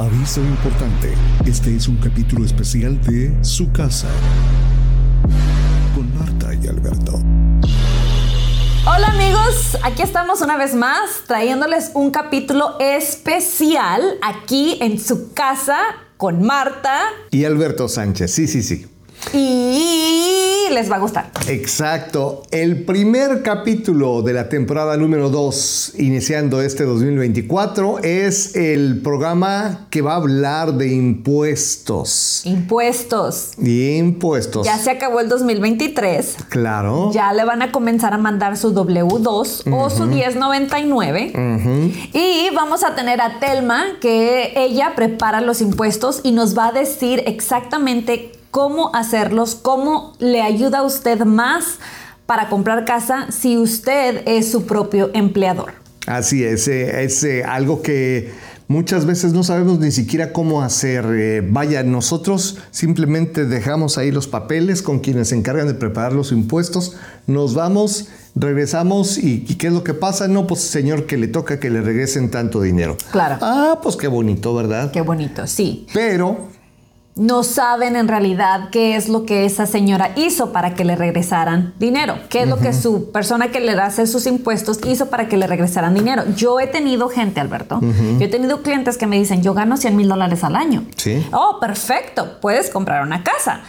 Aviso 0.00 0.40
importante, 0.40 1.12
este 1.44 1.76
es 1.76 1.86
un 1.86 1.98
capítulo 1.98 2.46
especial 2.46 2.98
de 3.02 3.36
Su 3.44 3.70
Casa 3.70 4.08
con 5.94 6.10
Marta 6.18 6.54
y 6.54 6.66
Alberto. 6.68 7.20
Hola 8.86 9.08
amigos, 9.08 9.76
aquí 9.82 10.00
estamos 10.00 10.40
una 10.40 10.56
vez 10.56 10.74
más 10.74 11.24
trayéndoles 11.26 11.90
un 11.92 12.10
capítulo 12.12 12.78
especial 12.80 14.16
aquí 14.22 14.78
en 14.80 14.98
su 14.98 15.34
casa 15.34 15.76
con 16.16 16.42
Marta 16.42 17.02
Y 17.30 17.44
Alberto 17.44 17.86
Sánchez, 17.86 18.32
sí, 18.32 18.46
sí, 18.46 18.62
sí. 18.62 18.89
Y 19.32 20.68
les 20.70 20.90
va 20.90 20.96
a 20.96 20.98
gustar. 20.98 21.30
Exacto. 21.48 22.42
El 22.50 22.84
primer 22.84 23.42
capítulo 23.42 24.22
de 24.22 24.32
la 24.32 24.48
temporada 24.48 24.96
número 24.96 25.28
2, 25.28 25.94
iniciando 25.98 26.62
este 26.62 26.84
2024, 26.84 27.98
es 28.00 28.56
el 28.56 29.00
programa 29.02 29.86
que 29.90 30.02
va 30.02 30.12
a 30.12 30.16
hablar 30.16 30.74
de 30.74 30.88
impuestos. 30.88 32.42
Impuestos. 32.44 33.52
Impuestos. 33.58 34.66
Ya 34.66 34.78
se 34.78 34.90
acabó 34.90 35.20
el 35.20 35.28
2023. 35.28 36.36
Claro. 36.48 37.10
Ya 37.12 37.32
le 37.32 37.44
van 37.44 37.62
a 37.62 37.72
comenzar 37.72 38.14
a 38.14 38.18
mandar 38.18 38.56
su 38.56 38.72
W2 38.72 39.72
o 39.72 39.90
su 39.90 40.06
1099. 40.06 41.32
Y 42.12 42.54
vamos 42.54 42.84
a 42.84 42.94
tener 42.94 43.20
a 43.20 43.40
Telma, 43.40 43.98
que 44.00 44.52
ella 44.56 44.92
prepara 44.94 45.40
los 45.40 45.60
impuestos 45.60 46.20
y 46.22 46.32
nos 46.32 46.56
va 46.56 46.68
a 46.68 46.72
decir 46.72 47.22
exactamente 47.26 48.32
cómo 48.50 48.94
hacerlos, 48.94 49.54
cómo 49.54 50.14
le 50.18 50.42
ayuda 50.42 50.78
a 50.78 50.82
usted 50.82 51.24
más 51.24 51.78
para 52.26 52.48
comprar 52.48 52.84
casa 52.84 53.26
si 53.30 53.56
usted 53.56 54.22
es 54.26 54.50
su 54.50 54.64
propio 54.64 55.10
empleador. 55.14 55.72
Así 56.06 56.44
es, 56.44 56.68
eh, 56.68 57.02
es 57.04 57.22
eh, 57.24 57.44
algo 57.44 57.82
que 57.82 58.32
muchas 58.68 59.04
veces 59.04 59.32
no 59.32 59.42
sabemos 59.42 59.80
ni 59.80 59.90
siquiera 59.90 60.32
cómo 60.32 60.62
hacer. 60.62 61.04
Eh, 61.10 61.42
vaya, 61.44 61.82
nosotros 61.82 62.58
simplemente 62.70 63.46
dejamos 63.46 63.98
ahí 63.98 64.10
los 64.10 64.28
papeles 64.28 64.80
con 64.80 65.00
quienes 65.00 65.28
se 65.28 65.36
encargan 65.36 65.66
de 65.66 65.74
preparar 65.74 66.12
los 66.12 66.32
impuestos, 66.32 66.96
nos 67.26 67.54
vamos, 67.54 68.08
regresamos 68.34 69.18
y, 69.18 69.44
¿y 69.48 69.56
qué 69.56 69.66
es 69.66 69.72
lo 69.72 69.84
que 69.84 69.94
pasa? 69.94 70.28
No, 70.28 70.46
pues 70.46 70.60
señor, 70.60 71.06
que 71.06 71.16
le 71.16 71.28
toca 71.28 71.60
que 71.60 71.68
le 71.68 71.80
regresen 71.80 72.30
tanto 72.30 72.62
dinero. 72.62 72.96
Claro. 73.10 73.38
Ah, 73.40 73.80
pues 73.82 73.96
qué 73.96 74.08
bonito, 74.08 74.54
¿verdad? 74.54 74.92
Qué 74.92 75.00
bonito, 75.00 75.46
sí. 75.46 75.86
Pero 75.92 76.48
no 77.16 77.42
saben 77.42 77.96
en 77.96 78.08
realidad 78.08 78.70
qué 78.70 78.96
es 78.96 79.08
lo 79.08 79.26
que 79.26 79.44
esa 79.44 79.66
señora 79.66 80.12
hizo 80.16 80.52
para 80.52 80.74
que 80.74 80.84
le 80.84 80.96
regresaran 80.96 81.74
dinero, 81.78 82.16
qué 82.28 82.42
es 82.42 82.48
lo 82.48 82.58
que 82.58 82.72
su 82.72 83.10
persona 83.10 83.50
que 83.50 83.60
le 83.60 83.72
hace 83.72 84.06
sus 84.06 84.26
impuestos 84.26 84.78
hizo 84.86 85.10
para 85.10 85.28
que 85.28 85.36
le 85.36 85.46
regresaran 85.46 85.94
dinero. 85.94 86.22
Yo 86.36 86.60
he 86.60 86.66
tenido 86.66 87.08
gente, 87.08 87.40
Alberto, 87.40 87.80
yo 87.80 88.24
he 88.24 88.28
tenido 88.28 88.62
clientes 88.62 88.96
que 88.96 89.06
me 89.06 89.18
dicen, 89.18 89.42
yo 89.42 89.54
gano 89.54 89.76
100 89.76 89.96
mil 89.96 90.08
dólares 90.08 90.44
al 90.44 90.56
año. 90.56 90.84
Sí. 90.96 91.26
Oh, 91.32 91.58
perfecto, 91.60 92.38
puedes 92.40 92.70
comprar 92.70 93.02
una 93.02 93.22
casa. 93.22 93.60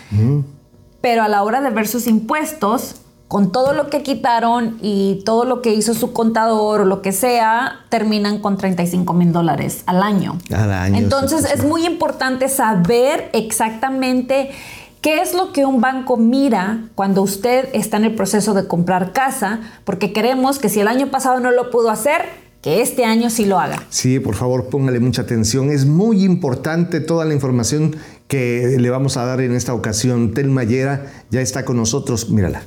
Pero 1.01 1.23
a 1.23 1.27
la 1.27 1.43
hora 1.43 1.61
de 1.61 1.71
ver 1.71 1.87
sus 1.87 2.05
impuestos, 2.07 3.01
con 3.31 3.53
todo 3.53 3.71
lo 3.71 3.89
que 3.89 4.03
quitaron 4.03 4.77
y 4.81 5.21
todo 5.23 5.45
lo 5.45 5.61
que 5.61 5.73
hizo 5.73 5.93
su 5.93 6.11
contador 6.11 6.81
o 6.81 6.83
lo 6.83 7.01
que 7.01 7.13
sea, 7.13 7.85
terminan 7.87 8.39
con 8.39 8.57
35 8.57 9.13
mil 9.13 9.31
dólares 9.31 9.83
al 9.85 10.03
año. 10.03 10.37
Al 10.53 10.69
año, 10.69 10.97
Entonces 10.97 11.45
es 11.49 11.63
muy 11.63 11.85
importante 11.85 12.49
saber 12.49 13.29
exactamente 13.31 14.51
qué 14.99 15.21
es 15.21 15.33
lo 15.33 15.53
que 15.53 15.65
un 15.65 15.79
banco 15.79 16.17
mira 16.17 16.89
cuando 16.93 17.21
usted 17.21 17.69
está 17.71 17.95
en 17.95 18.03
el 18.03 18.15
proceso 18.15 18.53
de 18.53 18.67
comprar 18.67 19.13
casa, 19.13 19.61
porque 19.85 20.11
queremos 20.11 20.59
que 20.59 20.67
si 20.67 20.81
el 20.81 20.89
año 20.89 21.07
pasado 21.07 21.39
no 21.39 21.51
lo 21.51 21.71
pudo 21.71 21.89
hacer, 21.89 22.23
que 22.61 22.81
este 22.81 23.05
año 23.05 23.29
sí 23.29 23.45
lo 23.45 23.61
haga. 23.61 23.81
Sí, 23.91 24.19
por 24.19 24.35
favor, 24.35 24.65
póngale 24.65 24.99
mucha 24.99 25.21
atención. 25.21 25.69
Es 25.69 25.85
muy 25.85 26.25
importante 26.25 26.99
toda 26.99 27.23
la 27.23 27.33
información 27.33 27.95
que 28.27 28.75
le 28.77 28.89
vamos 28.89 29.15
a 29.15 29.23
dar 29.23 29.39
en 29.39 29.53
esta 29.53 29.73
ocasión. 29.73 30.33
Telma 30.33 30.65
Yera 30.65 31.05
ya 31.29 31.39
está 31.39 31.63
con 31.63 31.77
nosotros. 31.77 32.29
Mírala. 32.29 32.63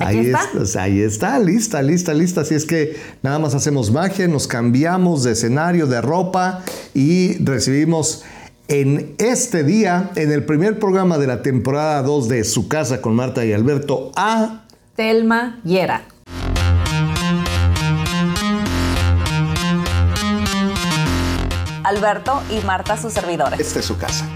Aquí 0.00 0.18
ahí 0.18 0.26
está. 0.26 0.48
es- 0.62 0.76
ahí 0.76 1.00
está, 1.00 1.38
lista, 1.38 1.82
lista, 1.82 2.14
lista. 2.14 2.40
Así 2.42 2.54
es 2.54 2.64
que 2.64 2.96
nada 3.22 3.38
más 3.38 3.54
hacemos 3.54 3.90
magia, 3.90 4.26
nos 4.28 4.46
cambiamos 4.46 5.22
de 5.24 5.32
escenario, 5.32 5.86
de 5.86 6.00
ropa 6.00 6.62
y 6.94 7.42
recibimos 7.44 8.24
en 8.68 9.14
este 9.18 9.62
día, 9.64 10.10
en 10.14 10.30
el 10.32 10.44
primer 10.44 10.78
programa 10.78 11.18
de 11.18 11.26
la 11.26 11.42
temporada 11.42 12.02
2 12.02 12.28
de 12.28 12.44
Su 12.44 12.68
Casa 12.68 13.00
con 13.00 13.14
Marta 13.14 13.44
y 13.44 13.52
Alberto, 13.52 14.12
a 14.16 14.64
Telma 14.96 15.60
Yera. 15.64 16.02
Alberto 21.84 22.42
y 22.50 22.64
Marta, 22.64 22.96
sus 22.96 23.12
servidores. 23.12 23.58
Esta 23.58 23.78
es 23.80 23.84
su 23.86 23.96
casa. 23.96 24.26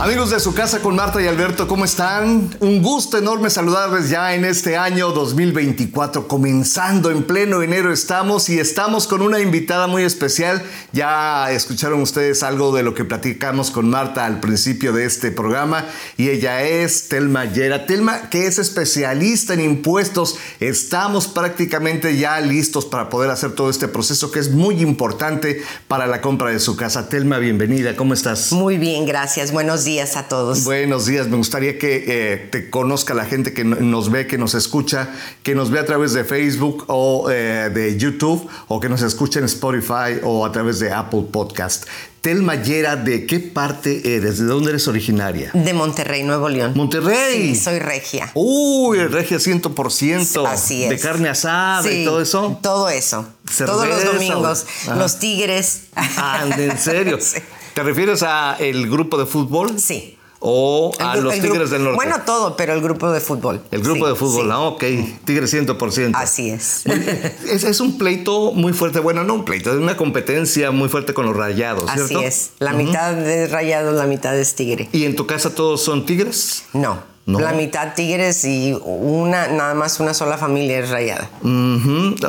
Amigos 0.00 0.30
de 0.30 0.40
su 0.40 0.54
casa 0.54 0.80
con 0.80 0.96
Marta 0.96 1.20
y 1.20 1.26
Alberto, 1.26 1.68
¿cómo 1.68 1.84
están? 1.84 2.56
Un 2.60 2.80
gusto 2.80 3.18
enorme 3.18 3.50
saludarles 3.50 4.08
ya 4.08 4.34
en 4.34 4.46
este 4.46 4.78
año 4.78 5.10
2024, 5.10 6.26
comenzando 6.26 7.10
en 7.10 7.24
pleno 7.24 7.60
enero 7.60 7.92
estamos 7.92 8.48
y 8.48 8.58
estamos 8.58 9.06
con 9.06 9.20
una 9.20 9.40
invitada 9.40 9.88
muy 9.88 10.02
especial. 10.02 10.62
Ya 10.92 11.52
escucharon 11.52 12.00
ustedes 12.00 12.42
algo 12.42 12.74
de 12.74 12.82
lo 12.82 12.94
que 12.94 13.04
platicamos 13.04 13.70
con 13.70 13.90
Marta 13.90 14.24
al 14.24 14.40
principio 14.40 14.94
de 14.94 15.04
este 15.04 15.32
programa 15.32 15.84
y 16.16 16.30
ella 16.30 16.62
es 16.62 17.08
Telma 17.08 17.44
Yera. 17.44 17.84
Telma, 17.84 18.30
que 18.30 18.46
es 18.46 18.58
especialista 18.58 19.52
en 19.52 19.60
impuestos, 19.60 20.38
estamos 20.60 21.28
prácticamente 21.28 22.16
ya 22.16 22.40
listos 22.40 22.86
para 22.86 23.10
poder 23.10 23.28
hacer 23.28 23.52
todo 23.52 23.68
este 23.68 23.86
proceso 23.86 24.30
que 24.30 24.38
es 24.38 24.50
muy 24.50 24.80
importante 24.80 25.62
para 25.88 26.06
la 26.06 26.22
compra 26.22 26.48
de 26.48 26.58
su 26.58 26.74
casa. 26.74 27.10
Telma, 27.10 27.36
bienvenida, 27.36 27.96
¿cómo 27.96 28.14
estás? 28.14 28.50
Muy 28.52 28.78
bien, 28.78 29.04
gracias. 29.04 29.52
Buenos 29.52 29.84
días 29.84 29.89
a 29.98 30.28
todos. 30.28 30.62
Buenos 30.64 31.06
días, 31.06 31.26
me 31.26 31.36
gustaría 31.36 31.76
que 31.76 32.04
eh, 32.06 32.36
te 32.52 32.70
conozca 32.70 33.12
la 33.12 33.24
gente 33.24 33.52
que 33.52 33.64
no- 33.64 33.74
nos 33.76 34.08
ve, 34.10 34.28
que 34.28 34.38
nos 34.38 34.54
escucha, 34.54 35.08
que 35.42 35.56
nos 35.56 35.70
ve 35.72 35.80
a 35.80 35.84
través 35.84 36.12
de 36.12 36.22
Facebook 36.24 36.84
o 36.86 37.28
eh, 37.30 37.70
de 37.74 37.98
YouTube 37.98 38.48
o 38.68 38.78
que 38.78 38.88
nos 38.88 39.02
escuche 39.02 39.40
en 39.40 39.46
Spotify 39.46 40.20
o 40.22 40.46
a 40.46 40.52
través 40.52 40.78
de 40.78 40.92
Apple 40.92 41.24
Podcast. 41.32 41.86
Telma 42.20 42.54
Yera, 42.62 42.96
¿de 42.96 43.26
qué 43.26 43.40
parte 43.40 44.14
eres? 44.14 44.38
¿De 44.38 44.44
dónde 44.44 44.70
eres 44.70 44.86
originaria? 44.86 45.50
De 45.54 45.72
Monterrey, 45.72 46.22
Nuevo 46.22 46.48
León. 46.50 46.72
Monterrey. 46.76 47.54
Sí, 47.54 47.60
soy 47.60 47.78
regia. 47.78 48.30
Uy, 48.34 48.98
regia 49.06 49.38
100%. 49.38 50.46
Así 50.46 50.84
es. 50.84 50.90
De 50.90 50.98
carne 50.98 51.30
asada 51.30 51.90
y 51.90 52.04
todo 52.04 52.20
eso. 52.20 52.58
Todo 52.62 52.90
eso. 52.90 53.26
Cerveza, 53.50 53.72
Todos 53.72 53.88
los 53.88 54.04
domingos. 54.04 54.66
Ajá. 54.86 54.96
Los 54.96 55.18
tigres. 55.18 55.84
Ah, 55.96 56.44
¿en 56.56 56.78
serio? 56.78 57.18
Sí. 57.30 57.38
¿Te 57.74 57.82
refieres 57.82 58.22
a 58.22 58.56
el 58.58 58.88
grupo 58.90 59.18
de 59.18 59.26
fútbol? 59.26 59.78
Sí. 59.78 60.16
O 60.42 60.90
a 60.98 61.16
El 61.18 61.24
los 61.24 61.34
el 61.34 61.42
Tigres 61.42 61.68
del 61.68 61.84
Norte. 61.84 61.96
Bueno, 61.96 62.22
todo, 62.24 62.56
pero 62.56 62.72
el 62.72 62.80
grupo 62.80 63.10
de 63.12 63.20
fútbol. 63.20 63.60
El 63.70 63.82
grupo 63.82 64.06
Sí, 64.06 64.12
de 64.12 64.16
fútbol, 64.16 64.46
sí. 64.46 64.50
ah, 64.50 64.60
ok. 64.60 64.84
Tigres 65.26 65.52
100%. 65.52 66.12
Así 66.14 66.48
es. 66.48 66.84
Es, 67.46 67.64
es 67.64 67.80
un 67.80 67.98
pleito 67.98 68.52
muy 68.52 68.72
fuerte, 68.72 69.00
bueno, 69.00 69.22
no 69.22 69.34
un 69.34 69.44
pleito, 69.44 69.70
es 69.70 69.76
una 69.76 69.96
competencia 69.98 70.70
muy 70.70 70.88
fuerte 70.88 71.12
con 71.12 71.26
los 71.26 71.36
rayados, 71.36 71.90
Así 71.90 72.14
es. 72.16 72.52
La 72.58 72.72
mitad 72.72 73.12
de 73.12 73.48
rayados, 73.48 73.94
la 73.96 74.06
mitad 74.06 74.38
es 74.38 74.54
tigre. 74.54 74.88
¿Y 74.92 75.04
en 75.04 75.14
tu 75.14 75.26
casa 75.26 75.54
todos 75.54 75.82
son 75.82 76.06
tigres? 76.06 76.64
No. 76.72 77.02
No. 77.26 77.38
La 77.38 77.52
mitad 77.52 77.94
tigres 77.94 78.44
y 78.46 78.72
una, 78.82 79.48
nada 79.48 79.74
más 79.74 80.00
una 80.00 80.14
sola 80.14 80.38
familia 80.38 80.78
es 80.78 80.88
rayada. 80.88 81.28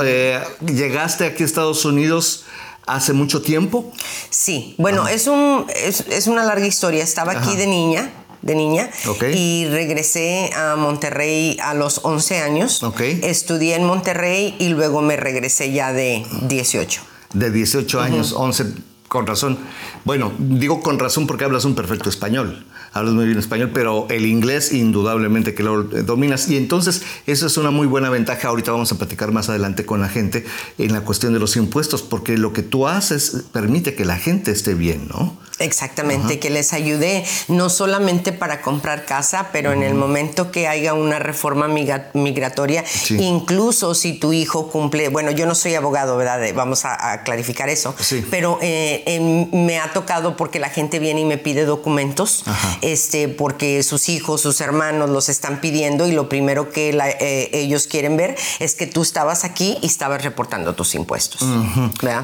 Eh, 0.03 0.39
¿Llegaste 0.65 1.25
aquí 1.25 1.43
a 1.43 1.45
Estados 1.45 1.85
Unidos 1.85 2.43
hace 2.85 3.13
mucho 3.13 3.41
tiempo? 3.41 3.91
Sí, 4.29 4.75
bueno, 4.77 5.07
es, 5.07 5.27
un, 5.27 5.65
es, 5.75 6.01
es 6.09 6.27
una 6.27 6.43
larga 6.43 6.65
historia. 6.65 7.03
Estaba 7.03 7.33
aquí 7.33 7.55
de 7.55 7.67
niña, 7.67 8.11
de 8.41 8.55
niña, 8.55 8.89
y 9.33 9.67
regresé 9.69 10.51
a 10.55 10.75
Monterrey 10.75 11.57
a 11.61 11.73
los 11.73 12.01
11 12.03 12.41
años. 12.41 12.83
Ok. 12.83 13.01
Estudié 13.01 13.75
en 13.75 13.85
Monterrey 13.85 14.55
y 14.59 14.69
luego 14.69 15.01
me 15.01 15.15
regresé 15.15 15.71
ya 15.71 15.93
de 15.93 16.25
18. 16.43 17.01
De 17.33 17.51
18 17.51 18.01
años, 18.01 18.33
11, 18.33 18.65
con 19.07 19.27
razón. 19.27 19.57
Bueno, 20.03 20.33
digo 20.37 20.81
con 20.81 20.99
razón 20.99 21.27
porque 21.27 21.45
hablas 21.45 21.65
un 21.65 21.75
perfecto 21.75 22.09
español. 22.09 22.65
Hablas 22.93 23.13
muy 23.13 23.25
bien 23.25 23.37
español, 23.37 23.71
pero 23.73 24.07
el 24.09 24.25
inglés 24.25 24.73
indudablemente 24.73 25.53
que 25.53 25.63
lo 25.63 25.83
dominas. 25.83 26.49
Y 26.49 26.57
entonces 26.57 27.03
eso 27.25 27.47
es 27.47 27.57
una 27.57 27.71
muy 27.71 27.87
buena 27.87 28.09
ventaja. 28.09 28.49
Ahorita 28.49 28.71
vamos 28.71 28.91
a 28.91 28.97
platicar 28.97 29.31
más 29.31 29.47
adelante 29.47 29.85
con 29.85 30.01
la 30.01 30.09
gente 30.09 30.45
en 30.77 30.91
la 30.91 31.01
cuestión 31.01 31.31
de 31.31 31.39
los 31.39 31.55
impuestos, 31.55 32.01
porque 32.01 32.37
lo 32.37 32.51
que 32.51 32.63
tú 32.63 32.87
haces 32.87 33.45
permite 33.53 33.95
que 33.95 34.03
la 34.03 34.17
gente 34.17 34.51
esté 34.51 34.73
bien, 34.73 35.07
¿no? 35.07 35.37
Exactamente, 35.61 36.39
que 36.39 36.49
les 36.49 36.73
ayude 36.73 37.23
no 37.47 37.69
solamente 37.69 38.31
para 38.33 38.61
comprar 38.61 39.05
casa, 39.05 39.49
pero 39.51 39.71
en 39.71 39.83
el 39.83 39.93
momento 39.93 40.51
que 40.51 40.67
haya 40.67 40.93
una 40.93 41.19
reforma 41.19 41.67
migratoria, 41.67 42.83
incluso 43.09 43.93
si 43.95 44.13
tu 44.13 44.33
hijo 44.33 44.69
cumple, 44.69 45.09
bueno, 45.09 45.31
yo 45.31 45.45
no 45.45 45.55
soy 45.55 45.75
abogado, 45.75 46.17
¿verdad? 46.17 46.39
Vamos 46.55 46.85
a, 46.85 47.21
clarificar 47.23 47.69
eso, 47.69 47.93
pero 48.29 48.57
eh, 48.61 49.47
me 49.51 49.79
ha 49.79 49.93
tocado 49.93 50.37
porque 50.37 50.59
la 50.59 50.69
gente 50.69 50.99
viene 50.99 51.21
y 51.21 51.25
me 51.25 51.37
pide 51.37 51.65
documentos, 51.65 52.43
este, 52.81 53.27
porque 53.27 53.83
sus 53.83 54.09
hijos, 54.09 54.41
sus 54.41 54.61
hermanos 54.61 55.09
los 55.09 55.29
están 55.29 55.61
pidiendo 55.61 56.07
y 56.07 56.11
lo 56.11 56.29
primero 56.29 56.71
que 56.71 56.89
eh, 56.89 57.49
ellos 57.53 57.87
quieren 57.87 58.17
ver 58.17 58.35
es 58.59 58.75
que 58.75 58.87
tú 58.87 59.01
estabas 59.01 59.43
aquí 59.43 59.77
y 59.81 59.87
estabas 59.87 60.23
reportando 60.23 60.73
tus 60.73 60.95
impuestos. 60.95 61.41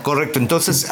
Correcto, 0.03 0.39
entonces, 0.39 0.87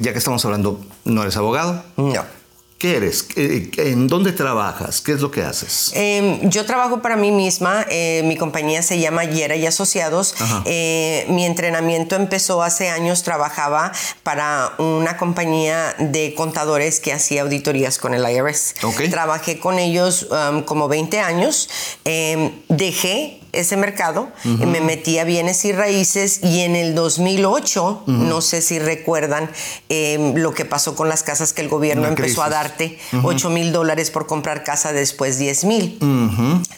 ya 0.00 0.12
que 0.12 0.18
estamos 0.18 0.44
hablando, 0.44 0.80
¿no 1.04 1.22
eres 1.22 1.36
abogado? 1.36 1.69
No. 1.96 2.40
¿Qué 2.80 2.96
eres? 2.96 3.26
¿En 3.36 4.08
dónde 4.08 4.32
trabajas? 4.32 5.02
¿Qué 5.02 5.12
es 5.12 5.20
lo 5.20 5.30
que 5.30 5.42
haces? 5.42 5.92
Em, 5.94 6.48
yo 6.48 6.64
trabajo 6.64 7.02
para 7.02 7.14
mí 7.14 7.30
misma. 7.30 7.84
Eh, 7.90 8.22
mi 8.24 8.38
compañía 8.38 8.80
se 8.80 8.98
llama 8.98 9.24
Yera 9.24 9.54
y 9.54 9.66
Asociados. 9.66 10.34
Eh, 10.64 11.26
mi 11.28 11.44
entrenamiento 11.44 12.16
empezó 12.16 12.62
hace 12.62 12.88
años. 12.88 13.22
Trabajaba 13.22 13.92
para 14.22 14.72
una 14.78 15.18
compañía 15.18 15.94
de 15.98 16.34
contadores 16.34 17.00
que 17.00 17.12
hacía 17.12 17.42
auditorías 17.42 17.98
con 17.98 18.14
el 18.14 18.26
IRS. 18.26 18.76
Trabajé 19.10 19.58
con 19.58 19.78
ellos 19.78 20.28
um, 20.30 20.62
como 20.62 20.88
20 20.88 21.20
años. 21.20 21.68
Em, 22.06 22.50
dejé 22.70 23.39
ese 23.52 23.76
mercado, 23.76 24.28
me 24.44 24.80
metí 24.80 25.18
a 25.18 25.24
bienes 25.24 25.64
y 25.64 25.72
raíces 25.72 26.40
y 26.42 26.60
en 26.60 26.76
el 26.76 26.94
2008, 26.94 28.04
no 28.06 28.40
sé 28.40 28.62
si 28.62 28.78
recuerdan 28.78 29.50
em, 29.88 30.34
lo 30.34 30.54
que 30.54 30.64
pasó 30.64 30.94
con 30.94 31.08
las 31.08 31.22
casas 31.22 31.52
que 31.52 31.62
el 31.62 31.68
gobierno 31.68 32.06
empezó 32.06 32.42
a 32.42 32.48
darte, 32.48 32.98
8 33.22 33.50
mil 33.50 33.72
dólares 33.72 34.10
por 34.10 34.26
comprar 34.26 34.64
casa 34.64 34.92
después 34.92 35.38
10 35.38 35.64
mil. 35.64 35.98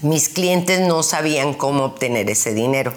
Mis 0.01 0.29
clientes 0.29 0.81
no 0.81 1.03
sabían 1.03 1.55
cómo 1.55 1.85
obtener 1.85 2.31
ese 2.31 2.55
dinero. 2.55 2.93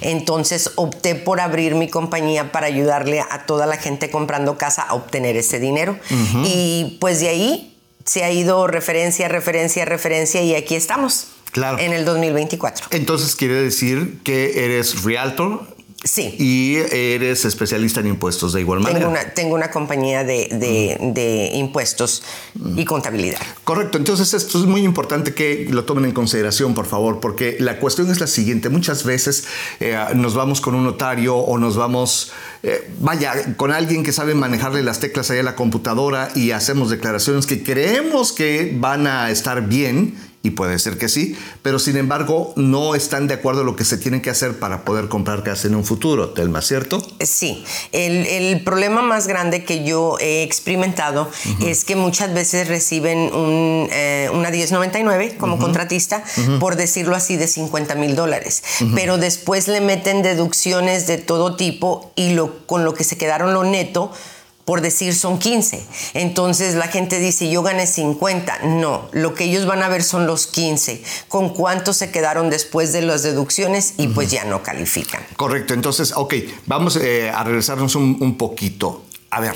Entonces 0.00 0.72
opté 0.76 1.14
por 1.14 1.40
abrir 1.40 1.74
mi 1.74 1.88
compañía 1.88 2.52
para 2.52 2.66
ayudarle 2.66 3.20
a 3.20 3.46
toda 3.46 3.66
la 3.66 3.76
gente 3.76 4.10
comprando 4.10 4.58
casa 4.58 4.82
a 4.82 4.94
obtener 4.94 5.36
ese 5.36 5.58
dinero. 5.58 5.98
Y 6.44 6.98
pues 7.00 7.20
de 7.20 7.28
ahí 7.28 7.78
se 8.04 8.24
ha 8.24 8.30
ido 8.30 8.66
referencia, 8.66 9.28
referencia, 9.28 9.84
referencia 9.84 10.42
y 10.42 10.54
aquí 10.54 10.74
estamos. 10.74 11.28
Claro. 11.52 11.78
En 11.78 11.92
el 11.92 12.04
2024. 12.04 12.86
Entonces 12.90 13.36
quiere 13.36 13.54
decir 13.54 14.20
que 14.24 14.64
eres 14.64 15.04
realtor. 15.04 15.70
Sí. 16.04 16.34
Y 16.36 16.78
eres 16.96 17.44
especialista 17.44 18.00
en 18.00 18.08
impuestos 18.08 18.52
de 18.52 18.60
igual 18.60 18.80
manera. 18.80 18.98
Tengo 18.98 19.10
una, 19.12 19.34
tengo 19.34 19.54
una 19.54 19.70
compañía 19.70 20.24
de, 20.24 21.50
impuestos 21.54 22.24
y 22.74 22.84
contabilidad. 22.84 23.38
Correcto. 23.62 23.98
Entonces 23.98 24.34
esto 24.34 24.58
es 24.58 24.64
muy 24.64 24.80
importante 24.80 25.32
que 25.32 25.68
lo 25.70 25.84
tomen 25.84 26.06
en 26.06 26.10
consideración, 26.10 26.74
por 26.74 26.86
favor, 26.86 27.20
porque 27.20 27.56
la 27.60 27.78
cuestión 27.78 28.10
es 28.10 28.18
la 28.18 28.26
siguiente. 28.26 28.68
Muchas 28.68 29.04
veces 29.04 29.44
eh, 29.78 29.96
nos 30.16 30.34
vamos 30.34 30.60
con 30.60 30.74
un 30.74 30.82
notario 30.82 31.36
o 31.36 31.56
nos 31.58 31.76
vamos, 31.76 32.32
eh, 32.64 32.90
vaya, 32.98 33.54
con 33.56 33.70
alguien 33.70 34.02
que 34.02 34.10
sabe 34.10 34.34
manejarle 34.34 34.82
las 34.82 34.98
teclas 34.98 35.30
ahí 35.30 35.38
a 35.38 35.44
la 35.44 35.54
computadora 35.54 36.30
y 36.34 36.50
hacemos 36.50 36.90
declaraciones 36.90 37.46
que 37.46 37.62
creemos 37.62 38.32
que 38.32 38.72
van 38.76 39.06
a 39.06 39.30
estar 39.30 39.68
bien 39.68 40.16
y 40.42 40.50
puede 40.50 40.78
ser 40.78 40.98
que 40.98 41.08
sí, 41.08 41.36
pero 41.62 41.78
sin 41.78 41.96
embargo 41.96 42.52
no 42.56 42.94
están 42.94 43.28
de 43.28 43.34
acuerdo 43.34 43.60
en 43.60 43.66
lo 43.66 43.76
que 43.76 43.84
se 43.84 43.96
tiene 43.96 44.20
que 44.22 44.30
hacer 44.30 44.58
para 44.58 44.84
poder 44.84 45.08
comprar 45.08 45.44
casa 45.44 45.68
en 45.68 45.76
un 45.76 45.84
futuro, 45.84 46.30
Telma, 46.30 46.62
¿cierto? 46.62 47.02
Sí, 47.20 47.64
el, 47.92 48.60
problema 48.64 49.02
más 49.02 49.26
grande 49.26 49.64
que 49.64 49.84
yo 49.84 50.16
he 50.20 50.42
experimentado 50.42 51.30
es 51.64 51.84
que 51.84 51.96
muchas 51.96 52.34
veces 52.34 52.68
reciben 52.68 53.18
un, 53.34 53.88
eh, 53.92 54.30
una 54.32 54.50
1099 54.50 55.36
como 55.38 55.58
contratista, 55.58 56.22
por 56.60 56.76
decirlo 56.76 57.16
así, 57.16 57.36
de 57.36 57.46
50 57.46 57.94
mil 57.94 58.14
dólares, 58.16 58.62
pero 58.94 59.18
después 59.18 59.68
le 59.68 59.80
meten 59.80 60.22
deducciones 60.22 61.06
de 61.06 61.18
todo 61.18 61.56
tipo 61.56 62.12
y 62.16 62.30
lo, 62.30 62.66
con 62.66 62.84
lo 62.84 62.94
que 62.94 63.04
se 63.04 63.16
quedaron 63.16 63.54
lo 63.54 63.64
neto, 63.64 64.12
por 64.64 64.80
decir 64.80 65.14
son 65.14 65.38
15. 65.38 65.84
Entonces 66.14 66.74
la 66.74 66.88
gente 66.88 67.18
dice, 67.18 67.50
yo 67.50 67.62
gané 67.62 67.86
50. 67.86 68.60
No, 68.64 69.08
lo 69.12 69.34
que 69.34 69.44
ellos 69.44 69.66
van 69.66 69.82
a 69.82 69.88
ver 69.88 70.02
son 70.02 70.26
los 70.26 70.46
15. 70.46 71.02
Con 71.28 71.50
cuánto 71.50 71.92
se 71.92 72.10
quedaron 72.10 72.50
después 72.50 72.92
de 72.92 73.02
las 73.02 73.22
deducciones 73.22 73.94
y 73.98 74.08
pues 74.08 74.30
ya 74.30 74.44
no 74.44 74.62
califican. 74.62 75.24
Correcto, 75.36 75.74
entonces, 75.74 76.12
ok, 76.14 76.34
vamos 76.66 76.96
eh, 76.96 77.30
a 77.30 77.42
regresarnos 77.44 77.94
un, 77.94 78.16
un 78.20 78.36
poquito. 78.36 79.04
A 79.30 79.40
ver, 79.40 79.54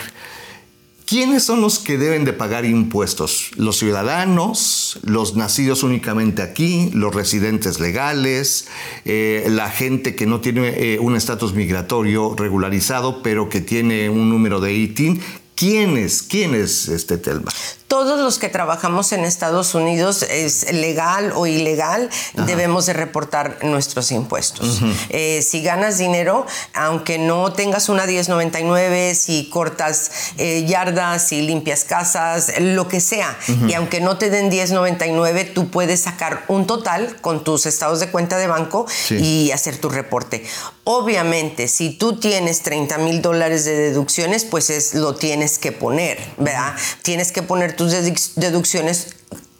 ¿Quiénes 1.06 1.44
son 1.44 1.60
los 1.60 1.78
que 1.78 1.98
deben 1.98 2.24
de 2.24 2.32
pagar 2.32 2.64
impuestos? 2.64 3.52
Los 3.54 3.78
ciudadanos, 3.78 4.98
los 5.04 5.36
nacidos 5.36 5.84
únicamente 5.84 6.42
aquí, 6.42 6.90
los 6.94 7.14
residentes 7.14 7.78
legales, 7.78 8.66
eh, 9.04 9.46
la 9.48 9.70
gente 9.70 10.16
que 10.16 10.26
no 10.26 10.40
tiene 10.40 10.94
eh, 10.94 10.98
un 10.98 11.14
estatus 11.14 11.54
migratorio 11.54 12.34
regularizado, 12.36 13.22
pero 13.22 13.48
que 13.48 13.60
tiene 13.60 14.10
un 14.10 14.28
número 14.28 14.60
de 14.60 14.74
ITIN. 14.74 15.20
¿Quiénes? 15.54 16.24
¿Quiénes, 16.24 16.88
este 16.88 17.18
Telma? 17.18 17.52
Todos 17.88 18.18
los 18.18 18.38
que 18.38 18.48
trabajamos 18.48 19.12
en 19.12 19.24
Estados 19.24 19.74
Unidos, 19.74 20.22
es 20.22 20.72
legal 20.72 21.32
o 21.34 21.46
ilegal, 21.46 22.10
debemos 22.34 22.86
de 22.86 22.94
reportar 22.94 23.58
nuestros 23.62 24.10
impuestos. 24.10 24.80
Eh, 25.10 25.40
si 25.42 25.62
ganas 25.62 25.98
dinero, 25.98 26.46
aunque 26.74 27.18
no 27.18 27.52
tengas 27.52 27.88
una 27.88 28.06
1099, 28.06 29.14
si 29.14 29.48
cortas 29.50 30.10
eh, 30.36 30.64
yardas, 30.66 31.28
si 31.28 31.42
limpias 31.42 31.84
casas, 31.84 32.52
lo 32.58 32.88
que 32.88 33.00
sea, 33.00 33.36
y 33.68 33.74
aunque 33.74 34.00
no 34.00 34.18
te 34.18 34.30
den 34.30 34.48
1099, 34.48 35.44
tú 35.44 35.68
puedes 35.68 36.00
sacar 36.00 36.44
un 36.48 36.66
total 36.66 37.16
con 37.20 37.44
tus 37.44 37.66
estados 37.66 38.00
de 38.00 38.10
cuenta 38.10 38.36
de 38.36 38.48
banco 38.48 38.86
y 39.10 39.52
hacer 39.52 39.78
tu 39.78 39.88
reporte. 39.88 40.44
Obviamente, 40.88 41.66
si 41.66 41.90
tú 41.90 42.18
tienes 42.18 42.62
30 42.62 42.98
mil 42.98 43.20
dólares 43.20 43.64
de 43.64 43.76
deducciones, 43.76 44.44
pues 44.44 44.70
es, 44.70 44.94
lo 44.94 45.16
tienes 45.16 45.58
que 45.58 45.72
poner, 45.72 46.18
¿verdad? 46.36 46.74
Tienes 47.02 47.32
que 47.32 47.42
poner 47.42 47.75
tus 47.76 47.92
deducciones 48.36 49.16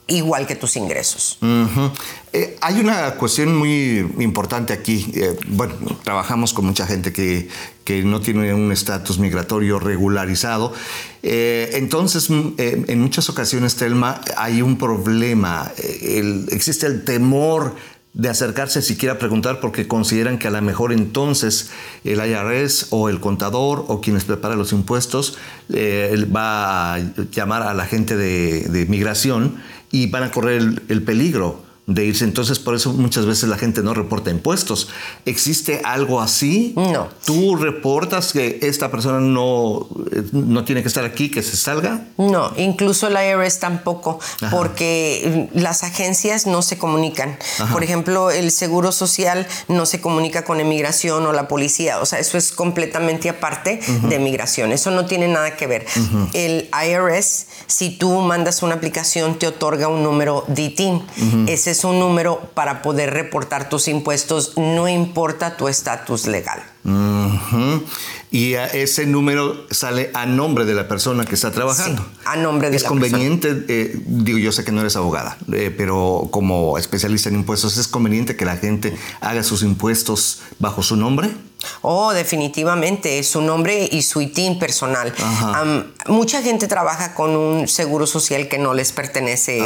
igual 0.08 0.46
que 0.46 0.54
tus 0.54 0.76
ingresos. 0.76 1.38
Eh, 2.32 2.56
hay 2.60 2.80
una 2.80 3.14
cuestión 3.14 3.56
muy 3.56 3.98
importante 4.18 4.72
aquí. 4.72 5.10
Eh, 5.14 5.36
bueno, 5.48 5.74
trabajamos 6.04 6.52
con 6.52 6.66
mucha 6.66 6.86
gente 6.86 7.12
que, 7.12 7.48
que 7.84 8.02
no 8.02 8.20
tiene 8.20 8.54
un 8.54 8.70
estatus 8.70 9.18
migratorio 9.18 9.78
regularizado. 9.78 10.72
Eh, 11.22 11.70
entonces, 11.74 12.30
mm, 12.30 12.54
en 12.58 13.00
muchas 13.00 13.28
ocasiones, 13.28 13.76
Telma, 13.76 14.20
hay 14.36 14.62
un 14.62 14.78
problema. 14.78 15.72
existe 16.50 16.86
el 16.86 17.04
temor 17.04 17.74
de 18.16 18.30
acercarse 18.30 18.80
siquiera 18.80 19.16
a 19.16 19.18
preguntar 19.18 19.60
porque 19.60 19.86
consideran 19.86 20.38
que 20.38 20.48
a 20.48 20.50
lo 20.50 20.62
mejor 20.62 20.92
entonces 20.92 21.70
el 22.02 22.18
IRS 22.18 22.86
o 22.90 23.10
el 23.10 23.20
contador 23.20 23.84
o 23.88 24.00
quienes 24.00 24.24
preparan 24.24 24.56
los 24.56 24.72
impuestos 24.72 25.36
eh, 25.68 26.26
va 26.34 26.94
a 26.94 26.98
llamar 27.30 27.62
a 27.62 27.74
la 27.74 27.84
gente 27.84 28.16
de, 28.16 28.86
migración 28.88 29.56
y 29.92 30.06
van 30.08 30.22
a 30.22 30.30
correr 30.30 30.82
el 30.88 31.02
peligro 31.02 31.65
de 31.86 32.04
irse. 32.04 32.24
Entonces, 32.24 32.58
por 32.58 32.74
eso 32.74 32.92
muchas 32.92 33.26
veces 33.26 33.48
la 33.48 33.56
gente 33.56 33.82
no 33.82 33.94
reporta 33.94 34.30
impuestos. 34.30 34.88
¿Existe 35.24 35.80
algo 35.84 36.20
así? 36.20 36.72
No. 36.76 37.08
¿Tú 37.24 37.56
reportas 37.56 38.32
que 38.32 38.58
esta 38.62 38.90
persona 38.90 39.20
no, 39.20 39.86
no 40.32 40.64
tiene 40.64 40.82
que 40.82 40.88
estar 40.88 41.04
aquí, 41.04 41.30
que 41.30 41.42
se 41.42 41.56
salga? 41.56 42.04
No, 42.18 42.52
incluso 42.56 43.08
la 43.08 43.26
IRS 43.28 43.60
tampoco, 43.60 44.18
porque 44.50 45.48
las 45.54 45.84
agencias 45.84 46.46
no 46.46 46.62
se 46.62 46.76
comunican. 46.76 47.38
Por 47.72 47.84
ejemplo, 47.84 48.30
el 48.30 48.50
Seguro 48.50 48.90
Social 48.90 49.46
no 49.68 49.86
se 49.86 50.00
comunica 50.00 50.44
con 50.44 50.60
emigración 50.60 51.24
o 51.26 51.32
la 51.32 51.46
policía. 51.46 52.00
O 52.00 52.06
sea, 52.06 52.18
eso 52.18 52.36
es 52.36 52.50
completamente 52.50 53.28
aparte 53.28 53.80
de 54.08 54.18
migración. 54.18 54.72
Eso 54.72 54.90
no 54.90 55.06
tiene 55.06 55.28
nada 55.28 55.56
que 55.56 55.68
ver. 55.68 55.86
El 56.32 56.68
IRS, 56.72 57.46
si 57.68 57.90
tú 57.90 58.20
mandas 58.22 58.62
una 58.62 58.74
aplicación, 58.74 59.38
te 59.38 59.46
otorga 59.46 59.86
un 59.86 60.02
número 60.02 60.44
DITIN. 60.48 61.02
Ese 61.46 61.75
un 61.84 61.98
número 61.98 62.40
para 62.54 62.82
poder 62.82 63.12
reportar 63.12 63.68
tus 63.68 63.88
impuestos, 63.88 64.56
no 64.56 64.88
importa 64.88 65.56
tu 65.56 65.68
estatus 65.68 66.26
legal. 66.26 66.62
Y 68.30 68.54
ese 68.54 69.06
número 69.06 69.66
sale 69.70 70.10
a 70.14 70.26
nombre 70.26 70.64
de 70.64 70.74
la 70.74 70.88
persona 70.88 71.24
que 71.24 71.34
está 71.34 71.50
trabajando. 71.52 72.04
a 72.24 72.36
nombre 72.36 72.70
de 72.70 72.76
es 72.76 72.84
conveniente, 72.84 73.64
eh, 73.68 74.00
digo, 74.06 74.38
yo 74.38 74.52
sé 74.52 74.64
que 74.64 74.72
no 74.72 74.80
eres 74.80 74.96
abogada, 74.96 75.38
eh, 75.52 75.74
pero 75.76 76.28
como 76.30 76.76
especialista 76.78 77.28
en 77.28 77.36
impuestos, 77.36 77.76
¿es 77.76 77.88
conveniente 77.88 78.36
que 78.36 78.44
la 78.44 78.56
gente 78.56 78.96
haga 79.20 79.42
sus 79.42 79.62
impuestos 79.62 80.40
bajo 80.58 80.82
su 80.82 80.96
nombre? 80.96 81.30
Oh, 81.82 82.12
definitivamente, 82.12 83.18
es 83.18 83.28
su 83.28 83.40
nombre 83.40 83.88
y 83.90 84.02
su 84.02 84.20
ITIN 84.20 84.58
personal. 84.58 85.12
mucha 86.06 86.42
gente 86.42 86.68
trabaja 86.68 87.14
con 87.14 87.30
un 87.30 87.68
seguro 87.68 88.06
social 88.06 88.48
que 88.48 88.58
no 88.58 88.74
les 88.74 88.92
pertenece, 88.92 89.62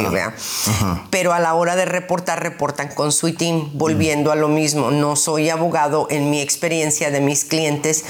pero 1.09 1.33
a 1.33 1.39
la 1.39 1.53
hora 1.53 1.75
de 1.75 1.85
reportar, 1.85 2.41
reportan 2.41 2.89
con 2.89 3.11
su 3.11 3.27
ITIN, 3.27 3.71
volviendo 3.73 4.31
a 4.31 4.35
lo 4.35 4.47
mismo. 4.47 4.91
No 4.91 5.15
soy 5.15 5.49
abogado, 5.49 6.07
en 6.09 6.29
mi 6.29 6.41
experiencia 6.41 7.10
de 7.11 7.21
mis 7.21 7.45
clientes 7.45 8.03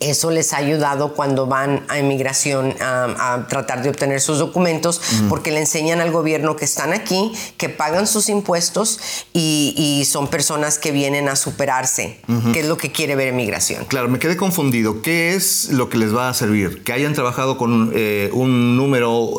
Eso 0.00 0.30
les 0.30 0.52
ha 0.52 0.58
ayudado 0.58 1.14
cuando 1.14 1.46
van 1.46 1.84
a 1.88 1.98
inmigración 1.98 2.74
a, 2.80 3.46
tratar 3.48 3.82
de 3.82 3.88
obtener 3.88 4.20
sus 4.20 4.38
documentos, 4.38 5.00
porque 5.28 5.50
le 5.50 5.60
enseñan 5.60 6.00
al 6.00 6.10
gobierno 6.10 6.56
que 6.56 6.64
están 6.64 6.92
aquí, 6.92 7.32
que 7.56 7.68
pagan 7.68 8.06
sus 8.06 8.28
impuestos 8.28 9.00
y, 9.32 10.04
son 10.06 10.28
personas 10.28 10.78
que 10.78 10.92
vienen 10.92 11.28
a 11.28 11.36
superarse, 11.36 12.20
que 12.52 12.60
es 12.60 12.66
lo 12.66 12.76
que 12.76 12.92
quiere 12.92 13.16
ver 13.16 13.28
inmigración. 13.28 13.84
Claro, 13.86 14.08
me 14.08 14.18
quedé 14.18 14.36
confundido. 14.36 15.02
¿Qué 15.02 15.34
es 15.34 15.70
lo 15.70 15.88
que 15.88 15.98
les 15.98 16.14
va 16.14 16.28
a 16.28 16.34
servir? 16.34 16.84
¿Que 16.84 16.92
hayan 16.92 17.12
trabajado 17.14 17.56
con 17.56 17.92
eh, 17.94 18.30
un 18.32 18.76
número 18.76 19.30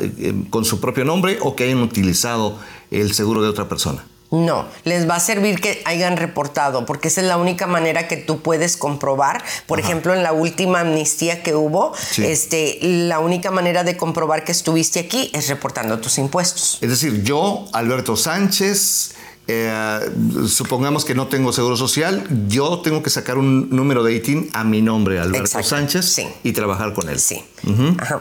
eh, 0.00 0.12
eh, 0.18 0.34
con 0.50 0.64
su 0.64 0.80
propio 0.80 1.04
nombre 1.04 1.38
o 1.42 1.54
que 1.54 1.64
hayan 1.64 1.82
utilizado 1.82 2.58
el 2.90 3.12
seguro 3.14 3.42
de 3.42 3.48
otra 3.48 3.68
persona? 3.68 4.04
No, 4.30 4.66
les 4.84 5.08
va 5.08 5.16
a 5.16 5.20
servir 5.20 5.60
que 5.60 5.82
hayan 5.84 6.16
reportado, 6.16 6.84
porque 6.84 7.08
esa 7.08 7.20
es 7.20 7.26
la 7.28 7.36
única 7.36 7.66
manera 7.66 8.08
que 8.08 8.16
tú 8.16 8.40
puedes 8.42 8.76
comprobar. 8.76 9.42
Por 9.66 9.78
ejemplo, 9.78 10.14
en 10.14 10.22
la 10.22 10.32
última 10.32 10.80
amnistía 10.80 11.42
que 11.42 11.54
hubo, 11.54 11.92
este, 12.18 12.78
la 12.82 13.20
única 13.20 13.50
manera 13.50 13.84
de 13.84 13.96
comprobar 13.96 14.44
que 14.44 14.52
estuviste 14.52 15.00
aquí 15.00 15.30
es 15.32 15.48
reportando 15.48 15.98
tus 15.98 16.18
impuestos. 16.18 16.78
Es 16.80 16.90
decir, 16.90 17.22
yo, 17.22 17.66
Alberto 17.72 18.16
Sánchez, 18.16 19.14
eh, 19.48 20.00
supongamos 20.48 21.04
que 21.04 21.14
no 21.14 21.28
tengo 21.28 21.52
seguro 21.52 21.76
social, 21.76 22.26
yo 22.48 22.80
tengo 22.80 23.04
que 23.04 23.10
sacar 23.10 23.38
un 23.38 23.70
número 23.70 24.02
de 24.02 24.14
ITIN 24.14 24.50
a 24.52 24.64
mi 24.64 24.82
nombre, 24.82 25.20
Alberto 25.20 25.62
Sánchez, 25.62 26.20
y 26.42 26.52
trabajar 26.52 26.94
con 26.94 27.08
él. 27.08 27.20
Sí. 27.20 27.44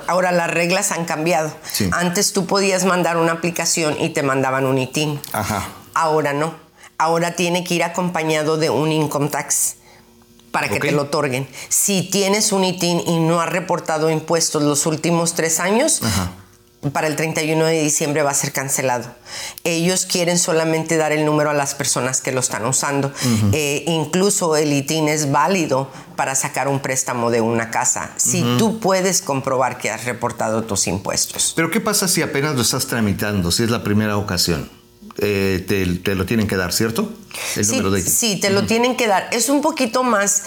Ahora 0.05 0.31
las 0.31 0.51
reglas 0.51 0.91
han 0.91 1.05
cambiado. 1.05 1.51
Antes 1.91 2.31
tú 2.31 2.45
podías 2.45 2.85
mandar 2.85 3.17
una 3.17 3.31
aplicación 3.31 3.95
y 3.99 4.09
te 4.09 4.21
mandaban 4.21 4.67
un 4.67 4.77
ITIN. 4.77 5.19
Ajá. 5.33 5.67
Ahora 5.95 6.33
no. 6.33 6.53
Ahora 6.97 7.35
tiene 7.35 7.63
que 7.63 7.73
ir 7.73 7.83
acompañado 7.83 8.57
de 8.57 8.69
un 8.69 8.91
income 8.91 9.29
tax 9.29 9.77
para 10.51 10.69
que 10.69 10.79
te 10.79 10.91
lo 10.91 11.03
otorguen. 11.03 11.47
Si 11.67 12.03
tienes 12.03 12.53
un 12.53 12.63
ITIN 12.63 13.01
y 13.05 13.19
no 13.19 13.41
has 13.41 13.49
reportado 13.49 14.09
impuestos 14.09 14.63
los 14.63 14.85
últimos 14.85 15.33
tres 15.33 15.59
años, 15.59 16.01
para 16.93 17.07
el 17.07 17.15
31 17.15 17.65
de 17.65 17.81
diciembre 17.81 18.23
va 18.23 18.31
a 18.31 18.33
ser 18.33 18.51
cancelado. 18.51 19.13
Ellos 19.63 20.05
quieren 20.05 20.37
solamente 20.37 20.97
dar 20.97 21.11
el 21.11 21.25
número 21.25 21.49
a 21.49 21.53
las 21.53 21.75
personas 21.75 22.21
que 22.21 22.31
lo 22.31 22.39
están 22.39 22.65
usando. 22.65 23.11
Eh, 23.51 23.83
incluso 23.87 24.55
el 24.55 24.71
ITIN 24.71 25.09
es 25.09 25.31
válido 25.31 25.89
para 26.15 26.35
sacar 26.35 26.67
un 26.67 26.79
préstamo 26.79 27.31
de 27.31 27.41
una 27.41 27.69
casa, 27.69 28.11
si 28.15 28.41
tú 28.57 28.79
puedes 28.79 29.21
comprobar 29.21 29.77
que 29.77 29.89
has 29.89 30.05
reportado 30.05 30.63
tus 30.63 30.87
impuestos. 30.87 31.51
Pero 31.55 31.69
¿qué 31.69 31.81
pasa 31.81 32.07
si 32.07 32.21
apenas 32.21 32.55
lo 32.55 32.61
estás 32.61 32.87
tramitando, 32.87 33.51
si 33.51 33.63
es 33.63 33.69
la 33.69 33.83
primera 33.83 34.15
ocasión? 34.15 34.69
Eh, 35.19 35.65
te, 36.03 36.15
lo 36.15 36.25
tienen 36.25 36.47
que 36.47 36.57
dar, 36.57 36.73
¿cierto? 36.73 37.09
El 37.55 37.65
sí, 37.65 37.71
número 37.71 37.91
de... 37.91 38.01
sí, 38.01 38.39
te 38.39 38.49
lo 38.49 38.65
tienen 38.65 38.97
que 38.97 39.07
dar. 39.07 39.29
Es 39.31 39.49
un 39.49 39.61
poquito 39.61 40.03
más 40.03 40.43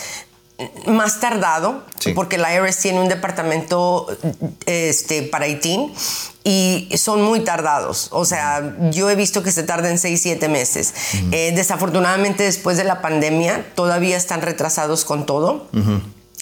más 0.87 1.21
tardado, 1.21 1.85
porque 2.17 2.37
la 2.37 2.53
IRS 2.53 2.79
tiene 2.79 3.01
un 3.01 3.09
departamento 3.09 4.07
este, 4.67 5.23
para 5.23 5.47
ITIN 5.47 5.93
y 6.43 6.89
son 6.97 7.23
muy 7.23 7.41
tardados. 7.41 8.09
O 8.11 8.25
sea, 8.25 8.77
yo 8.91 9.09
he 9.09 9.15
visto 9.15 9.45
que 9.45 9.53
se 9.53 9.63
tardan 9.63 9.99
6, 9.99 10.21
7 10.21 10.49
meses. 10.49 10.95
Eh, 11.31 11.53
desafortunadamente, 11.55 12.43
después 12.43 12.77
de 12.77 12.85
la 12.85 13.01
pandemia, 13.01 13.73
todavía 13.77 14.17
están 14.17 14.43
retrasados 14.43 15.05
con 15.05 15.27
todo. 15.27 15.69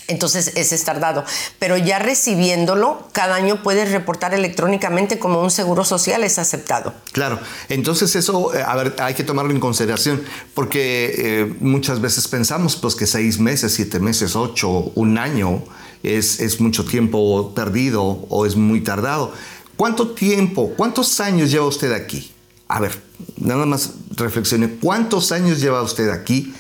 Entonces 0.08 0.52
ese 0.54 0.74
es 0.74 0.84
tardado. 0.84 1.24
Pero 1.58 1.76
ya 1.76 1.98
recibiéndolo, 1.98 3.08
cada 3.12 3.34
año 3.34 3.62
puedes 3.62 3.90
reportar 3.90 4.34
electrónicamente 4.34 5.18
como 5.18 5.40
un 5.42 5.50
seguro 5.50 5.84
social 5.84 6.24
es 6.24 6.38
aceptado. 6.38 6.94
Claro. 7.12 7.38
Entonces 7.68 8.14
eso, 8.16 8.54
eh, 8.54 8.62
a 8.64 8.76
ver, 8.76 8.94
hay 8.98 9.14
que 9.14 9.24
tomarlo 9.24 9.52
en 9.52 9.60
consideración 9.60 10.22
porque 10.54 11.14
eh, 11.16 11.54
muchas 11.60 12.00
veces 12.00 12.28
pensamos 12.28 12.76
pues 12.76 12.94
que 12.94 13.06
seis 13.06 13.38
meses, 13.38 13.74
siete 13.74 13.98
meses, 13.98 14.36
ocho, 14.36 14.92
un 14.94 15.18
año 15.18 15.62
es, 16.02 16.40
es 16.40 16.60
mucho 16.60 16.84
tiempo 16.84 17.52
perdido 17.54 18.02
o 18.28 18.46
es 18.46 18.56
muy 18.56 18.80
tardado. 18.80 19.32
¿Cuánto 19.76 20.08
tiempo, 20.08 20.72
cuántos 20.76 21.20
años 21.20 21.50
lleva 21.50 21.66
usted 21.66 21.92
aquí? 21.92 22.32
A 22.68 22.80
ver, 22.80 23.00
nada 23.36 23.66
más 23.66 23.90
reflexione. 24.10 24.68
¿Cuántos 24.80 25.32
años 25.32 25.60
lleva 25.60 25.82
usted 25.82 26.10
aquí? 26.10 26.54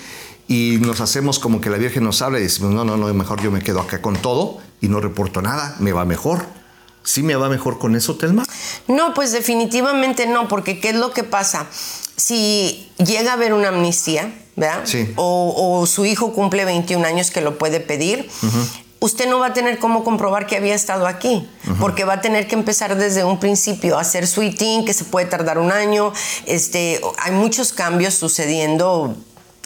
Y 0.48 0.78
nos 0.80 1.00
hacemos 1.00 1.38
como 1.38 1.60
que 1.60 1.70
la 1.70 1.76
Virgen 1.76 2.04
nos 2.04 2.22
habla 2.22 2.38
y 2.38 2.42
decimos, 2.42 2.72
no, 2.72 2.84
no, 2.84 2.96
no, 2.96 3.12
mejor 3.14 3.42
yo 3.42 3.50
me 3.50 3.60
quedo 3.60 3.80
acá 3.80 4.00
con 4.00 4.16
todo 4.16 4.58
y 4.80 4.88
no 4.88 5.00
reporto 5.00 5.42
nada, 5.42 5.76
me 5.80 5.92
va 5.92 6.04
mejor. 6.04 6.46
¿Sí 7.02 7.22
me 7.22 7.36
va 7.36 7.48
mejor 7.48 7.78
con 7.78 7.94
eso, 7.94 8.16
Telma? 8.16 8.44
No, 8.88 9.14
pues 9.14 9.30
definitivamente 9.32 10.26
no, 10.26 10.48
porque 10.48 10.80
¿qué 10.80 10.90
es 10.90 10.96
lo 10.96 11.12
que 11.12 11.22
pasa? 11.22 11.66
Si 12.16 12.90
llega 12.98 13.30
a 13.30 13.34
haber 13.34 13.52
una 13.52 13.68
amnistía, 13.68 14.34
¿verdad? 14.56 14.80
Sí. 14.84 15.12
O, 15.14 15.86
su 15.86 16.04
hijo 16.04 16.32
cumple 16.32 16.64
21 16.64 17.06
años 17.06 17.30
que 17.30 17.40
lo 17.40 17.58
puede 17.58 17.78
pedir, 17.78 18.28
usted 18.98 19.28
no 19.28 19.38
va 19.38 19.48
a 19.48 19.52
tener 19.52 19.78
cómo 19.78 20.02
comprobar 20.02 20.46
que 20.46 20.56
había 20.56 20.74
estado 20.74 21.06
aquí, 21.06 21.48
porque 21.78 22.04
va 22.04 22.14
a 22.14 22.20
tener 22.20 22.48
que 22.48 22.56
empezar 22.56 22.96
desde 22.96 23.22
un 23.22 23.38
principio 23.38 23.98
a 23.98 24.00
hacer 24.00 24.26
su 24.26 24.42
ITIN, 24.42 24.84
que 24.84 24.92
se 24.92 25.04
puede 25.04 25.26
tardar 25.26 25.58
un 25.58 25.70
año. 25.70 26.12
Este, 26.46 27.00
hay 27.18 27.32
muchos 27.32 27.72
cambios 27.72 28.14
sucediendo 28.14 29.16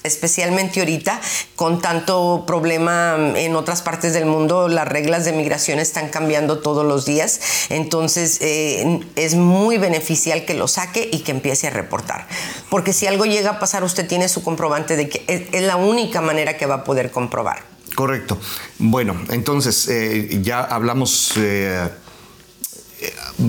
especialmente 0.03 0.81
ahorita, 0.81 1.21
con 1.57 1.81
tanto 1.81 2.45
problema 2.47 3.17
en 3.37 3.55
otras 3.55 3.83
partes 3.83 4.13
del 4.13 4.27
mundo, 4.27 4.69
las 4.69 4.89
reglas 4.89 5.25
de 5.25 5.33
migración 5.33 5.79
están 5.79 6.09
cambiando 6.09 6.61
todos 6.61 6.87
los 6.87 7.05
días, 7.05 7.41
entonces 7.69 8.39
eh, 8.41 9.01
es 9.17 9.35
muy 9.35 9.79
beneficial 9.79 10.45
que 10.45 10.55
lo 10.55 10.69
saque 10.69 11.09
y 11.13 11.21
que 11.21 11.33
empiece 11.33 11.67
a 11.67 11.71
reportar, 11.71 12.27
porque 12.71 12.93
si 12.93 13.07
algo 13.07 13.25
llega 13.25 13.51
a 13.51 13.59
pasar, 13.59 13.85
usted 13.85 14.07
tiene 14.07 14.29
su 14.29 14.43
comprobante 14.43 14.97
de 14.97 15.09
que 15.09 15.25
es, 15.27 15.63
la 15.63 15.77
única 15.77 16.21
manera 16.21 16.57
que 16.57 16.67
va 16.67 16.77
a 16.77 16.85
poder 16.85 17.11
comprobar. 17.11 17.63
Correcto. 17.95 18.39
Bueno, 18.79 19.21
entonces 19.31 19.89
eh, 19.89 20.39
ya 20.43 20.61
hablamos... 20.63 21.33
Eh, 21.37 21.89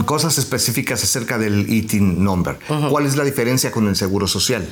cosas 0.05 0.37
específicas 0.37 1.03
acerca 1.03 1.37
del 1.37 1.69
ITIN 1.69 2.23
number. 2.23 2.57
¿Cuál 2.89 3.05
es 3.05 3.17
la 3.17 3.25
diferencia 3.25 3.69
con 3.69 3.89
el 3.89 3.97
seguro 3.97 4.25
social? 4.25 4.65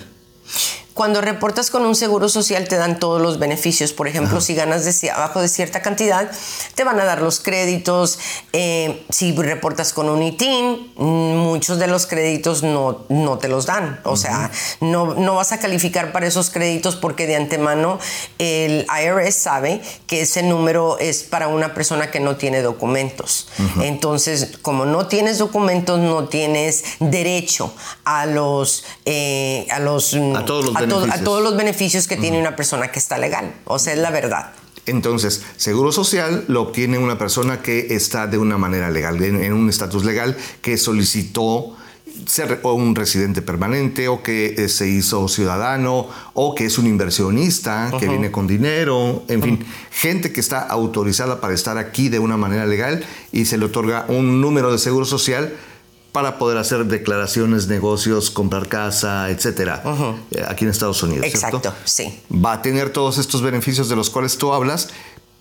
Cuando 1.00 1.22
reportas 1.22 1.72
con 1.72 1.86
un 1.86 1.96
seguro 1.96 2.28
social 2.28 2.68
te 2.68 2.76
dan 2.76 3.00
todos 3.00 3.22
los 3.22 3.40
beneficios. 3.40 3.94
Por 3.94 4.10
ejemplo, 4.10 4.42
si 4.42 4.54
ganas 4.54 4.84
de, 4.84 5.10
abajo 5.10 5.40
de 5.40 5.48
cierta 5.48 5.82
cantidad, 5.82 6.30
te 6.76 6.84
van 6.84 7.00
a 7.00 7.06
dar 7.06 7.22
los 7.22 7.40
créditos. 7.40 8.20
Eh, 8.52 9.06
si 9.08 9.32
reportas 9.32 9.94
con 9.94 10.10
un 10.10 10.22
ITIN, 10.22 10.92
muchos 10.98 11.80
de 11.80 11.88
los 11.88 12.06
créditos 12.06 12.64
no, 12.64 13.06
no 13.08 13.38
te 13.38 13.48
los 13.48 13.66
dan. 13.66 14.02
O 14.04 14.18
sea, 14.18 14.52
no, 14.82 15.14
no 15.14 15.36
vas 15.36 15.54
a 15.54 15.60
calificar 15.60 16.12
para 16.12 16.28
esos 16.28 16.50
créditos 16.50 16.98
porque 16.98 17.28
de 17.28 17.38
antemano 17.38 17.98
el 18.38 18.86
IRS 19.02 19.36
sabe 19.36 19.82
que 20.06 20.24
ese 20.24 20.44
número 20.44 21.00
es 21.00 21.24
para 21.24 21.48
una 21.48 21.74
persona 21.74 22.12
que 22.12 22.20
no 22.20 22.36
tiene 22.36 22.62
documentos. 22.62 23.48
Entonces, 23.82 24.58
como 24.62 24.86
no 24.86 25.08
tienes 25.08 25.38
documentos, 25.38 25.98
no 25.98 26.28
tienes 26.28 26.84
derecho 27.00 27.74
a 28.04 28.26
los... 28.26 28.84
Eh, 29.06 29.66
a 29.72 29.80
los 29.80 30.14
a 30.14 30.44
todos 30.44 30.66
los 30.66 30.76
a 30.76 30.89
todos 30.90 31.44
los 31.44 31.56
beneficios 31.56 32.08
que 32.08 32.18
tiene 32.18 32.40
una 32.40 32.56
persona 32.56 32.90
que 32.90 33.00
está 33.00 33.18
legal. 33.18 33.54
O 33.66 33.80
sea, 33.80 33.94
es 33.94 34.00
la 34.00 34.12
verdad. 34.12 34.52
Entonces, 34.86 35.44
seguro 35.58 35.92
social 35.92 36.46
lo 36.48 36.62
obtiene 36.62 36.98
una 36.98 37.18
persona 37.18 37.62
que 37.62 37.94
está 37.94 38.28
de 38.28 38.38
una 38.38 38.58
manera 38.58 38.90
legal, 38.90 39.22
en, 39.24 39.54
un 39.54 39.70
estatus 39.70 40.04
legal 40.04 40.36
que 40.62 40.78
solicitó 40.78 41.76
ser 42.26 42.60
un 42.64 42.96
residente 42.96 43.42
permanente 43.42 44.08
o 44.08 44.24
que 44.24 44.56
eh, 44.58 44.68
se 44.68 44.90
hizo 44.90 45.28
ciudadano 45.28 46.08
o 46.34 46.54
que 46.54 46.66
es 46.66 46.78
un 46.78 46.88
inversionista 46.88 47.92
que 48.00 48.08
viene 48.08 48.32
con 48.32 48.48
dinero, 48.48 49.24
en 49.28 49.42
fin, 49.42 49.66
gente 49.92 50.34
que 50.34 50.40
está 50.40 50.60
autorizada 50.60 51.40
para 51.40 51.54
estar 51.54 51.78
aquí 51.78 52.10
de 52.10 52.20
una 52.20 52.36
manera 52.36 52.66
legal 52.66 53.06
y 53.32 53.46
se 53.46 53.58
le 53.58 53.66
otorga 53.66 54.06
un 54.10 54.42
número 54.42 54.72
de 54.72 54.80
seguro 54.80 55.06
social 55.06 55.54
para 56.12 56.38
poder 56.38 56.58
hacer 56.58 56.86
declaraciones, 56.86 57.68
negocios, 57.68 58.32
comprar 58.32 58.68
casa, 58.68 59.30
etcétera, 59.30 59.84
eh, 60.32 60.44
aquí 60.48 60.66
en 60.66 60.72
Estados 60.72 61.02
Unidos. 61.04 61.26
Exacto, 61.26 61.74
sí. 61.86 62.20
Va 62.34 62.54
a 62.54 62.62
tener 62.62 62.90
todos 62.92 63.18
estos 63.18 63.42
beneficios 63.42 63.90
de 63.90 63.96
los 63.96 64.10
cuales 64.10 64.38
tú 64.38 64.54
hablas, 64.54 64.90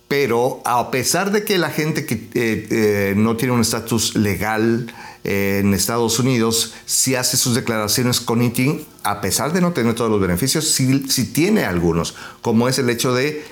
pero 0.07 0.61
a 0.65 0.91
pesar 0.91 1.31
de 1.31 1.43
que 1.43 1.57
la 1.57 1.69
gente 1.69 2.05
que 2.05 2.15
eh, 2.15 2.67
eh, 2.69 3.13
no 3.15 3.35
tiene 3.35 3.53
un 3.53 3.61
estatus 3.61 4.15
legal 4.15 4.93
en 5.23 5.73
Estados 5.73 6.17
Unidos, 6.19 6.73
si 6.85 7.15
hace 7.15 7.35
sus 7.35 7.53
declaraciones 7.53 8.21
con 8.21 8.41
ITIN, 8.41 8.85
a 9.03 9.21
pesar 9.21 9.51
de 9.53 9.61
no 9.61 9.73
tener 9.73 9.93
todos 9.93 10.09
los 10.09 10.21
beneficios, 10.21 10.65
sí, 10.69 11.05
sí 11.09 11.25
tiene 11.25 11.65
algunos, 11.65 12.15
como 12.41 12.69
es 12.69 12.79
el 12.79 12.89
hecho 12.89 13.13
de 13.13 13.43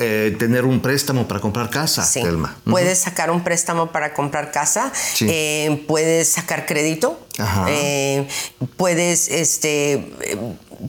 eh, 0.00 0.36
tener 0.38 0.64
un 0.64 0.80
préstamo 0.80 1.26
para 1.28 1.40
comprar 1.40 1.70
casa, 1.70 2.04
sí. 2.04 2.22
Puedes 2.64 2.98
sacar 3.00 3.30
un 3.30 3.42
préstamo 3.42 3.92
para 3.92 4.14
comprar 4.14 4.50
casa, 4.50 4.92
eh, 5.20 5.84
puedes 5.86 6.28
sacar 6.28 6.66
crédito, 6.66 7.18
eh, 7.68 8.28
puedes, 8.76 9.28
este, 9.28 10.12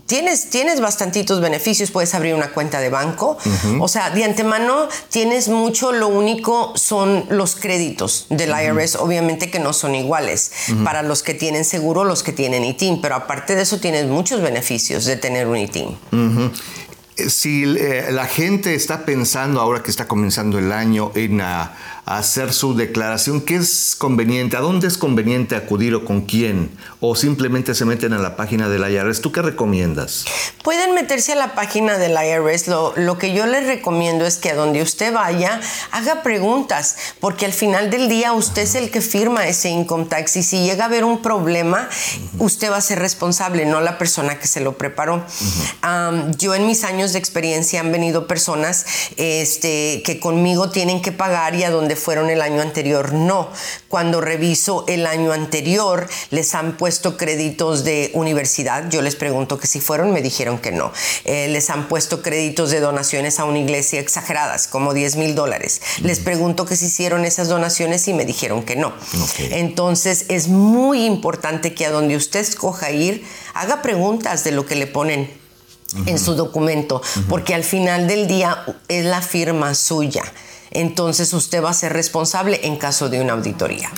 tienes, 0.05 0.49
tienes 0.49 0.79
bastantitos 0.79 1.41
beneficios, 1.41 1.91
puedes 1.91 2.13
abrir 2.13 2.35
una 2.35 2.51
cuenta 2.51 2.79
de 2.79 2.89
banco, 2.89 3.37
o 3.79 3.87
sea, 3.87 4.09
de 4.09 4.23
antemano 4.23 4.87
tienes 5.09 5.47
mucho, 5.47 5.91
lo 5.91 6.07
único 6.07 6.73
son 6.75 7.25
los 7.29 7.55
créditos 7.55 8.27
del 8.29 8.49
IRS, 8.49 8.97
obviamente 8.97 9.49
que 9.49 9.59
no 9.59 9.73
son 9.73 9.95
iguales 9.95 10.51
para 10.83 11.01
los 11.01 11.23
que 11.23 11.33
tienen 11.33 11.65
seguro, 11.65 12.03
los 12.03 12.23
que 12.23 12.31
tienen 12.31 12.63
ITIN, 12.63 13.01
pero 13.01 13.15
aparte 13.15 13.55
de 13.55 13.63
eso 13.63 13.79
tienes 13.79 14.05
muchos 14.07 14.41
beneficios 14.41 15.05
de 15.05 15.15
tener 15.15 15.47
un 15.47 15.57
ITIN. 15.57 15.97
Eh, 17.17 17.29
si 17.29 17.63
eh, 17.63 18.07
la 18.11 18.25
gente 18.25 18.75
está 18.75 19.05
pensando 19.05 19.61
ahora 19.61 19.81
que 19.81 19.91
está 19.91 20.07
comenzando 20.07 20.59
el 20.59 20.71
año 20.71 21.11
en 21.15 21.41
hacer 22.05 22.53
su 22.53 22.75
declaración, 22.75 23.41
¿qué 23.41 23.55
es 23.55 23.95
conveniente? 23.97 24.55
¿A 24.57 24.59
dónde 24.59 24.87
es 24.87 24.97
conveniente 24.97 25.55
acudir 25.55 25.95
o 25.95 26.05
con 26.05 26.21
quién? 26.21 26.69
¿O 26.99 27.15
simplemente 27.15 27.73
se 27.73 27.83
meten 27.83 28.13
a 28.13 28.19
la 28.19 28.35
página 28.35 28.69
del 28.69 28.89
IRS? 28.89 29.21
¿Tú 29.21 29.31
qué 29.31 29.41
recomiendas? 29.41 30.25
Pueden 30.63 30.93
meterse 30.93 31.33
a 31.33 31.35
la 31.35 31.55
página 31.55 31.97
del 31.97 32.11
IRS. 32.13 32.67
Lo, 32.67 32.93
lo 32.95 33.17
que 33.17 33.33
yo 33.33 33.47
les 33.47 33.65
recomiendo 33.65 34.25
es 34.25 34.37
que 34.37 34.51
a 34.51 34.55
donde 34.55 34.83
usted 34.83 35.13
vaya, 35.13 35.59
haga 35.91 36.21
preguntas, 36.21 36.95
porque 37.19 37.45
al 37.45 37.53
final 37.53 37.89
del 37.89 38.07
día 38.07 38.33
usted 38.33 38.61
es 38.61 38.75
el 38.75 38.91
que 38.91 39.01
firma 39.01 39.47
ese 39.47 39.69
income 39.69 40.05
tax 40.05 40.35
y 40.35 40.43
si 40.43 40.63
llega 40.63 40.83
a 40.83 40.87
haber 40.87 41.05
un 41.05 41.23
problema, 41.23 41.89
usted 42.37 42.71
va 42.71 42.77
a 42.77 42.81
ser 42.81 42.99
responsable, 42.99 43.65
no 43.65 43.81
la 43.81 43.97
persona 43.97 44.37
que 44.37 44.47
se 44.47 44.59
lo 44.59 44.77
preparó. 44.77 45.25
yo 46.37 46.53
en 46.53 46.67
mis 46.67 46.83
años 46.83 47.13
de 47.13 47.19
experiencia 47.19 47.79
han 47.79 47.91
venido 47.91 48.27
personas 48.27 48.85
este, 49.17 50.03
que 50.05 50.19
conmigo 50.19 50.69
tienen 50.69 51.01
que 51.01 51.11
pagar 51.11 51.55
y 51.55 51.63
a 51.63 51.71
donde 51.71 51.94
fueron 51.95 52.29
el 52.29 52.41
año 52.41 52.61
anterior. 52.61 53.13
No, 53.13 53.49
cuando 53.87 54.21
reviso 54.21 54.85
el 54.87 55.07
año 55.07 55.31
anterior 55.31 56.07
les 56.31 56.55
han 56.55 56.77
puesto 56.77 57.17
créditos 57.17 57.83
de 57.83 58.11
universidad. 58.13 58.89
Yo 58.89 59.01
les 59.01 59.15
pregunto 59.15 59.59
que 59.59 59.67
si 59.67 59.79
fueron, 59.79 60.11
me 60.11 60.21
dijeron 60.21 60.57
que 60.59 60.71
no. 60.71 60.91
Eh, 61.23 61.47
les 61.49 61.69
han 61.69 61.87
puesto 61.87 62.21
créditos 62.21 62.71
de 62.71 62.79
donaciones 62.79 63.39
a 63.39 63.45
una 63.45 63.59
iglesia 63.59 63.99
exageradas, 63.99 64.67
como 64.67 64.93
10 64.93 65.15
mil 65.17 65.35
dólares. 65.35 65.81
Les 66.01 66.19
pregunto 66.19 66.65
que 66.65 66.75
si 66.75 66.85
hicieron 66.85 67.25
esas 67.25 67.47
donaciones 67.47 68.07
y 68.07 68.13
me 68.13 68.25
dijeron 68.25 68.63
que 68.63 68.75
no. 68.75 68.93
Entonces 69.51 70.25
es 70.29 70.47
muy 70.47 71.05
importante 71.05 71.73
que 71.73 71.85
a 71.85 71.91
donde 71.91 72.15
usted 72.15 72.39
escoja 72.39 72.91
ir, 72.91 73.25
haga 73.53 73.81
preguntas 73.81 74.43
de 74.43 74.51
lo 74.51 74.65
que 74.65 74.75
le 74.75 74.87
ponen 74.87 75.29
en 76.05 76.19
su 76.19 76.35
documento, 76.35 77.01
porque 77.29 77.53
al 77.53 77.63
final 77.63 78.07
del 78.07 78.27
día 78.27 78.65
es 78.87 79.05
la 79.05 79.21
firma 79.21 79.73
suya 79.75 80.23
entonces 80.75 81.33
usted 81.33 81.63
va 81.63 81.69
a 81.69 81.73
ser 81.73 81.93
responsable 81.93 82.59
en 82.63 82.77
caso 82.77 83.09
de 83.09 83.21
una 83.21 83.33
auditoría. 83.33 83.89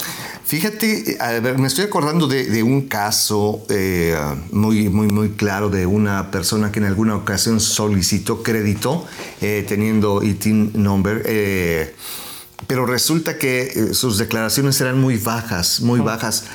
Fíjate, 0.48 1.18
a 1.20 1.32
ver, 1.40 1.58
me 1.58 1.68
estoy 1.68 1.84
acordando 1.84 2.26
de, 2.28 2.64
un 2.64 2.88
caso 2.88 3.66
eh, 3.70 4.16
muy, 4.52 4.88
muy, 4.88 5.08
muy 5.08 5.32
claro 5.32 5.70
de 5.70 5.86
una 5.86 6.32
persona 6.32 6.72
que 6.72 6.80
en 6.80 6.86
alguna 6.86 7.18
ocasión 7.18 7.60
solicitó 7.60 8.44
crédito 8.44 9.06
eh, 9.42 9.66
teniendo 9.68 10.24
ITIN 10.24 10.72
number. 10.76 11.24
Eh, 11.26 11.94
pero 12.66 12.86
resulta 12.86 13.38
que 13.38 13.94
sus 13.94 14.18
declaraciones 14.18 14.80
eran 14.80 15.02
muy 15.02 15.18
bajas, 15.18 15.82
muy 15.82 16.00
bajas, 16.00 16.46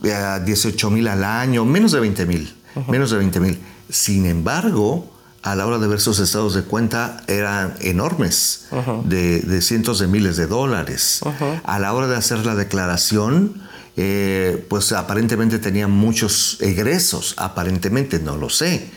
18 0.00 0.90
mil 0.90 1.08
al 1.08 1.24
año, 1.24 1.64
menos 1.64 1.90
de 1.90 2.00
20 2.00 2.26
mil, 2.26 2.54
menos 2.88 3.10
de 3.10 3.18
20 3.18 3.40
mil. 3.40 3.58
Sin 3.88 4.26
embargo, 4.26 5.09
a 5.42 5.54
la 5.56 5.66
hora 5.66 5.78
de 5.78 5.88
ver 5.88 6.00
sus 6.00 6.18
estados 6.18 6.54
de 6.54 6.62
cuenta 6.62 7.22
eran 7.26 7.74
enormes, 7.80 8.66
de, 9.04 9.62
cientos 9.62 9.98
de 9.98 10.06
miles 10.06 10.36
de 10.36 10.46
dólares. 10.46 11.20
A 11.64 11.78
la 11.78 11.92
hora 11.94 12.06
de 12.08 12.16
hacer 12.16 12.44
la 12.44 12.54
declaración, 12.54 13.54
eh, 13.96 14.64
pues 14.68 14.92
aparentemente 14.92 15.58
tenía 15.58 15.88
muchos 15.88 16.58
egresos, 16.60 17.34
aparentemente, 17.38 18.18
no 18.18 18.36
lo 18.36 18.50
sé. 18.50 18.90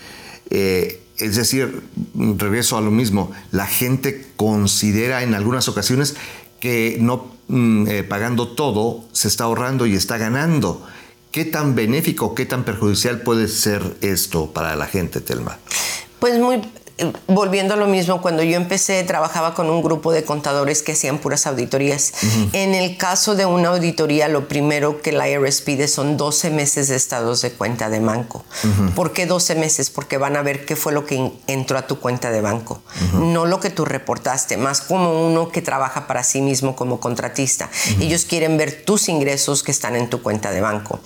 Eh, 0.49 1.01
es 1.17 1.35
decir, 1.35 1.83
regreso 2.15 2.77
a 2.77 2.81
lo 2.81 2.91
mismo, 2.91 3.31
la 3.51 3.67
gente 3.67 4.27
considera 4.35 5.23
en 5.23 5.35
algunas 5.35 5.67
ocasiones 5.67 6.15
que 6.59 6.97
no 6.99 7.31
mm, 7.47 7.87
eh, 7.87 8.03
pagando 8.03 8.49
todo 8.49 9.05
se 9.13 9.27
está 9.27 9.45
ahorrando 9.45 9.85
y 9.85 9.95
está 9.95 10.17
ganando. 10.17 10.85
¿Qué 11.31 11.45
tan 11.45 11.73
benéfico, 11.73 12.35
qué 12.35 12.45
tan 12.45 12.63
perjudicial 12.63 13.21
puede 13.21 13.47
ser 13.47 13.97
esto 14.01 14.51
para 14.53 14.75
la 14.75 14.85
gente, 14.87 15.19
Telma? 15.19 15.57
Pues 16.23 16.39
muy 16.39 16.61
volviendo 17.27 17.73
a 17.73 17.77
lo 17.77 17.87
mismo, 17.87 18.21
cuando 18.21 18.43
yo 18.43 18.55
empecé 18.55 19.03
trabajaba 19.03 19.53
con 19.53 19.69
un 19.69 19.81
grupo 19.81 20.11
de 20.11 20.23
contadores 20.23 20.83
que 20.83 20.91
hacían 20.91 21.17
puras 21.17 21.47
auditorías. 21.47 22.13
En 22.53 22.75
el 22.75 22.97
caso 22.97 23.35
de 23.35 23.45
una 23.45 23.69
auditoría, 23.69 24.27
lo 24.27 24.47
primero 24.47 25.01
que 25.01 25.11
la 25.11 25.29
IRS 25.29 25.61
pide 25.61 25.87
son 25.87 26.17
12 26.17 26.51
meses 26.51 26.89
de 26.89 26.95
estados 26.95 27.41
de 27.41 27.51
cuenta 27.51 27.89
de 27.89 27.99
banco. 27.99 28.43
¿Por 28.95 29.13
qué 29.13 29.25
12 29.25 29.55
meses? 29.55 29.89
Porque 29.89 30.17
van 30.17 30.35
a 30.35 30.41
ver 30.41 30.65
qué 30.65 30.75
fue 30.75 30.93
lo 30.93 31.05
que 31.05 31.31
entró 31.47 31.77
a 31.77 31.87
tu 31.87 31.99
cuenta 31.99 32.31
de 32.31 32.41
banco, 32.41 32.81
no 33.13 33.45
lo 33.45 33.59
que 33.59 33.69
tú 33.69 33.85
reportaste, 33.85 34.57
más 34.57 34.81
como 34.81 35.25
uno 35.25 35.49
que 35.49 35.61
trabaja 35.61 36.07
para 36.07 36.23
sí 36.23 36.41
mismo 36.41 36.75
como 36.75 36.99
contratista. 36.99 37.69
Ellos 37.99 38.25
quieren 38.25 38.57
ver 38.57 38.83
tus 38.85 39.09
ingresos 39.09 39.63
que 39.63 39.71
están 39.71 39.95
en 39.95 40.09
tu 40.09 40.21
cuenta 40.21 40.51
de 40.51 40.61
banco. 40.61 40.99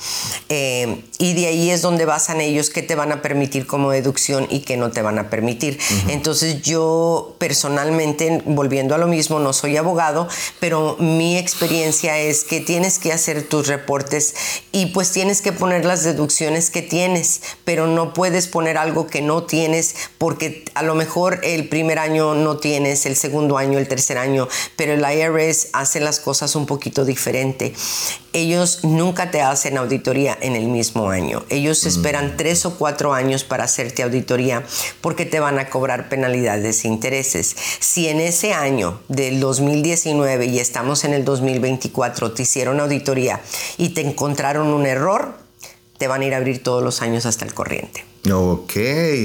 Eh, 0.50 1.06
y 1.17 1.34
de 1.34 1.48
ahí 1.48 1.70
es 1.70 1.82
donde 1.82 2.06
basan 2.06 2.41
ellos 2.41 2.70
qué 2.70 2.82
te 2.82 2.96
van 2.96 3.12
a 3.12 3.22
permitir 3.22 3.67
como 3.67 3.91
deducción 3.91 4.48
y 4.50 4.62
qué 4.62 4.77
no 4.77 4.91
te 4.91 5.01
van 5.01 5.20
a 5.20 5.29
permitir. 5.29 5.76
Entonces 6.07 6.62
yo 6.62 7.36
personalmente, 7.39 8.41
volviendo 8.46 8.96
a 8.96 8.98
lo 8.98 9.07
mismo, 9.07 9.39
no 9.39 9.53
soy 9.53 9.77
abogado, 9.77 10.27
pero 10.60 10.98
mi 11.00 11.38
experiencia 11.38 12.17
es 12.19 12.43
que 12.43 12.60
tienes 12.60 13.00
que 13.00 13.13
hacer 13.13 13.47
tus 13.47 13.67
reportes 13.67 14.36
y 14.71 14.88
pues 14.88 15.12
tienes 15.12 15.41
que 15.41 15.52
poner 15.52 15.86
las 15.86 16.04
deducciones 16.04 16.69
que 16.69 16.82
tienes, 16.82 17.41
pero 17.65 17.88
no 17.88 18.13
puedes 18.13 18.47
poner 18.47 18.78
algo 18.78 19.08
que 19.08 19.21
no 19.21 19.43
tienes 19.43 19.95
porque 20.17 20.65
a 20.73 20.84
lo 20.84 20.95
mejor 20.95 21.39
el 21.43 21.69
primer 21.69 21.99
año 21.99 22.36
no 22.36 22.58
tienes, 22.58 23.06
el 23.06 23.15
segundo 23.15 23.58
año, 23.58 23.78
el 23.78 23.88
tercer 23.88 24.17
año, 24.17 24.47
pero 24.75 24.93
el 24.93 25.02
IRS 25.02 25.69
hace 25.73 25.99
las 25.99 26.19
cosas 26.19 26.56
un 26.56 26.65
poquito 26.65 27.06
diferente. 27.06 27.73
Ellos 28.34 28.84
nunca 28.84 29.32
te 29.32 29.41
hacen 29.41 29.78
auditoría 29.78 30.38
en 30.41 30.56
el 30.56 30.67
mismo 30.67 31.10
año. 31.10 31.43
Ellos 31.49 31.86
esperan 31.86 32.34
mm. 32.34 32.38
tres 32.38 32.65
o 32.65 32.75
cuatro 32.78 33.13
años 33.13 33.43
para 33.43 33.63
hacerte 33.63 34.04
auditoría 34.04 34.63
porque 35.02 35.25
te 35.25 35.39
van 35.39 35.58
a 35.60 35.66
cobrar 35.69 36.10
penalidades 36.10 36.84
e 36.86 36.88
intereses. 36.88 37.56
Si 37.80 38.08
en 38.08 38.19
ese 38.19 38.53
año 38.53 39.01
del 39.08 39.39
2019 39.39 40.45
y 40.45 40.60
estamos 40.60 41.03
en 41.03 41.13
el 41.13 41.25
2024 41.25 42.34
te 42.34 42.43
hicieron 42.43 42.80
auditoría 42.80 43.41
y 43.77 43.89
te 43.89 44.01
encontraron 44.01 44.67
un 44.67 44.86
error, 44.86 45.38
te 45.97 46.08
van 46.08 46.21
a 46.21 46.25
ir 46.25 46.34
a 46.34 46.38
abrir 46.38 46.63
todos 46.63 46.84
los 46.84 47.01
años 47.01 47.25
hasta 47.25 47.45
el 47.45 47.53
corriente. 47.53 48.06
Ok, 48.32 48.74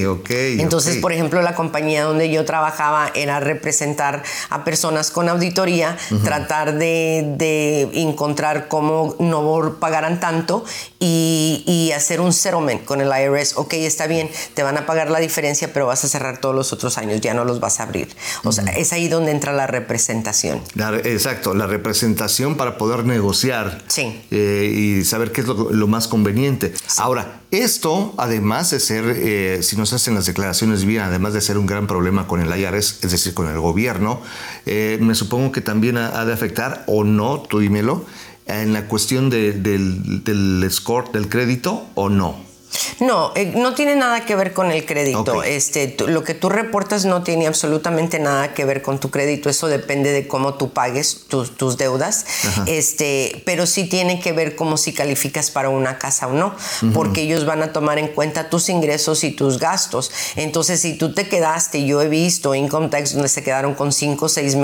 ok. 0.09 0.31
Entonces, 0.59 0.97
por 0.97 1.13
ejemplo, 1.13 1.43
la 1.43 1.55
compañía 1.55 2.05
donde 2.05 2.31
yo 2.31 2.45
trabajaba 2.45 3.11
era 3.15 3.41
representar 3.41 4.23
a 4.51 4.65
personas 4.65 5.11
con 5.11 5.29
auditoría, 5.29 5.97
tratar 6.25 6.79
de, 6.79 7.91
encontrar 7.95 8.69
cómo 8.69 9.17
no 9.19 9.77
pagaran 9.81 10.21
tanto 10.21 10.65
y, 11.01 11.91
hacer 11.95 12.21
un 12.21 12.33
settlement 12.33 12.85
con 12.85 13.01
el 13.01 13.09
IRS. 13.09 13.57
Ok, 13.57 13.75
está 13.75 14.07
bien, 14.07 14.31
te 14.55 14.63
van 14.63 14.79
a 14.79 14.87
pagar 14.87 15.11
la 15.11 15.19
diferencia, 15.19 15.73
pero 15.73 15.87
vas 15.87 16.05
a 16.05 16.09
cerrar 16.09 16.39
todos 16.39 16.55
los 16.55 16.73
otros 16.73 16.97
años, 16.97 17.21
ya 17.21 17.35
no 17.35 17.45
los 17.45 17.61
vas 17.61 17.81
a 17.81 17.83
abrir. 17.83 18.09
O 18.45 18.53
sea, 18.53 18.65
es 18.65 18.93
ahí 18.95 19.09
donde 19.09 19.31
entra 19.31 19.53
la 19.53 19.67
representación. 19.67 20.63
exacto, 21.05 21.55
la 21.55 21.67
representación 21.67 22.57
para 22.57 22.79
poder 22.79 23.05
negociar 23.05 23.83
sí. 23.89 24.23
Eh, 24.31 24.73
y 24.75 25.05
saber 25.05 25.33
qué 25.33 25.43
es 25.43 25.47
lo, 25.47 25.87
más 25.87 26.09
conveniente. 26.09 26.73
Ahora, 26.97 27.42
esto, 27.53 28.15
además 28.17 28.71
de 28.71 28.81
ser, 28.81 29.05
eh, 29.07 29.63
si 29.63 29.77
nos 29.77 29.93
hacen 29.93 30.15
las 30.15 30.25
declaraciones 30.25 30.87
bien, 30.87 31.03
además 31.03 31.35
de 31.35 31.43
ser 31.43 31.59
un 31.59 31.67
gran 31.67 31.87
problema 31.87 32.27
con 32.27 32.41
el 32.41 32.49
IRS, 32.59 33.01
es 33.03 33.11
decir, 33.11 33.35
con 33.35 33.47
el 33.47 33.61
gobierno, 33.61 34.23
eh, 34.65 34.99
me 35.03 35.15
supongo 35.15 35.53
que 35.53 35.61
también 35.61 35.99
ha, 35.99 36.25
de 36.25 36.33
afectar, 36.33 36.83
o 36.87 37.05
no, 37.05 37.43
tú 37.43 37.59
dímelo, 37.59 38.07
en 38.47 38.73
la 38.73 38.89
cuestión 38.89 39.29
del, 39.29 39.63
del 39.63 40.67
score, 40.71 41.13
del 41.13 41.29
crédito, 41.29 41.87
o 41.95 42.09
no. 42.09 42.52
No, 43.01 43.33
eh, 43.35 43.53
no 43.57 43.75
tiene 43.75 43.97
nada 43.97 44.25
que 44.25 44.35
ver 44.37 44.53
con 44.53 44.71
el 44.71 44.87
crédito. 44.87 45.43
Este, 45.43 45.95
lo 46.07 46.25
que 46.25 46.35
tú 46.35 46.49
reportas 46.49 47.05
no 47.05 47.23
tiene 47.23 47.47
absolutamente 47.47 48.19
nada 48.19 48.55
que 48.55 48.65
ver 48.65 48.83
con 48.83 48.99
tu 48.99 49.11
crédito. 49.11 49.49
Eso 49.51 49.69
depende 49.69 50.13
de 50.13 50.29
cómo 50.29 50.55
tú 50.55 50.73
pagues 50.73 51.27
tus, 51.29 51.77
deudas. 51.77 52.25
Este, 52.67 53.43
pero 53.45 53.67
sí 53.67 53.85
tiene 53.85 54.21
que 54.21 54.33
ver 54.33 54.57
cómo 54.57 54.77
si 54.77 54.93
calificas 54.93 55.51
para 55.51 55.69
una 55.69 55.99
casa 55.99 56.27
o 56.27 56.33
no, 56.33 56.55
porque 56.95 57.23
ellos 57.23 57.47
van 57.47 57.63
a 57.63 57.73
tomar 57.73 57.99
en 57.99 58.09
cuenta 58.09 58.51
tus 58.51 58.69
ingresos 58.69 59.25
y 59.25 59.31
tus 59.31 59.59
gastos. 59.59 60.11
Entonces, 60.37 60.81
si 60.81 60.95
tú 60.95 61.15
te 61.15 61.29
quedaste, 61.29 61.85
yo 61.85 62.03
he 62.03 62.09
visto 62.09 62.55
income 62.55 62.89
tax 62.89 63.15
donde 63.15 63.29
se 63.29 63.43
quedaron 63.43 63.75
con 63.75 63.93
5 63.93 64.25
o 64.25 64.29
6 64.29 64.57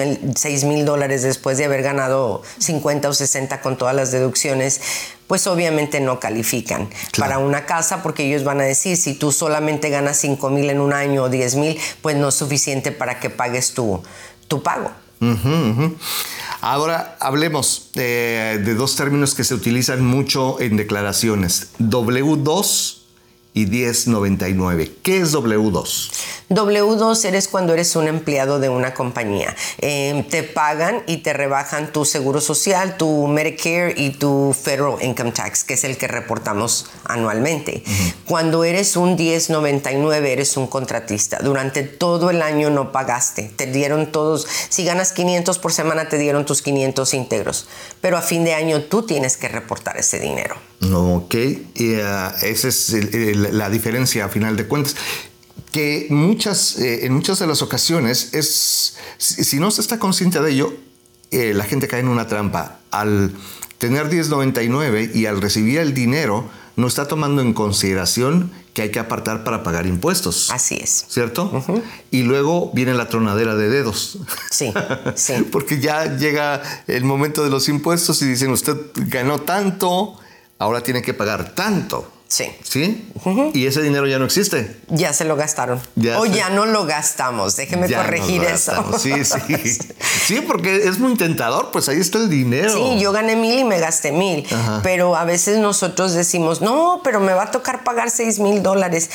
mil 0.64 0.84
dólares 0.84 1.22
después 1.22 1.58
de 1.58 1.64
haber 1.64 1.82
ganado 1.82 2.42
50 2.58 3.08
o 3.08 3.12
60 3.12 3.60
con 3.60 3.76
todas 3.76 3.94
las 3.94 4.10
deducciones 4.10 4.80
pues 5.28 5.46
obviamente 5.46 6.00
no 6.00 6.18
califican 6.18 6.88
para 7.16 7.38
una 7.38 7.66
casa 7.66 8.02
porque 8.02 8.26
ellos 8.26 8.42
van 8.42 8.60
a 8.60 8.64
decir, 8.64 8.96
si 8.96 9.14
tú 9.14 9.30
solamente 9.30 9.90
ganas 9.90 10.16
5 10.16 10.50
mil 10.50 10.68
en 10.70 10.80
un 10.80 10.92
año 10.92 11.24
o 11.24 11.28
10 11.28 11.54
mil, 11.56 11.78
pues 12.02 12.16
no 12.16 12.30
es 12.30 12.34
suficiente 12.34 12.90
para 12.90 13.20
que 13.20 13.30
pagues 13.30 13.74
tu, 13.74 14.02
tu 14.48 14.62
pago. 14.62 14.90
Ahora 16.60 17.16
hablemos 17.20 17.90
de, 17.94 18.74
dos 18.76 18.96
términos 18.96 19.34
que 19.34 19.44
se 19.44 19.54
utilizan 19.54 20.04
mucho 20.04 20.60
en 20.60 20.76
declaraciones, 20.76 21.70
W2 21.78 22.97
y 23.58 23.62
y 23.62 23.66
1099. 23.66 24.92
¿Qué 25.02 25.18
es 25.18 25.34
W2? 25.34 26.10
W2 26.50 27.24
eres 27.24 27.48
cuando 27.48 27.74
eres 27.74 27.96
un 27.96 28.06
empleado 28.06 28.60
de 28.60 28.68
una 28.68 28.94
compañía. 28.94 29.54
Eh, 29.78 30.24
te 30.30 30.44
pagan 30.44 31.02
y 31.06 31.18
te 31.18 31.32
rebajan 31.32 31.92
tu 31.92 32.04
seguro 32.04 32.40
social, 32.40 32.96
tu 32.96 33.26
Medicare 33.26 33.94
y 33.96 34.10
tu 34.10 34.54
Federal 34.58 34.96
Income 35.02 35.32
Tax, 35.32 35.64
que 35.64 35.74
es 35.74 35.84
el 35.84 35.98
que 35.98 36.06
reportamos 36.06 36.86
anualmente. 37.04 37.82
Cuando 38.26 38.62
eres 38.62 38.96
un 38.96 39.16
1099, 39.16 40.32
eres 40.32 40.56
un 40.56 40.68
contratista. 40.68 41.38
Durante 41.42 41.82
todo 41.82 42.30
el 42.30 42.42
año 42.42 42.70
no 42.70 42.92
pagaste. 42.92 43.50
Te 43.56 43.66
dieron 43.66 44.12
todos, 44.12 44.46
si 44.68 44.84
ganas 44.84 45.12
500 45.12 45.58
por 45.58 45.72
semana, 45.72 46.08
te 46.08 46.16
dieron 46.16 46.46
tus 46.46 46.62
500 46.62 47.12
íntegros. 47.14 47.68
Pero 48.00 48.16
a 48.16 48.22
fin 48.22 48.44
de 48.44 48.54
año 48.54 48.82
tú 48.84 49.02
tienes 49.02 49.36
que 49.36 49.48
reportar 49.48 49.98
ese 49.98 50.20
dinero. 50.20 50.67
Ok, 50.80 51.34
uh, 51.34 52.44
esa 52.46 52.68
es 52.68 52.92
el, 52.92 53.14
el, 53.14 53.58
la 53.58 53.68
diferencia 53.68 54.26
a 54.26 54.28
final 54.28 54.56
de 54.56 54.66
cuentas 54.66 54.94
que 55.72 56.06
muchas, 56.10 56.78
eh, 56.78 57.06
en 57.06 57.12
muchas 57.12 57.38
de 57.38 57.46
las 57.46 57.62
ocasiones 57.62 58.30
es, 58.32 58.96
si, 59.18 59.44
si, 59.44 59.58
no 59.58 59.70
se 59.70 59.80
está 59.80 59.98
consciente 59.98 60.40
de 60.40 60.50
ello, 60.50 60.74
eh, 61.30 61.52
la 61.54 61.64
gente 61.64 61.88
cae 61.88 62.00
en 62.00 62.08
una 62.08 62.26
trampa. 62.26 62.80
Al 62.90 63.32
tener 63.78 64.06
1099 64.10 65.10
y 65.14 65.26
al 65.26 65.40
recibir 65.40 65.78
el 65.78 65.94
dinero, 65.94 66.48
no 66.76 66.86
está 66.86 67.08
tomando 67.08 67.42
en 67.42 67.52
consideración 67.54 68.50
que 68.72 68.82
hay 68.82 68.90
que 68.90 69.00
apartar 69.00 69.44
para 69.44 69.62
pagar 69.62 69.86
impuestos. 69.86 70.50
Así 70.50 70.76
es. 70.76 71.06
¿Cierto? 71.08 71.50
Uh 71.52 71.58
-huh. 71.58 71.82
Y 72.10 72.22
luego 72.22 72.70
viene 72.72 72.94
la 72.94 73.08
tronadera 73.08 73.56
de 73.56 73.68
dedos. 73.68 74.18
Sí, 74.50 74.72
sí. 75.16 75.34
Porque 75.50 75.80
ya 75.80 76.16
llega 76.16 76.62
el 76.86 77.04
momento 77.04 77.42
de 77.42 77.50
los 77.50 77.68
impuestos 77.68 78.22
y 78.22 78.26
dicen, 78.26 78.50
usted 78.52 78.76
ganó 78.94 79.40
tanto, 79.40 80.16
ahora 80.58 80.82
tiene 80.82 81.02
que 81.02 81.14
pagar 81.14 81.54
tanto. 81.54 82.17
Sí. 82.28 82.44
¿Sí? 82.62 83.08
Uh 83.24 83.30
-huh. 83.30 83.50
Y 83.54 83.66
ese 83.66 83.80
dinero 83.80 84.06
ya 84.06 84.18
no 84.18 84.26
existe. 84.26 84.76
Ya 84.88 85.14
se 85.14 85.24
lo 85.24 85.34
gastaron. 85.34 85.80
Ya 85.96 86.20
o 86.20 86.26
se... 86.26 86.32
ya 86.32 86.50
no 86.50 86.66
lo 86.66 86.84
gastamos. 86.84 87.56
Déjeme 87.56 87.88
ya 87.88 88.02
corregir 88.02 88.44
eso. 88.44 88.72
Sí, 88.98 89.12
sí. 89.24 89.78
sí, 90.26 90.40
porque 90.46 90.76
es 90.88 90.98
muy 90.98 91.16
tentador, 91.16 91.70
pues 91.72 91.88
ahí 91.88 91.98
está 91.98 92.18
el 92.18 92.28
dinero. 92.28 92.74
Sí, 92.74 93.00
yo 93.00 93.12
gané 93.12 93.34
mil 93.34 93.58
y 93.58 93.64
me 93.64 93.80
gasté 93.80 94.12
mil. 94.12 94.46
Ajá. 94.52 94.80
Pero 94.82 95.16
a 95.16 95.24
veces 95.24 95.58
nosotros 95.58 96.12
decimos, 96.12 96.60
no, 96.60 97.00
pero 97.02 97.18
me 97.18 97.32
va 97.32 97.44
a 97.44 97.50
tocar 97.50 97.82
pagar 97.82 98.10
seis 98.10 98.38
mil 98.38 98.62
dólares. 98.62 99.08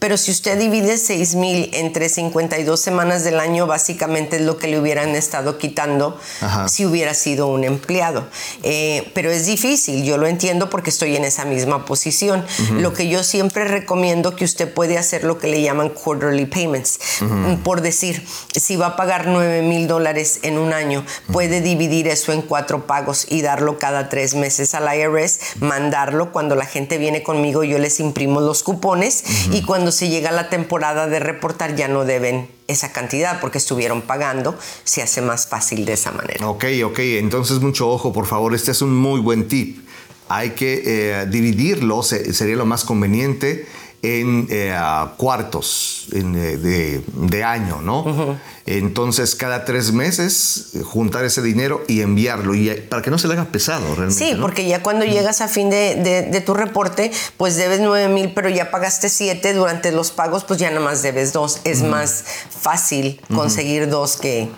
Pero 0.00 0.16
si 0.16 0.30
usted 0.30 0.58
divide 0.58 0.96
6 0.96 1.34
mil 1.34 1.70
entre 1.74 2.08
52 2.08 2.80
semanas 2.80 3.22
del 3.22 3.38
año, 3.38 3.66
básicamente 3.66 4.36
es 4.36 4.42
lo 4.42 4.56
que 4.56 4.66
le 4.66 4.80
hubieran 4.80 5.10
estado 5.10 5.58
quitando 5.58 6.18
Ajá. 6.40 6.68
si 6.68 6.86
hubiera 6.86 7.12
sido 7.12 7.48
un 7.48 7.64
empleado. 7.64 8.26
Eh, 8.62 9.10
pero 9.14 9.30
es 9.30 9.44
difícil, 9.44 10.02
yo 10.04 10.16
lo 10.16 10.26
entiendo 10.26 10.70
porque 10.70 10.88
estoy 10.88 11.16
en 11.16 11.24
esa 11.24 11.44
misma 11.44 11.84
posición. 11.84 12.42
Uh 12.60 12.74
-huh. 12.74 12.80
Lo 12.80 12.92
que 12.92 13.08
yo 13.08 13.22
siempre 13.22 13.64
recomiendo 13.64 14.36
que 14.36 14.44
usted 14.44 14.72
puede 14.72 14.98
hacer 14.98 15.24
lo 15.24 15.38
que 15.38 15.48
le 15.48 15.62
llaman 15.62 15.88
quarterly 15.90 16.46
payments. 16.46 16.98
Uh 17.20 17.24
-huh. 17.24 17.62
Por 17.62 17.80
decir, 17.80 18.24
si 18.54 18.76
va 18.76 18.86
a 18.86 18.96
pagar 18.96 19.26
9 19.26 19.62
mil 19.62 19.86
dólares 19.86 20.40
en 20.42 20.58
un 20.58 20.72
año, 20.72 21.04
puede 21.32 21.60
dividir 21.60 22.08
eso 22.08 22.32
en 22.32 22.42
cuatro 22.42 22.86
pagos 22.86 23.26
y 23.28 23.42
darlo 23.42 23.78
cada 23.78 24.08
tres 24.08 24.34
meses 24.34 24.74
al 24.74 24.88
IRS, 24.94 25.40
mandarlo. 25.60 26.32
Cuando 26.32 26.54
la 26.54 26.66
gente 26.66 26.98
viene 26.98 27.22
conmigo, 27.22 27.64
yo 27.64 27.78
les 27.78 28.00
imprimo 28.00 28.40
los 28.40 28.62
cupones 28.62 29.24
y 29.52 29.62
cuando 29.62 29.92
se 29.92 30.08
llega 30.08 30.30
la 30.30 30.48
temporada 30.48 31.06
de 31.06 31.20
reportar 31.20 31.76
ya 31.76 31.88
no 31.88 32.04
deben 32.04 32.48
esa 32.68 32.92
cantidad 32.92 33.40
porque 33.40 33.58
estuvieron 33.58 34.02
pagando, 34.02 34.56
se 34.84 35.02
hace 35.02 35.20
más 35.20 35.46
fácil 35.46 35.84
de 35.84 35.94
esa 35.94 36.12
manera. 36.12 36.48
Ok, 36.48 36.64
ok, 36.84 36.98
entonces 36.98 37.60
mucho 37.60 37.88
ojo, 37.88 38.12
por 38.12 38.26
favor, 38.26 38.54
este 38.54 38.70
es 38.70 38.82
un 38.82 38.94
muy 38.94 39.20
buen 39.20 39.48
tip. 39.48 39.89
Hay 40.32 40.50
que 40.50 40.82
eh, 40.86 41.26
dividirlo, 41.26 42.04
se, 42.04 42.32
sería 42.32 42.54
lo 42.54 42.64
más 42.64 42.84
conveniente 42.84 43.66
en 44.00 44.46
eh, 44.48 44.78
cuartos 45.16 46.06
en, 46.12 46.36
eh, 46.36 46.56
de, 46.56 47.02
de, 47.14 47.44
año, 47.44 47.82
¿no? 47.82 48.02
Uh 48.02 48.06
-huh. 48.06 48.38
Entonces, 48.64 49.34
cada 49.34 49.64
tres 49.64 49.92
meses, 49.92 50.74
juntar 50.84 51.24
ese 51.24 51.42
dinero 51.42 51.82
y 51.88 52.00
enviarlo, 52.00 52.54
y 52.54 52.70
para 52.88 53.02
que 53.02 53.10
no 53.10 53.18
se 53.18 53.26
le 53.26 53.34
haga 53.34 53.46
pesado 53.46 53.84
realmente. 53.96 54.24
Sí, 54.24 54.34
¿no? 54.34 54.42
porque 54.42 54.68
ya 54.68 54.84
cuando 54.84 55.04
uh 55.04 55.08
-huh. 55.08 55.12
llegas 55.12 55.40
a 55.40 55.48
fin 55.48 55.68
de, 55.68 55.96
de, 55.96 56.22
de, 56.22 56.40
tu 56.40 56.54
reporte, 56.54 57.10
pues 57.36 57.56
debes 57.56 57.80
nueve 57.80 58.08
mil, 58.08 58.32
pero 58.32 58.48
ya 58.48 58.70
pagaste 58.70 59.08
siete 59.08 59.52
durante 59.52 59.90
los 59.90 60.12
pagos, 60.12 60.44
pues 60.44 60.60
ya 60.60 60.70
nada 60.70 60.80
más 60.80 61.02
debes 61.02 61.32
dos. 61.32 61.60
Es 61.64 61.80
uh 61.80 61.86
-huh. 61.86 61.88
más 61.88 62.24
fácil 62.48 63.20
conseguir 63.34 63.88
dos 63.88 64.16
que, 64.16 64.48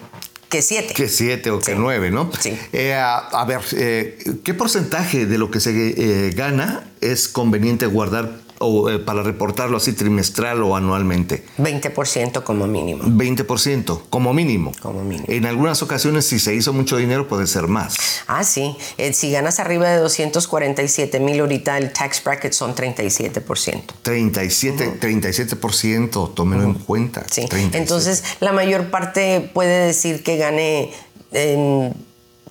que 0.53 0.61
siete. 0.61 0.93
Que 0.93 1.09
siete 1.09 1.51
o 1.51 1.59
que 1.59 1.73
sí. 1.73 1.79
nueve, 1.79 2.11
¿no? 2.11 2.31
Sí. 2.38 2.55
Eh, 2.75 2.93
a, 2.93 3.17
a, 3.17 3.45
ver, 3.47 3.62
eh, 3.75 4.19
¿qué 4.45 4.53
porcentaje 4.53 5.25
de 5.25 5.38
lo 5.38 5.51
que 5.51 5.61
se 5.61 5.71
eh, 5.73 6.31
gana 6.33 6.85
es 7.01 7.27
conveniente 7.27 7.87
guardar 7.87 8.38
o 8.62 8.88
eh, 8.90 8.98
para 8.98 9.22
reportarlo 9.22 9.77
así 9.77 9.92
trimestral 9.92 10.62
o 10.62 10.77
anualmente? 10.77 11.44
20% 11.59 12.42
como 12.42 12.66
mínimo. 12.66 13.05
20% 13.05 14.03
como 14.09 14.33
mínimo. 14.33 14.72
Como 14.81 15.03
mínimo. 15.03 15.27
En 15.29 15.46
algunas 15.46 15.83
ocasiones, 15.83 16.27
si 16.27 16.38
se 16.38 16.55
hizo 16.55 16.72
mucho 16.72 16.96
dinero, 16.96 17.29
puede 17.29 17.46
ser 17.46 17.66
más. 17.66 17.96
Ah, 18.27 18.44
sí. 18.44 18.77
Eh, 18.98 19.12
si 19.12 19.31
ganas 19.31 19.61
arriba 19.61 19.88
de 19.88 19.98
247 19.98 21.20
mil, 21.20 21.40
ahorita 21.40 21.79
el 21.79 21.92
tax 21.92 22.22
bracket 22.25 22.53
son 22.53 22.75
37%. 22.75 23.83
37, 24.03 24.88
uh 24.88 24.92
-huh. 24.92 25.01
37%, 25.01 26.35
tómenlo 26.35 26.64
uh 26.64 26.72
-huh. 26.72 26.77
en 26.77 26.83
cuenta. 26.83 27.25
Sí. 27.31 27.46
37. 27.46 27.79
Entonces, 27.79 28.25
la 28.40 28.53
mayor 28.53 28.90
parte 28.90 29.51
puede 29.53 29.87
decir 29.87 30.22
que 30.22 30.37
gane 30.37 30.92
en 31.33 31.92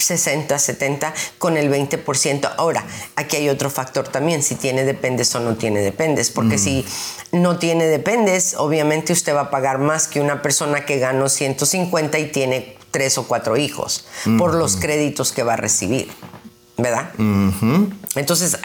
60, 0.02 0.58
70 0.58 1.14
con 1.38 1.58
el 1.58 1.72
20%. 1.72 2.52
Ahora, 2.58 2.84
aquí 3.16 3.38
hay 3.38 3.50
otro 3.50 3.70
factor 3.70 4.08
también, 4.08 4.44
si 4.44 4.56
tiene 4.56 4.84
dependes 4.84 5.34
o 5.36 5.40
no 5.40 5.56
tiene 5.56 5.82
dependes, 5.82 6.30
porque 6.32 6.56
mm. 6.56 6.60
si 6.60 6.86
no 7.32 7.58
tiene 7.60 7.86
dependes, 7.86 8.56
obviamente 8.56 9.14
usted 9.14 9.36
va 9.36 9.42
a 9.42 9.50
pagar 9.50 9.80
más 9.80 10.08
que 10.08 10.20
una 10.20 10.42
persona 10.42 10.86
que 10.86 11.00
ganó 11.00 11.30
150 11.30 12.20
y 12.20 12.32
tiene 12.32 12.78
tres 12.92 13.18
o 13.18 13.28
cuatro 13.28 13.58
hijos 13.58 14.06
mm. 14.26 14.38
por 14.38 14.54
los 14.54 14.76
créditos 14.76 15.32
que 15.32 15.44
va 15.44 15.54
a 15.54 15.58
recibir. 15.58 16.10
¿verdad? 16.78 17.12
Mm 17.18 17.50
-hmm. 17.50 17.94
Entonces, 18.16 18.58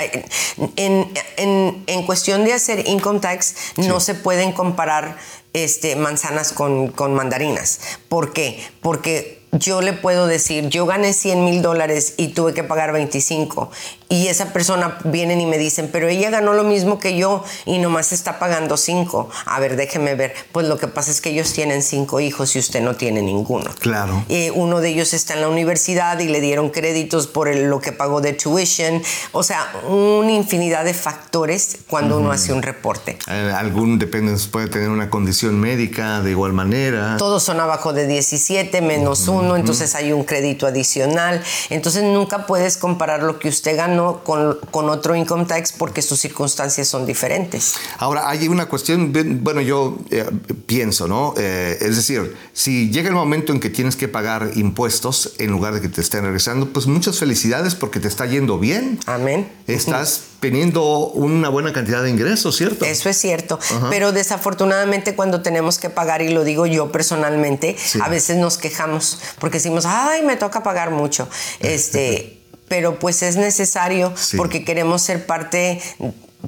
en, 0.77 1.13
en, 1.37 1.85
en, 1.87 2.07
cuestión 2.07 2.45
de 2.45 2.55
hacer 2.55 2.89
income 2.89 3.21
tax, 3.21 3.55
sí. 3.75 3.83
no 3.83 4.01
se 4.01 4.15
pueden 4.15 4.53
comparar 4.53 5.19
este, 5.53 5.97
manzanas 5.97 6.53
con, 6.53 6.89
con 6.89 7.15
mandarinas. 7.15 7.81
¿Por 8.09 8.33
qué? 8.33 8.63
Porque 8.81 9.36
yo 9.53 9.81
le 9.81 9.93
puedo 9.93 10.27
decir, 10.27 10.69
yo 10.69 10.87
gané 10.87 11.13
100 11.13 11.45
mil 11.45 11.63
dólares 11.63 12.15
y 12.17 12.29
tuve 12.29 12.55
que 12.55 12.65
pagar 12.65 12.93
25. 12.93 13.71
Y 14.09 14.29
esa 14.29 14.53
persona 14.53 14.99
vienen 15.05 15.41
y 15.41 15.47
me 15.47 15.59
dicen, 15.59 15.89
pero 15.93 16.09
ella 16.09 16.31
ganó 16.31 16.53
lo 16.53 16.63
mismo 16.63 17.01
que 17.01 17.17
yo 17.17 17.43
y 17.65 17.79
nomás 17.79 18.13
está 18.13 18.39
pagando 18.39 18.77
5. 18.77 19.29
A 19.47 19.59
ver, 19.59 19.75
déjeme 19.75 20.15
ver. 20.15 20.33
Pues 20.53 20.69
lo 20.69 20.79
que 20.79 20.87
pasa 20.87 21.11
es 21.11 21.21
que 21.21 21.31
ellos 21.31 21.53
tienen 21.53 21.83
5 21.83 22.21
hijos 22.21 22.55
y 22.55 22.61
usted 22.61 22.81
no 22.83 22.95
tiene 22.95 23.21
ninguno. 23.23 23.69
Claro. 23.81 24.25
Eh, 24.29 24.53
uno 24.53 24.81
de 24.81 24.91
ellos 24.91 25.13
está 25.13 25.35
en 25.35 25.41
la 25.41 25.49
universidad 25.49 26.21
y 26.21 26.29
le 26.29 26.41
dieron 26.41 26.71
créditos 26.71 27.27
por 27.27 27.49
el, 27.49 27.69
lo 27.69 27.81
que 27.81 27.91
pagó 27.91 28.21
de 28.21 28.33
tuition. 28.33 29.03
O 29.33 29.43
sea, 29.43 29.73
una 29.89 30.31
infinidad 30.31 30.85
de 30.85 30.95
factores 30.95 31.79
cuando 31.89 32.19
uno 32.19 32.31
hace 32.31 32.53
un 32.53 32.63
reporte. 32.63 33.19
Eh, 33.29 33.53
algún 33.57 33.99
dependencia 33.99 34.51
puede 34.53 34.69
tener 34.69 34.91
una 34.91 35.11
condición 35.11 35.59
médica 35.59 36.21
de 36.21 36.31
igual 36.31 36.53
manera. 36.53 37.17
Todos 37.19 37.43
son 37.43 37.59
abajo 37.59 37.93
de 37.93 38.07
17 38.07 38.83
menos 38.83 39.27
1. 39.27 39.55
-hmm. 39.55 39.59
entonces 39.59 39.97
hay 39.97 40.13
un 40.13 40.23
crédito 40.23 40.69
adicional. 40.69 41.43
Entonces 41.71 42.05
nunca 42.05 42.47
puedes 42.47 42.77
comparar 42.77 43.25
lo 43.25 43.41
que 43.41 43.49
usted 43.49 43.77
ganó 43.77 43.96
con, 44.25 44.59
con 44.71 44.89
otro 44.89 45.15
income 45.15 45.45
tax 45.45 45.73
porque 45.73 46.03
sus 46.03 46.21
circunstancias 46.21 46.89
son 46.89 47.07
diferentes. 47.07 47.75
Ahora, 47.99 48.29
hay 48.29 48.49
una 48.49 48.67
cuestión, 48.67 49.13
bueno, 49.43 49.61
yo 49.61 49.99
eh, 50.11 50.27
pienso, 50.67 51.09
¿no? 51.09 51.35
Eh, 51.37 51.79
es 51.81 51.97
decir, 51.97 52.37
si 52.53 52.91
llega 52.91 53.09
el 53.09 53.15
momento 53.15 53.53
en 53.53 53.61
que 53.61 53.71
tienes 53.71 53.97
que 53.97 54.09
pagar 54.09 54.53
impuestos 54.55 55.33
en 55.39 55.51
lugar 55.51 55.75
de 55.75 55.81
que 55.81 55.89
te 55.89 56.01
estén 56.01 56.25
regresando, 56.25 56.67
pues 56.67 56.87
muchas 56.87 57.19
felicidades 57.19 57.75
porque 57.75 58.01
te 58.01 58.09
está 58.09 58.27
yendo 58.27 58.59
bien. 58.59 58.99
Amén. 59.07 59.51
Estás 59.67 60.23
teniendo 60.41 61.09
una 61.09 61.49
buena 61.49 61.73
cantidad 61.73 62.03
de 62.03 62.11
ingresos, 62.11 62.57
¿cierto? 62.57 62.85
Eso 62.85 63.09
es 63.09 63.17
cierto, 63.17 63.59
pero 63.91 64.13
desafortunadamente 64.13 65.15
cuando 65.15 65.43
tenemos 65.43 65.79
que 65.79 65.91
pagar, 65.91 66.23
y 66.23 66.29
lo 66.29 66.45
digo 66.45 66.67
yo 66.67 66.93
personalmente, 66.93 67.77
sí. 67.79 67.99
a 68.03 68.09
veces 68.09 68.37
nos 68.37 68.59
quejamos 68.59 69.19
porque 69.39 69.59
decimos, 69.59 69.85
ay, 69.87 70.23
me 70.23 70.37
toca 70.37 70.63
pagar 70.63 70.91
mucho. 70.91 71.29
Este, 71.61 72.39
pero 72.69 72.99
pues 72.99 73.23
es 73.23 73.37
necesario 73.37 74.13
sí. 74.17 74.37
porque 74.37 74.65
queremos 74.65 75.03
ser 75.03 75.27
parte 75.27 75.81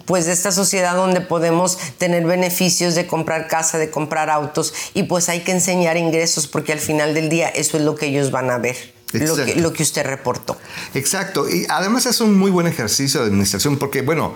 pues 0.04 0.26
de 0.26 0.32
esta 0.32 0.52
sociedad 0.52 0.94
donde 0.94 1.20
podemos 1.20 1.78
tener 1.98 2.24
beneficios 2.24 2.94
de 2.94 3.06
comprar 3.06 3.48
casa, 3.48 3.78
de 3.78 3.90
comprar 3.90 4.30
autos 4.30 4.72
y 4.94 5.04
pues 5.04 5.28
hay 5.28 5.40
que 5.40 5.52
enseñar 5.52 5.96
ingresos 5.96 6.46
porque 6.46 6.72
al 6.72 6.78
final 6.78 7.14
del 7.14 7.28
día 7.28 7.48
eso 7.48 7.76
es 7.76 7.82
lo 7.82 7.94
que 7.94 8.06
ellos 8.06 8.30
van 8.30 8.50
a 8.50 8.58
ver. 8.58 8.76
Lo 9.12 9.36
que, 9.36 9.54
lo 9.54 9.72
que, 9.72 9.82
usted 9.82 10.04
reportó. 10.04 10.58
Exacto. 10.92 11.48
Y 11.48 11.64
además 11.70 12.04
es 12.04 12.20
un 12.20 12.34
muy 12.34 12.50
buen 12.50 12.66
ejercicio 12.66 13.20
de 13.20 13.28
administración 13.28 13.78
porque, 13.78 14.02
bueno, 14.02 14.34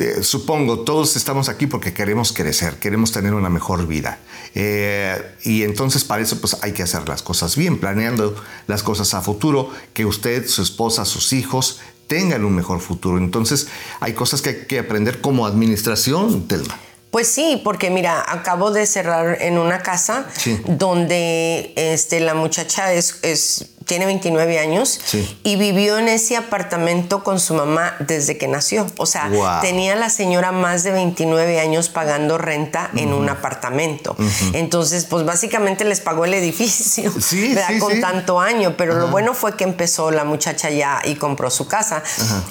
eh, 0.00 0.22
supongo, 0.22 0.80
todos 0.80 1.14
estamos 1.14 1.48
aquí 1.48 1.68
porque 1.68 1.94
queremos 1.94 2.32
crecer, 2.32 2.78
queremos 2.78 3.12
tener 3.12 3.34
una 3.34 3.48
mejor 3.48 3.86
vida. 3.86 4.18
Eh, 4.54 5.36
y 5.44 5.62
entonces 5.62 6.02
para 6.02 6.22
eso 6.22 6.40
pues 6.40 6.56
hay 6.62 6.72
que 6.72 6.82
hacer 6.82 7.08
las 7.08 7.22
cosas 7.22 7.54
bien, 7.54 7.78
planeando 7.78 8.34
las 8.66 8.82
cosas 8.82 9.14
a 9.14 9.20
futuro, 9.20 9.70
que 9.92 10.04
usted, 10.04 10.48
su 10.48 10.62
esposa, 10.62 11.04
sus 11.04 11.32
hijos 11.32 11.80
tengan 12.08 12.44
un 12.44 12.56
mejor 12.56 12.80
futuro. 12.80 13.18
Entonces, 13.18 13.68
hay 14.00 14.14
cosas 14.14 14.42
que 14.42 14.48
hay 14.48 14.66
que 14.66 14.78
aprender 14.80 15.20
como 15.20 15.46
administración, 15.46 16.48
Telma. 16.48 16.76
Pues 17.10 17.28
sí, 17.28 17.60
porque 17.62 17.90
mira, 17.90 18.24
acabo 18.26 18.70
de 18.70 18.84
cerrar 18.86 19.38
en 19.40 19.58
una 19.58 19.82
casa 19.82 20.26
donde 20.66 21.72
este, 21.76 22.20
la 22.20 22.34
muchacha 22.34 22.92
es, 22.92 23.18
es 23.22 23.70
tiene 23.88 24.04
29 24.04 24.58
años 24.58 25.00
y 25.42 25.56
vivió 25.56 25.96
en 25.96 26.08
ese 26.08 26.36
apartamento 26.36 27.24
con 27.24 27.40
su 27.40 27.54
mamá 27.54 27.96
desde 28.00 28.36
que 28.36 28.46
nació. 28.46 28.86
O 28.98 29.06
sea, 29.06 29.30
tenía 29.62 29.96
la 29.96 30.10
señora 30.10 30.52
más 30.52 30.82
de 30.82 30.92
29 30.92 31.58
años 31.58 31.88
pagando 31.88 32.36
renta 32.36 32.90
en 32.94 33.14
un 33.14 33.30
apartamento. 33.30 34.14
Entonces, 34.52 35.06
pues 35.06 35.24
básicamente 35.24 35.86
les 35.86 36.00
pagó 36.00 36.26
el 36.26 36.34
edificio 36.34 37.10
con 37.80 37.98
tanto 38.02 38.40
año. 38.40 38.74
Pero 38.76 38.94
lo 38.94 39.08
bueno 39.08 39.32
fue 39.32 39.56
que 39.56 39.64
empezó 39.64 40.10
la 40.10 40.24
muchacha 40.24 40.68
ya 40.68 41.00
y 41.06 41.14
compró 41.14 41.50
su 41.50 41.66
casa. 41.66 42.02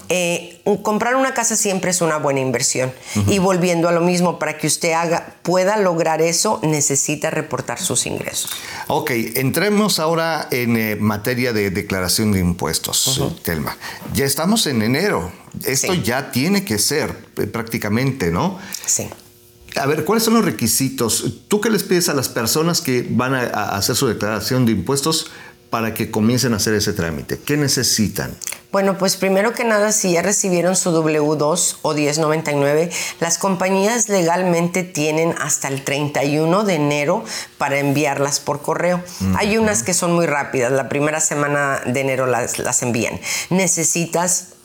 Eh, 0.10 0.60
comprar 0.82 1.16
una 1.16 1.36
casa 1.36 1.56
siempre 1.56 1.92
es 1.92 2.02
una 2.02 2.18
buena 2.18 2.40
inversión. 2.40 2.92
Y 3.28 3.38
volviendo 3.38 3.88
a 3.88 3.92
lo 3.92 4.02
mismo, 4.02 4.40
para 4.40 4.58
que 4.58 4.66
usted 4.66 4.94
haga, 4.94 5.36
pueda 5.44 5.78
lograr 5.78 6.20
eso, 6.20 6.60
necesita 6.64 7.30
reportar 7.30 7.80
sus 7.80 8.08
ingresos. 8.08 8.50
Ok, 8.88 9.12
entremos 9.36 10.00
ahora 10.00 10.48
en 10.50 10.78
eh, 10.78 10.96
materia 10.96 11.27
de 11.36 11.70
declaración 11.72 12.32
de 12.32 12.40
impuestos, 12.40 13.22
Telma. 13.44 13.76
Ya 14.14 14.26
estamos 14.26 14.66
en 14.68 14.82
enero. 14.82 15.32
Esto 15.66 15.94
ya 15.94 16.32
tiene 16.32 16.64
que 16.64 16.78
ser 16.78 17.16
eh, 17.38 17.48
prácticamente, 17.48 18.32
¿no? 18.32 18.60
Sí. 18.86 19.10
A 19.76 19.86
ver, 19.86 20.06
¿cuáles 20.06 20.24
son 20.24 20.36
los 20.36 20.46
requisitos? 20.46 21.42
¿Tú 21.48 21.62
qué 21.62 21.70
les 21.70 21.84
pides 21.84 22.10
a 22.10 22.14
las 22.14 22.30
personas 22.30 22.82
que 22.82 23.06
van 23.10 23.36
a 23.36 23.76
hacer 23.76 23.96
su 23.96 24.08
declaración 24.08 24.66
de 24.66 24.72
impuestos 24.72 25.28
para 25.70 25.94
que 25.94 26.12
comiencen 26.12 26.54
a 26.54 26.58
hacer 26.58 26.74
ese 26.74 26.94
trámite? 26.94 27.40
¿Qué 27.40 27.58
necesitan? 27.58 28.36
Bueno, 28.72 28.98
pues 28.98 29.16
primero 29.16 29.54
que 29.54 29.64
nada, 29.64 29.94
si 29.94 30.12
ya 30.12 30.22
recibieron 30.22 30.76
su 30.76 30.92
W2 30.92 31.78
o 31.82 31.94
1099, 31.94 32.90
las 33.22 33.38
compañías 33.38 34.10
legalmente 34.10 34.84
tienen 34.84 35.34
hasta 35.40 35.70
el 35.70 35.84
31 35.84 36.64
de 36.66 36.76
enero 36.76 37.24
para 37.58 37.80
enviarlas 37.80 38.42
por 38.42 38.62
correo. 38.62 39.02
Hay 39.38 39.58
unas 39.58 39.84
que 39.84 39.94
son 39.94 40.14
muy 40.14 40.26
rápidas, 40.26 40.72
la 40.72 40.90
primera 40.90 41.22
semana 41.22 41.82
de 41.86 42.02
enero 42.02 42.28
las, 42.28 42.60
las 42.60 42.84
envían. 42.84 43.20
Necesitas 43.50 44.57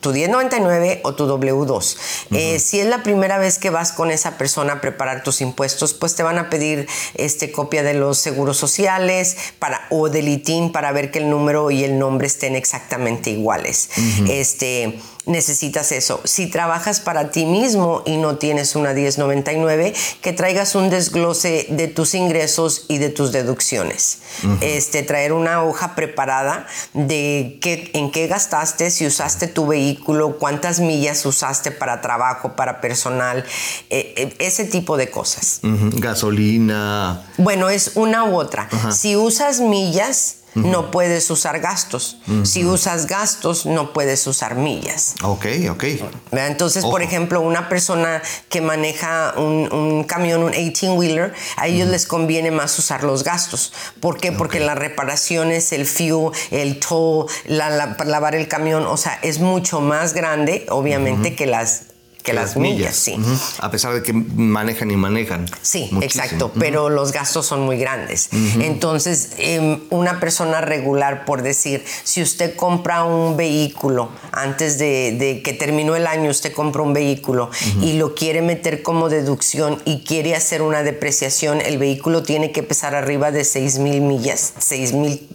tu 0.00 0.12
1099 0.12 1.00
o 1.04 1.14
tu 1.14 1.26
W2. 1.26 1.96
Eh, 2.32 2.58
si 2.58 2.80
es 2.80 2.86
la 2.86 3.02
primera 3.02 3.38
vez 3.38 3.58
que 3.58 3.70
vas 3.70 3.92
con 3.92 4.10
esa 4.10 4.36
persona 4.38 4.74
a 4.74 4.80
preparar 4.80 5.22
tus 5.22 5.40
impuestos, 5.40 5.94
pues 5.94 6.14
te 6.14 6.22
van 6.22 6.38
a 6.38 6.50
pedir 6.50 6.86
este, 7.14 7.52
copia 7.52 7.82
de 7.82 7.94
los 7.94 8.18
seguros 8.18 8.56
sociales 8.56 9.36
para, 9.58 9.86
o 9.90 10.08
del 10.08 10.28
ITIN 10.28 10.72
para 10.72 10.92
ver 10.92 11.10
que 11.10 11.18
el 11.18 11.30
número 11.30 11.70
y 11.70 11.84
el 11.84 11.98
nombre 11.98 12.26
estén 12.26 12.56
exactamente 12.56 13.30
iguales. 13.30 13.90
Este 14.28 15.00
necesitas 15.26 15.92
eso. 15.92 16.20
Si 16.24 16.46
trabajas 16.46 17.00
para 17.00 17.30
ti 17.30 17.46
mismo 17.46 18.02
y 18.04 18.16
no 18.16 18.36
tienes 18.36 18.76
una 18.76 18.92
1099, 18.92 19.94
que 20.20 20.32
traigas 20.32 20.74
un 20.74 20.90
desglose 20.90 21.66
de 21.70 21.88
tus 21.88 22.14
ingresos 22.14 22.86
y 22.88 22.98
de 22.98 23.10
tus 23.10 23.32
deducciones. 23.32 24.18
este, 24.60 25.02
traer 25.02 25.32
una 25.32 25.62
hoja 25.62 25.94
preparada 25.94 26.66
de 26.92 27.58
qué, 27.60 27.90
en 27.94 28.10
qué 28.10 28.26
gastaste, 28.26 28.90
si 28.90 29.06
usaste 29.06 29.46
tu 29.46 29.66
vehículo, 29.66 30.38
cuántas 30.38 30.80
millas 30.80 31.24
usaste 31.24 31.70
para 31.70 32.00
trabajo, 32.00 32.56
para 32.56 32.80
personal, 32.80 33.44
eh, 33.90 34.14
eh, 34.16 34.36
ese 34.38 34.64
tipo 34.64 34.96
de 34.96 35.10
cosas. 35.10 35.60
Gasolina. 35.62 37.22
Bueno, 37.38 37.68
es 37.70 37.92
una 37.94 38.24
u 38.24 38.36
otra. 38.36 38.68
Si 38.92 39.16
usas 39.16 39.60
millas, 39.60 40.43
no 40.54 40.90
puedes 40.90 41.30
usar 41.30 41.60
gastos. 41.60 42.18
Si 42.44 42.64
usas 42.64 43.06
gastos, 43.06 43.66
no 43.66 43.92
puedes 43.92 44.26
usar 44.26 44.54
millas. 44.54 45.14
Ok, 45.22 45.46
ok. 45.70 45.84
Entonces, 46.32 46.84
por 46.84 47.02
ejemplo, 47.02 47.40
una 47.40 47.68
persona 47.68 48.22
que 48.48 48.60
maneja 48.60 49.34
un, 49.36 50.04
camión, 50.04 50.42
un 50.42 50.52
18-wheeler, 50.52 51.32
a 51.56 51.66
ellos 51.66 51.88
les 51.88 52.06
conviene 52.06 52.50
más 52.50 52.78
usar 52.78 53.04
los 53.04 53.24
gastos. 53.24 53.72
¿Por 54.00 54.18
qué? 54.18 54.32
Porque 54.32 54.60
las 54.60 54.78
reparaciones, 54.78 55.72
el 55.72 55.86
fuel, 55.86 56.32
el 56.50 56.80
toll, 56.80 57.26
la, 57.46 57.96
lavar 58.04 58.34
el 58.34 58.48
camión, 58.48 58.86
o 58.86 58.96
sea, 58.96 59.18
es 59.22 59.38
mucho 59.38 59.80
más 59.80 60.14
grande, 60.14 60.66
obviamente, 60.68 61.34
que 61.34 61.46
las 61.46 61.93
que 62.24 62.32
las, 62.32 62.56
millas, 62.56 62.96
sí. 62.96 63.16
A 63.58 63.70
pesar 63.70 63.92
de 63.92 64.02
que 64.02 64.14
manejan 64.14 64.90
y 64.90 64.96
manejan. 64.96 65.44
Sí, 65.60 65.90
exacto, 66.00 66.50
pero 66.58 66.88
los 66.88 67.12
gastos 67.12 67.44
son 67.44 67.60
muy 67.60 67.76
grandes. 67.76 68.30
Entonces, 68.60 69.32
em, 69.36 69.80
una 69.90 70.20
persona 70.20 70.62
regular, 70.62 71.26
por 71.26 71.42
decir, 71.42 71.84
si 72.02 72.22
usted 72.22 72.56
compra 72.56 73.04
un 73.04 73.36
vehículo 73.36 74.08
antes 74.32 74.78
de, 74.78 75.42
que 75.44 75.52
terminó 75.52 75.96
el 75.96 76.06
año, 76.06 76.30
usted 76.30 76.54
compra 76.54 76.80
un 76.80 76.94
vehículo 76.94 77.50
y 77.82 77.92
lo 77.98 78.14
quiere 78.14 78.40
meter 78.40 78.82
como 78.82 79.10
deducción 79.10 79.82
y 79.84 80.02
quiere 80.04 80.34
hacer 80.34 80.62
una 80.62 80.82
depreciación, 80.82 81.60
el 81.60 81.76
vehículo 81.76 82.22
tiene 82.22 82.52
que 82.52 82.62
pesar 82.62 82.94
arriba 82.94 83.32
de 83.32 83.44
6 83.44 83.78
mil 83.80 84.00
millas, 84.00 84.54
6 84.58 84.92
mil 84.94 85.28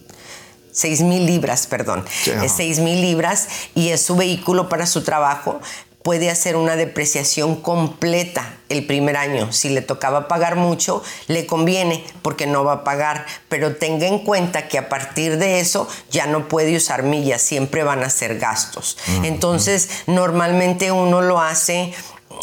6 0.71 1.01
mil 1.01 1.25
libras, 1.25 1.67
perdón, 1.67 2.05
es 2.41 2.51
6 2.53 2.79
mil 2.79 3.01
libras 3.01 3.47
y 3.75 3.89
es 3.89 4.01
su 4.01 4.15
vehículo 4.15 4.69
para 4.69 4.85
su 4.85 5.03
trabajo, 5.03 5.59
puede 6.03 6.29
hacer 6.29 6.55
una 6.55 6.75
depreciación 6.75 7.57
completa 7.57 8.57
el 8.69 8.85
primer 8.85 9.17
año. 9.17 9.51
Si 9.51 9.69
le 9.69 9.81
tocaba 9.81 10.27
pagar 10.27 10.55
mucho, 10.55 11.03
le 11.27 11.45
conviene 11.45 12.03
porque 12.21 12.47
no 12.47 12.63
va 12.63 12.73
a 12.73 12.83
pagar, 12.83 13.25
pero 13.49 13.75
tenga 13.75 14.07
en 14.07 14.19
cuenta 14.19 14.67
que 14.67 14.77
a 14.77 14.89
partir 14.89 15.37
de 15.37 15.59
eso 15.59 15.87
ya 16.09 16.25
no 16.25 16.47
puede 16.47 16.75
usar 16.75 17.03
millas, 17.03 17.41
siempre 17.41 17.83
van 17.83 18.03
a 18.03 18.09
ser 18.09 18.39
gastos. 18.39 18.97
Entonces, 19.23 19.89
normalmente 20.07 20.91
uno 20.91 21.21
lo 21.21 21.41
hace 21.41 21.93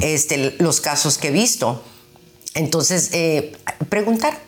este, 0.00 0.56
los 0.58 0.80
casos 0.80 1.18
que 1.18 1.28
he 1.28 1.30
visto. 1.30 1.82
Entonces, 2.54 3.10
eh, 3.12 3.56
preguntar. 3.88 4.38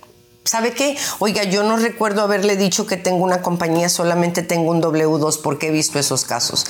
¿Sabe 0.45 0.73
qué? 0.73 0.95
Oiga, 1.21 1.45
yo 1.45 1.63
no 1.63 1.79
recuerdo 1.79 2.21
haberle 2.21 2.57
dicho 2.57 2.87
que 2.87 2.99
tengo 2.99 3.25
una 3.25 3.41
compañía, 3.41 3.89
solamente 3.89 4.43
tengo 4.43 4.73
un 4.73 4.83
W2 4.83 5.41
porque 5.41 5.69
he 5.69 5.71
visto 5.71 5.99
esos 5.99 6.25
casos. 6.27 6.67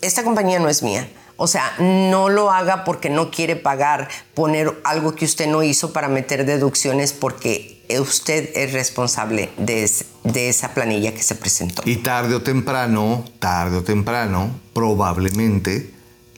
Esta 0.00 0.24
compañía 0.24 0.58
no 0.58 0.68
es 0.68 0.82
mía. 0.82 1.08
O 1.36 1.46
sea, 1.46 1.74
no 1.78 2.28
lo 2.28 2.50
haga 2.50 2.82
porque 2.84 3.08
no 3.08 3.30
quiere 3.30 3.54
pagar, 3.54 4.08
poner 4.34 4.80
algo 4.84 5.14
que 5.14 5.26
usted 5.26 5.46
no 5.46 5.62
hizo 5.62 5.92
para 5.92 6.08
meter 6.08 6.44
deducciones 6.44 7.12
porque 7.12 7.75
usted 8.00 8.50
es 8.54 8.72
responsable 8.72 9.50
de, 9.56 9.90
de, 10.24 10.48
esa 10.48 10.74
planilla 10.74 11.14
que 11.14 11.22
se 11.22 11.34
presentó. 11.34 11.82
Y 11.84 11.96
tarde 11.96 12.34
o 12.34 12.42
temprano, 12.42 13.24
tarde 13.38 13.78
o 13.78 13.82
temprano, 13.82 14.50
probablemente 14.72 15.92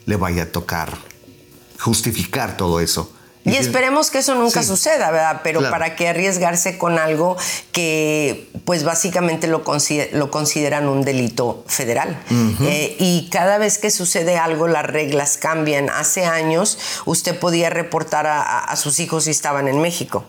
le 0.07 0.17
vaya 0.17 0.45
a 0.45 0.47
tocar 0.47 0.97
justificar 1.79 2.57
todo 2.57 2.81
eso. 2.81 3.13
Y, 3.49 3.57
esperemos 3.57 4.11
que 4.11 4.19
eso 4.19 4.35
nunca 4.35 4.63
suceda, 4.63 5.11
¿verdad? 5.11 5.41
Pero 5.43 5.69
¿para 5.71 5.97
qué 5.97 6.09
arriesgarse 6.09 6.79
con 6.79 6.99
algo 6.99 7.37
que 7.73 8.51
pues 8.65 8.85
básicamente 8.85 9.47
lo, 9.47 9.65
lo 10.13 10.31
consideran 10.31 10.89
un 10.89 11.03
delito 11.03 11.65
federal? 11.67 12.19
Eh, 12.63 12.97
y 12.99 13.29
cada 13.31 13.59
vez 13.59 13.79
que 13.79 13.91
sucede 13.91 14.37
algo, 14.37 14.69
las 14.69 14.85
reglas 14.85 15.37
cambian. 15.37 15.91
Hace 15.91 16.25
años 16.25 16.79
usted 17.05 17.39
podía 17.39 17.71
reportar 17.71 18.27
a, 18.27 18.75
sus 18.77 19.01
hijos 19.01 19.25
si 19.25 19.31
estaban 19.31 19.69
en 19.69 19.81
México. 19.81 20.25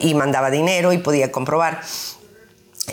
Y 0.00 0.14
mandaba 0.14 0.50
dinero 0.50 0.92
y 0.92 0.98
podía 0.98 1.32
comprobar. 1.32 1.80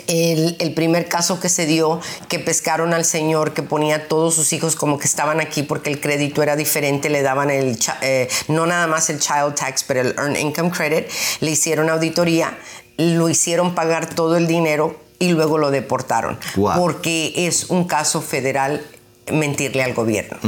El, 0.06 0.72
primer 0.74 1.08
caso 1.08 1.40
que 1.40 1.48
se 1.48 1.66
dio, 1.66 2.00
que 2.28 2.38
pescaron 2.38 2.92
al 2.92 3.04
señor 3.04 3.54
que 3.54 3.62
ponía 3.62 3.96
a 3.96 4.08
todos 4.08 4.34
sus 4.34 4.52
hijos 4.52 4.74
como 4.76 4.98
que 4.98 5.06
estaban 5.06 5.40
aquí 5.40 5.62
porque 5.62 5.90
el 5.90 6.00
crédito 6.00 6.42
era 6.42 6.56
diferente, 6.56 7.08
le 7.10 7.22
daban 7.22 7.50
el, 7.50 7.78
eh, 8.02 8.28
no 8.48 8.66
nada 8.66 8.86
más 8.86 9.08
el 9.08 9.20
child 9.20 9.54
tax, 9.54 9.84
pero 9.84 10.00
el 10.00 10.14
earned 10.18 10.40
income 10.40 10.70
credit, 10.70 11.06
le 11.40 11.50
hicieron 11.52 11.88
auditoría, 11.88 12.58
lo 12.96 13.28
hicieron 13.28 13.74
pagar 13.74 14.12
todo 14.12 14.36
el 14.36 14.46
dinero 14.46 14.98
y 15.18 15.30
luego 15.30 15.58
lo 15.58 15.70
deportaron. 15.70 16.38
Porque 16.76 17.32
es 17.46 17.70
un 17.70 17.84
caso 17.84 18.20
federal 18.20 18.84
mentirle 19.32 19.82
al 19.82 19.94
gobierno. 19.94 20.38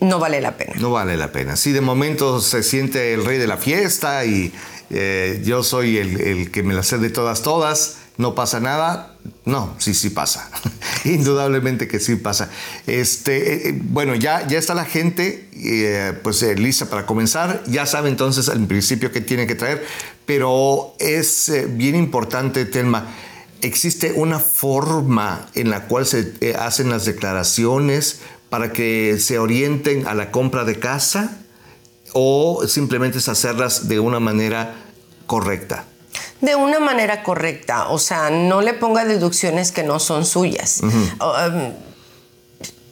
no 0.00 0.18
vale 0.18 0.40
la 0.40 0.56
pena. 0.56 0.74
No 0.78 0.90
vale 0.90 1.16
la 1.16 1.32
pena. 1.32 1.56
Sí, 1.56 1.72
de 1.72 1.80
momento 1.80 2.40
se 2.40 2.62
siente 2.62 3.14
el 3.14 3.24
rey 3.24 3.38
de 3.38 3.46
la 3.46 3.56
fiesta 3.56 4.24
y 4.24 4.52
eh, 4.92 5.40
yo 5.42 5.62
soy 5.62 5.96
el, 5.96 6.50
que 6.50 6.62
me 6.62 6.74
la 6.74 6.82
sé 6.82 6.98
de 6.98 7.08
todas, 7.08 7.42
todas, 7.42 7.96
no 8.18 8.34
pasa 8.34 8.60
nada. 8.60 9.16
No, 9.46 9.74
sí, 9.78 9.94
sí 9.94 10.10
pasa. 10.10 10.50
Indudablemente 11.04 11.88
que 11.88 11.98
sí 11.98 12.16
pasa. 12.16 12.50
Este, 12.86 13.54
eh, 13.54 13.68
eh, 13.68 13.80
bueno, 13.82 14.14
ya, 14.14 14.46
ya 14.46 14.58
está 14.58 14.74
la 14.74 14.84
gente, 14.84 15.48
pues 16.22 16.42
lista 16.58 16.86
para 16.86 17.06
comenzar. 17.06 17.62
Ya 17.66 17.86
sabe 17.86 18.10
entonces 18.10 18.48
al 18.48 18.66
principio 18.66 19.10
qué 19.10 19.22
tiene 19.22 19.46
que 19.46 19.54
traer, 19.54 19.84
pero 20.26 20.94
es 20.98 21.50
bien 21.70 21.96
importante, 21.96 22.66
Telma. 22.66 23.08
¿Existe 23.62 24.12
una 24.12 24.40
forma 24.40 25.48
en 25.54 25.70
la 25.70 25.86
cual 25.86 26.04
se 26.04 26.34
hacen 26.58 26.90
las 26.90 27.04
declaraciones 27.04 28.20
para 28.50 28.72
que 28.72 29.18
se 29.18 29.38
orienten 29.38 30.06
a 30.06 30.14
la 30.14 30.30
compra 30.30 30.64
de 30.64 30.78
casa? 30.78 31.41
O 32.12 32.66
simplemente 32.66 33.18
es 33.18 33.28
hacerlas 33.28 33.88
de 33.88 34.00
una 34.00 34.20
manera 34.20 34.74
correcta? 35.26 35.84
De 36.40 36.56
una 36.56 36.80
manera 36.80 37.22
correcta, 37.22 37.88
o 37.88 37.98
sea, 37.98 38.30
no 38.30 38.60
le 38.60 38.74
ponga 38.74 39.04
deducciones 39.04 39.70
que 39.72 39.82
no 39.82 39.98
son 40.00 40.26
suyas. 40.26 40.80
Um, 40.82 41.72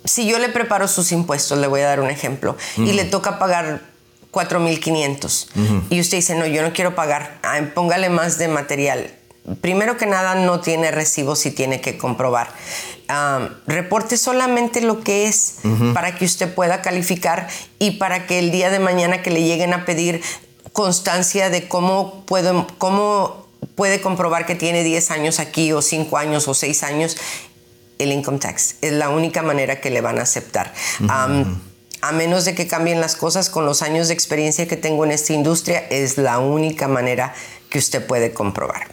si 0.04 0.26
yo 0.26 0.38
le 0.38 0.48
preparo 0.48 0.88
sus 0.88 1.12
impuestos, 1.12 1.58
le 1.58 1.66
voy 1.66 1.80
a 1.80 1.86
dar 1.86 2.00
un 2.00 2.10
ejemplo, 2.10 2.56
y 2.76 2.92
le 2.92 3.04
toca 3.04 3.38
pagar 3.38 3.90
4.500 4.32 5.84
y 5.90 6.00
usted 6.00 6.18
dice, 6.18 6.34
no, 6.36 6.46
yo 6.46 6.62
no 6.62 6.72
quiero 6.72 6.94
pagar, 6.94 7.40
póngale 7.74 8.08
más 8.08 8.38
de 8.38 8.48
material. 8.48 9.10
Primero 9.60 9.96
que 9.96 10.06
nada, 10.06 10.34
no 10.34 10.60
tiene 10.60 10.90
recibo 10.90 11.34
si 11.34 11.50
tiene 11.50 11.80
que 11.80 11.98
comprobar. 11.98 12.52
Reporte 13.66 14.16
solamente 14.16 14.80
lo 14.80 15.00
que 15.00 15.26
es 15.26 15.56
para 15.94 16.14
que 16.14 16.24
usted 16.24 16.52
pueda 16.54 16.82
calificar 16.82 17.48
y 17.78 17.92
para 17.92 18.26
que 18.26 18.38
el 18.38 18.50
día 18.50 18.70
de 18.70 18.78
mañana 18.78 19.22
que 19.22 19.30
le 19.30 19.42
lleguen 19.42 19.72
a 19.72 19.84
pedir 19.84 20.22
constancia 20.72 21.50
de 21.50 21.68
cómo, 21.68 22.24
puedo, 22.26 22.66
cómo 22.78 23.46
puede 23.74 24.00
comprobar 24.00 24.46
que 24.46 24.54
tiene 24.54 24.84
10 24.84 25.10
años 25.10 25.40
aquí 25.40 25.72
o 25.72 25.82
5 25.82 26.16
años 26.16 26.48
o 26.48 26.54
6 26.54 26.82
años, 26.82 27.16
el 27.98 28.12
income 28.12 28.38
tax. 28.38 28.76
Es 28.80 28.92
la 28.92 29.08
única 29.08 29.42
manera 29.42 29.80
que 29.80 29.90
le 29.90 30.00
van 30.00 30.18
a 30.18 30.22
aceptar. 30.22 30.72
a 32.02 32.12
menos 32.12 32.46
de 32.46 32.54
que 32.54 32.66
cambien 32.66 32.98
las 32.98 33.14
cosas 33.14 33.50
con 33.50 33.66
los 33.66 33.82
años 33.82 34.08
de 34.08 34.14
experiencia 34.14 34.66
que 34.66 34.78
tengo 34.78 35.04
en 35.04 35.10
esta 35.10 35.34
industria, 35.34 35.80
es 35.90 36.16
la 36.16 36.38
única 36.38 36.88
manera 36.88 37.34
que 37.70 37.78
usted 37.78 38.04
puede 38.04 38.32
comprobar. 38.32 38.92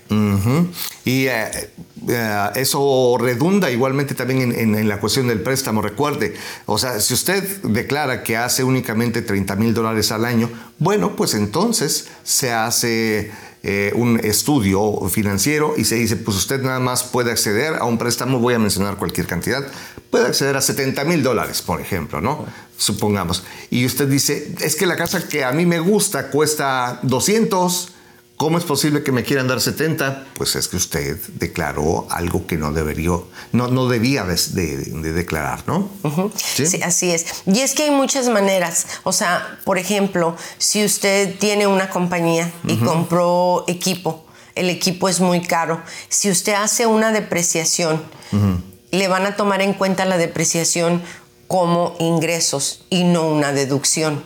Y 1.04 1.26
eh, 1.26 1.72
eh, 2.08 2.50
eso 2.56 3.18
redunda 3.20 3.72
igualmente 3.72 4.14
también 4.14 4.54
en, 4.56 4.88
la 4.88 5.00
cuestión 5.00 5.28
del 5.28 5.42
préstamo. 5.42 5.82
Recuerde, 5.82 6.36
o 6.68 6.78
sea, 6.78 7.00
si 7.00 7.16
usted 7.16 7.44
declara 7.64 8.24
que 8.24 8.38
hace 8.38 8.64
únicamente 8.64 9.24
30 9.24 9.56
mil 9.56 9.74
dólares 9.74 10.12
al 10.12 10.26
año, 10.26 10.50
bueno, 10.78 11.16
pues 11.16 11.34
entonces 11.34 12.08
se 12.24 12.54
hace 12.54 13.32
eh, 13.64 13.92
un 13.96 14.20
estudio 14.20 15.10
financiero 15.10 15.74
y 15.76 15.84
se 15.84 15.96
dice, 15.96 16.16
pues 16.16 16.38
usted 16.38 16.62
nada 16.62 16.80
más 16.80 17.04
puede 17.04 17.32
acceder 17.32 17.78
a 17.78 17.86
un 17.86 17.98
préstamo, 17.98 18.38
voy 18.38 18.54
a 18.54 18.60
mencionar 18.60 18.98
cualquier 18.98 19.26
cantidad, 19.26 19.66
puede 20.12 20.28
acceder 20.28 20.56
a 20.56 20.62
70 20.62 21.04
mil 21.06 21.24
dólares, 21.24 21.64
por 21.64 21.82
ejemplo, 21.82 22.22
¿no? 22.22 22.46
Supongamos. 22.78 23.44
Y 23.72 23.88
usted 23.88 24.08
dice, 24.08 24.54
es 24.62 24.76
que 24.76 24.86
la 24.86 24.96
casa 24.96 25.28
que 25.28 25.44
a 25.44 25.52
mí 25.52 25.66
me 25.66 25.80
gusta 25.80 26.30
cuesta 26.30 27.00
200 27.02 27.97
¿Cómo 28.38 28.60
es 28.60 28.66
posible 28.66 29.02
que 29.02 29.12
me 29.12 29.24
quieran 29.24 29.48
dar 29.48 29.60
70? 29.60 30.28
Pues 30.36 30.56
es 30.56 30.68
que 30.68 30.78
usted 30.78 31.18
declaró 31.40 32.06
algo 32.12 32.46
que 32.46 32.56
no 32.56 32.72
debería, 32.72 33.14
no, 33.52 33.68
no 33.68 33.88
debía 33.88 34.26
de, 34.26 34.78
declarar, 35.12 35.64
¿no? 35.66 35.90
¿Sí? 36.36 36.80
así 36.84 37.10
es. 37.10 37.26
Y 37.48 37.62
es 37.62 37.74
que 37.74 37.84
hay 37.84 37.92
muchas 37.92 38.30
maneras. 38.30 38.86
O 39.04 39.12
sea, 39.12 39.60
por 39.66 39.80
ejemplo, 39.80 40.36
si 40.60 40.86
usted 40.86 41.36
tiene 41.40 41.66
una 41.66 41.90
compañía 41.90 42.52
y 42.64 42.78
compró 42.78 43.66
equipo, 43.68 44.24
el 44.54 44.70
equipo 44.70 45.10
es 45.10 45.20
muy 45.20 45.42
caro. 45.42 45.82
Si 46.10 46.30
usted 46.30 46.54
hace 46.54 46.86
una 46.86 47.12
depreciación, 47.12 48.04
le 48.92 49.08
van 49.08 49.26
a 49.26 49.36
tomar 49.36 49.64
en 49.64 49.74
cuenta 49.74 50.06
la 50.06 50.20
depreciación 50.20 51.02
como 51.48 51.96
ingresos 51.98 52.86
y 52.92 53.04
no 53.04 53.28
una 53.30 53.52
deducción 53.52 54.24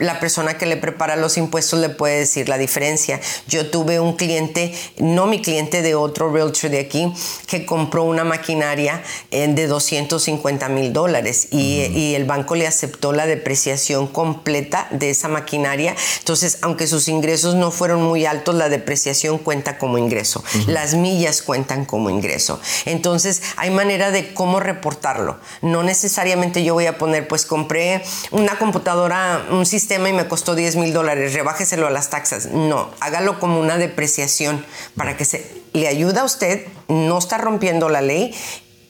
la 0.00 0.18
persona 0.20 0.56
que 0.58 0.66
le 0.66 0.76
prepara 0.76 1.16
los 1.16 1.36
impuestos 1.36 1.78
le 1.80 1.88
puede 1.88 2.20
decir 2.20 2.48
la 2.48 2.58
diferencia. 2.58 3.20
Yo 3.46 3.70
tuve 3.70 4.00
un 4.00 4.16
cliente, 4.16 4.74
no 4.98 5.26
mi 5.26 5.40
cliente 5.40 5.82
de 5.82 5.94
otro 5.94 6.32
realtor 6.32 6.54
de 6.62 6.78
aquí, 6.78 7.12
que 7.46 7.66
compró 7.66 8.04
una 8.04 8.24
maquinaria 8.24 9.02
eh, 9.30 9.48
de 9.48 9.66
250 9.66 10.68
mil 10.68 10.92
dólares 10.92 11.48
y, 11.50 12.14
el 12.14 12.24
banco 12.26 12.54
le 12.54 12.66
aceptó 12.66 13.12
la 13.12 13.26
depreciación 13.26 14.06
completa 14.06 14.86
de 14.90 15.10
esa 15.10 15.28
maquinaria. 15.28 15.96
Entonces, 16.18 16.58
aunque 16.62 16.86
sus 16.86 17.08
ingresos 17.08 17.54
no 17.54 17.70
fueron 17.70 18.02
muy 18.02 18.26
altos, 18.26 18.54
la 18.54 18.68
depreciación 18.68 19.38
cuenta 19.38 19.78
como 19.78 19.98
ingreso. 19.98 20.44
Las 20.66 20.94
millas 20.94 21.42
cuentan 21.42 21.84
como 21.86 22.10
ingreso. 22.10 22.60
Entonces, 22.84 23.42
hay 23.56 23.70
manera 23.70 24.10
de 24.10 24.32
cómo 24.32 24.60
reportarlo. 24.60 25.38
No 25.62 25.82
necesariamente 25.82 26.62
yo 26.62 26.74
voy 26.74 26.86
a 26.86 26.98
poner, 26.98 27.26
pues 27.26 27.46
compré 27.46 28.02
una 28.30 28.58
computadora 28.58 29.43
un 29.50 29.66
sistema 29.66 30.08
y 30.08 30.12
me 30.12 30.28
costó 30.28 30.54
10 30.54 30.76
mil 30.76 30.92
dólares, 30.92 31.34
rebájeselo 31.34 31.86
a 31.86 31.90
las 31.90 32.10
taxas. 32.10 32.46
No, 32.46 32.90
hágalo 33.00 33.38
como 33.40 33.60
una 33.60 33.78
depreciación 33.78 34.64
para 34.96 35.16
que 35.16 35.24
se 35.24 35.62
le 35.72 35.88
ayude 35.88 36.20
a 36.20 36.24
usted, 36.24 36.66
no 36.88 37.18
está 37.18 37.38
rompiendo 37.38 37.88
la 37.88 38.00
ley 38.00 38.34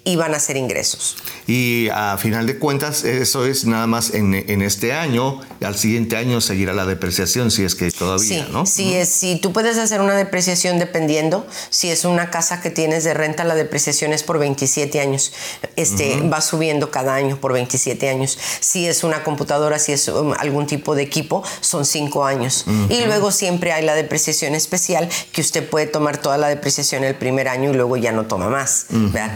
y 0.04 0.16
van 0.16 0.34
a 0.34 0.38
ser 0.38 0.56
ingresos. 0.56 1.16
Y 1.46 1.88
a 1.92 2.16
final 2.18 2.46
de 2.46 2.58
cuentas, 2.58 3.04
eso 3.04 3.44
es 3.44 3.64
nada 3.66 3.86
más 3.86 4.14
en, 4.14 4.34
este 4.62 4.92
año, 4.92 5.40
al 5.62 5.76
siguiente 5.76 6.16
año 6.16 6.40
seguirá 6.40 6.72
la 6.72 6.86
depreciación 6.86 7.50
si 7.50 7.64
es 7.64 7.74
que 7.74 7.90
todavía, 7.90 8.44
sí, 8.44 8.52
¿no? 8.52 8.66
Sí, 8.66 8.94
es, 8.94 9.08
si 9.10 9.36
tú 9.36 9.52
puedes 9.52 9.76
hacer 9.78 10.00
una 10.00 10.14
depreciación 10.14 10.78
dependiendo, 10.78 11.46
si 11.70 11.90
es 11.90 12.04
una 12.04 12.30
casa 12.30 12.60
que 12.60 12.70
tienes 12.70 13.04
de 13.04 13.14
renta, 13.14 13.44
la 13.44 13.54
depreciación 13.54 14.12
es 14.12 14.22
por 14.22 14.38
27 14.38 15.00
años, 15.00 15.32
este, 15.76 16.20
va 16.28 16.40
subiendo 16.40 16.90
cada 16.90 17.14
año 17.14 17.36
por 17.36 17.52
27 17.52 18.08
años. 18.08 18.38
Si 18.60 18.86
es 18.86 19.04
una 19.04 19.22
computadora, 19.22 19.78
si 19.78 19.92
es 19.92 20.08
um, 20.08 20.32
algún 20.38 20.66
tipo 20.66 20.94
de 20.94 21.02
equipo, 21.02 21.42
son 21.60 21.84
5 21.84 22.24
años. 22.24 22.64
Y 22.88 23.04
luego 23.04 23.30
siempre 23.30 23.72
hay 23.72 23.84
la 23.84 23.94
depreciación 23.94 24.54
especial, 24.54 25.08
que 25.32 25.40
usted 25.40 25.68
puede 25.68 25.86
tomar 25.86 26.18
toda 26.18 26.38
la 26.38 26.48
depreciación 26.48 27.04
el 27.04 27.14
primer 27.14 27.48
año 27.48 27.70
y 27.70 27.74
luego 27.74 27.96
ya 27.96 28.12
no 28.12 28.26
toma 28.26 28.48
más. 28.48 28.86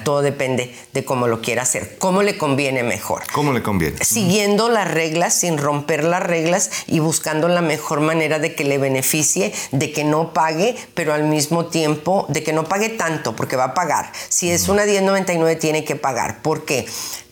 Todo 0.04 0.22
depende 0.22 0.74
de, 0.94 1.04
cómo 1.04 1.26
lo 1.26 1.40
quiera 1.40 1.62
hacer, 1.62 1.96
cómo 1.98 2.22
le 2.22 2.38
conviene 2.38 2.82
mejor. 2.82 3.22
¿Cómo 3.32 3.52
le 3.52 3.62
conviene? 3.62 4.04
Siguiendo 4.04 4.68
las 4.68 4.90
reglas, 4.90 5.34
sin 5.34 5.58
romper 5.58 6.04
las 6.04 6.22
reglas 6.22 6.70
y 6.86 7.00
buscando 7.00 7.48
la 7.48 7.62
mejor 7.62 8.00
manera 8.00 8.38
de 8.38 8.54
que 8.54 8.64
le 8.64 8.78
beneficie, 8.78 9.52
de 9.72 9.92
que 9.92 10.04
no 10.04 10.32
pague, 10.32 10.76
pero 10.94 11.12
al 11.12 11.24
mismo 11.24 11.66
tiempo 11.66 12.26
de 12.28 12.42
que 12.42 12.52
no 12.52 12.64
pague 12.64 12.88
tanto, 12.90 13.36
porque 13.36 13.56
va 13.56 13.64
a 13.64 13.74
pagar. 13.74 14.12
Si 14.28 14.50
es 14.50 14.68
una 14.68 14.84
1099 14.84 15.56
tiene 15.56 15.84
que 15.84 15.96
pagar. 15.96 16.42
¿Por 16.42 16.64
qué? 16.64 16.86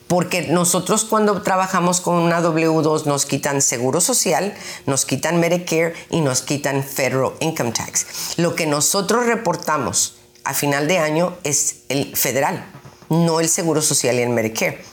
Porque 0.07 0.43
nosotros 0.43 1.03
cuando 1.03 1.41
trabajamos 1.41 1.99
con 1.99 2.15
una 2.15 2.41
W2 2.41 3.05
nos 3.05 3.25
quitan 3.25 3.61
seguro 3.61 3.99
social, 3.99 4.53
nos 4.85 5.05
quitan 5.05 5.39
Medicare 5.39 5.93
y 6.09 6.21
nos 6.21 6.41
quitan 6.41 6.83
Federal 6.83 7.33
Income 7.41 7.71
Tax. 7.71 8.37
Lo 8.37 8.55
que 8.55 8.67
nosotros 8.67 9.25
reportamos 9.25 10.15
a 10.45 10.53
final 10.53 10.87
de 10.87 10.99
año 10.99 11.35
es 11.43 11.81
el 11.89 12.15
federal 12.15 12.65
no 13.09 13.39
el 13.39 13.49
Seguro 13.49 13.81
Social 13.81 14.15
y 14.17 14.21
el 14.21 14.29
Medicare. 14.29 14.83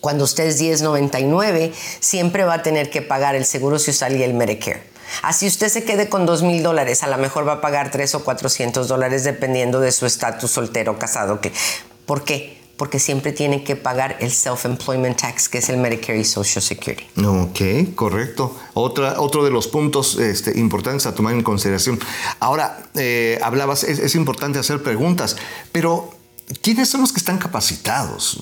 Cuando 0.00 0.24
usted 0.24 0.44
es 0.44 0.60
1099, 0.60 1.72
siempre 2.00 2.44
va 2.44 2.54
a 2.54 2.62
tener 2.62 2.90
que 2.90 3.02
pagar 3.02 3.34
el 3.34 3.44
Seguro 3.44 3.78
Social 3.78 4.16
y 4.16 4.22
el 4.22 4.34
Medicare. 4.34 4.82
Así 5.22 5.46
usted 5.46 5.68
se 5.68 5.84
quede 5.84 6.08
con 6.08 6.26
dos 6.26 6.42
mil 6.42 6.62
dólares, 6.62 7.02
a 7.02 7.08
lo 7.08 7.18
mejor 7.18 7.46
va 7.46 7.54
a 7.54 7.60
pagar 7.60 7.90
tres 7.90 8.14
o 8.14 8.24
400 8.24 8.88
dólares 8.88 9.24
dependiendo 9.24 9.80
de 9.80 9.92
su 9.92 10.06
estatus 10.06 10.50
soltero 10.50 10.98
casado. 10.98 11.40
¿Por 12.06 12.24
qué? 12.24 12.64
porque 12.76 12.98
siempre 12.98 13.32
tiene 13.32 13.62
que 13.62 13.76
pagar 13.76 14.16
el 14.20 14.30
self-employment 14.30 15.16
tax, 15.16 15.48
que 15.48 15.58
es 15.58 15.68
el 15.68 15.76
Medicare 15.76 16.18
y 16.18 16.24
Social 16.24 16.62
Security. 16.62 17.04
Ok, 17.24 17.94
correcto. 17.94 18.56
Otra, 18.74 19.20
otro 19.20 19.44
de 19.44 19.50
los 19.50 19.68
puntos 19.68 20.18
este, 20.18 20.58
importantes 20.58 21.06
a 21.06 21.14
tomar 21.14 21.34
en 21.34 21.42
consideración. 21.42 22.00
Ahora, 22.40 22.82
eh, 22.94 23.38
hablabas, 23.42 23.84
es, 23.84 24.14
importante 24.14 24.58
hacer 24.58 24.82
preguntas, 24.82 25.36
pero 25.72 26.13
¿quiénes 26.62 26.88
son 26.88 27.00
los 27.00 27.12
que 27.12 27.18
están 27.18 27.38
capacitados? 27.38 28.40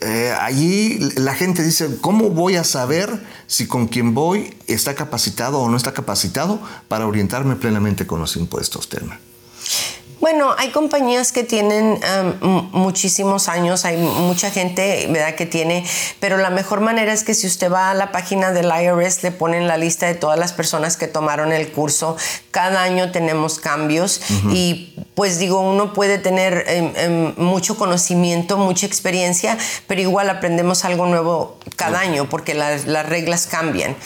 Eh, 0.00 0.34
allí 0.40 0.98
la 1.16 1.34
gente 1.34 1.62
dice, 1.62 1.98
¿cómo 2.00 2.30
voy 2.30 2.56
a 2.56 2.64
saber 2.64 3.24
si 3.46 3.66
con 3.66 3.88
quien 3.88 4.14
voy 4.14 4.54
está 4.66 4.94
capacitado 4.94 5.60
o 5.60 5.68
no 5.68 5.76
está 5.76 5.92
capacitado 5.92 6.60
para 6.88 7.06
orientarme 7.06 7.56
plenamente 7.56 8.06
con 8.06 8.20
los 8.20 8.36
impuestos, 8.36 8.88
Telma? 8.88 9.18
Bueno, 10.22 10.54
hay 10.56 10.70
compañías 10.70 11.32
que 11.32 11.42
tienen 11.42 11.98
muchísimos 12.70 13.48
años, 13.48 13.84
hay 13.84 13.96
mucha 13.96 14.52
gente, 14.52 15.08
¿verdad?, 15.10 15.34
que 15.34 15.46
tiene, 15.46 15.84
pero 16.20 16.36
la 16.36 16.48
mejor 16.48 16.80
manera 16.80 17.12
es 17.12 17.24
que 17.24 17.34
si 17.34 17.48
usted 17.48 17.72
va 17.72 17.90
a 17.90 17.94
la 17.94 18.12
página 18.12 18.52
del 18.52 18.66
IRS, 18.66 19.24
le 19.24 19.32
ponen 19.32 19.66
la 19.66 19.76
lista 19.76 20.06
de 20.06 20.14
todas 20.14 20.38
las 20.38 20.52
personas 20.52 20.96
que 20.96 21.08
tomaron 21.08 21.50
el 21.50 21.72
curso. 21.72 22.16
Cada 22.52 22.84
año 22.84 23.10
tenemos 23.10 23.58
cambios 23.58 24.20
y 24.52 24.94
pues 25.16 25.40
digo, 25.40 25.60
uno 25.60 25.92
puede 25.92 26.18
tener 26.18 26.66
em, 26.68 26.92
em, 26.94 27.34
mucho 27.36 27.76
conocimiento, 27.76 28.56
mucha 28.58 28.86
experiencia, 28.86 29.58
pero 29.88 30.02
igual 30.02 30.30
aprendemos 30.30 30.84
algo 30.84 31.06
nuevo 31.06 31.58
cada 31.74 31.98
año 31.98 32.28
porque 32.28 32.54
las 32.54 33.08
reglas 33.08 33.48
cambian 33.48 33.96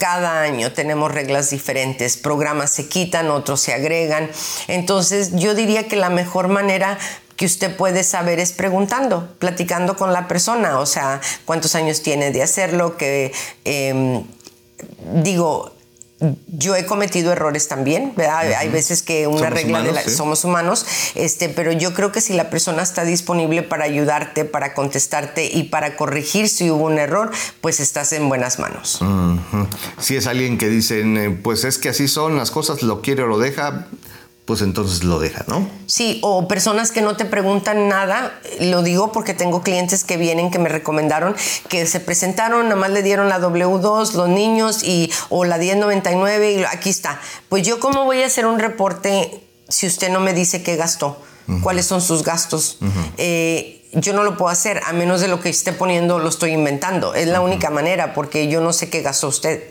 cada 0.00 0.40
año 0.40 0.72
tenemos 0.72 1.12
reglas 1.12 1.50
diferentes, 1.50 2.16
programas 2.16 2.70
se 2.70 2.88
quitan, 2.88 3.30
otros 3.30 3.60
se 3.60 3.74
agregan. 3.74 4.30
Entonces 4.66 5.32
yo 5.36 5.49
diría 5.54 5.88
que 5.88 5.96
la 5.96 6.10
mejor 6.10 6.48
manera 6.48 6.98
que 7.36 7.46
usted 7.46 7.74
puede 7.74 8.04
saber 8.04 8.38
es 8.38 8.52
preguntando, 8.52 9.34
platicando 9.38 9.96
con 9.96 10.12
la 10.12 10.28
persona, 10.28 10.78
o 10.78 10.86
sea, 10.86 11.20
cuántos 11.46 11.74
años 11.74 12.02
tiene 12.02 12.32
de 12.32 12.42
hacerlo, 12.42 12.98
que 12.98 13.32
em, 13.64 14.24
digo, 15.22 15.72
yo 16.46 16.76
he 16.76 16.84
cometido 16.84 17.32
errores 17.32 17.66
también, 17.68 18.12
¿verdad? 18.14 18.52
Hay 18.52 18.68
veces 18.68 19.02
que 19.02 19.26
una 19.26 19.48
regla 19.48 19.82
de 19.82 19.92
la, 19.92 20.02
somos 20.02 20.44
humanos, 20.44 20.84
este, 21.14 21.48
pero 21.48 21.72
yo 21.72 21.94
creo 21.94 22.12
que 22.12 22.20
si 22.20 22.34
la 22.34 22.50
persona 22.50 22.82
está 22.82 23.04
disponible 23.04 23.62
para 23.62 23.84
ayudarte, 23.84 24.44
para 24.44 24.74
contestarte 24.74 25.46
y 25.46 25.64
para 25.64 25.96
corregir 25.96 26.48
si 26.48 26.70
hubo 26.70 26.84
un 26.84 26.98
error, 26.98 27.30
pues 27.62 27.80
estás 27.80 28.12
en 28.12 28.28
buenas 28.28 28.58
manos. 28.58 29.00
Si 29.98 30.16
es 30.16 30.26
alguien 30.26 30.58
que 30.58 30.68
dicen, 30.68 31.16
eh, 31.16 31.30
pues 31.30 31.64
es 31.64 31.78
que 31.78 31.88
así 31.88 32.06
son 32.06 32.36
las 32.36 32.50
cosas, 32.50 32.82
lo 32.82 33.00
quiere 33.00 33.22
o 33.22 33.26
lo 33.26 33.38
deja, 33.38 33.86
pues 34.44 34.62
entonces 34.62 35.04
lo 35.04 35.18
deja, 35.18 35.44
¿no? 35.46 35.68
Sí, 35.86 36.18
o 36.22 36.48
personas 36.48 36.90
que 36.90 37.02
no 37.02 37.16
te 37.16 37.24
preguntan 37.24 37.88
nada, 37.88 38.40
lo 38.60 38.82
digo 38.82 39.12
porque 39.12 39.34
tengo 39.34 39.62
clientes 39.62 40.02
que 40.02 40.16
vienen 40.16 40.50
que 40.50 40.58
me 40.58 40.68
recomendaron 40.68 41.36
que 41.68 41.86
se 41.86 42.00
presentaron, 42.00 42.64
nada 42.64 42.76
más 42.76 42.90
le 42.90 43.02
dieron 43.02 43.28
la 43.28 43.38
W2, 43.38 44.14
los 44.14 44.28
niños 44.28 44.82
y 44.82 45.10
o 45.28 45.44
la 45.44 45.58
1099 45.58 46.52
y 46.52 46.64
aquí 46.64 46.90
está. 46.90 47.20
Pues 47.48 47.66
yo 47.66 47.78
cómo 47.80 48.04
voy 48.04 48.22
a 48.22 48.26
hacer 48.26 48.46
un 48.46 48.58
reporte 48.58 49.40
si 49.68 49.86
usted 49.86 50.10
no 50.10 50.20
me 50.20 50.34
dice 50.34 50.62
qué 50.62 50.76
gastó, 50.76 51.20
cuáles 51.62 51.86
son 51.86 52.00
sus 52.00 52.24
gastos 52.24 52.78
yo 53.92 54.12
no 54.12 54.22
lo 54.22 54.36
puedo 54.36 54.50
hacer 54.50 54.80
a 54.86 54.92
menos 54.92 55.20
de 55.20 55.28
lo 55.28 55.40
que 55.40 55.48
esté 55.48 55.72
poniendo 55.72 56.18
lo 56.18 56.28
estoy 56.28 56.52
inventando. 56.52 57.14
Es 57.14 57.26
la 57.26 57.40
única 57.40 57.70
manera 57.70 58.14
porque 58.14 58.48
yo 58.48 58.60
no 58.60 58.72
sé 58.72 58.88
qué 58.88 59.02
gastó 59.02 59.28
usted. 59.28 59.64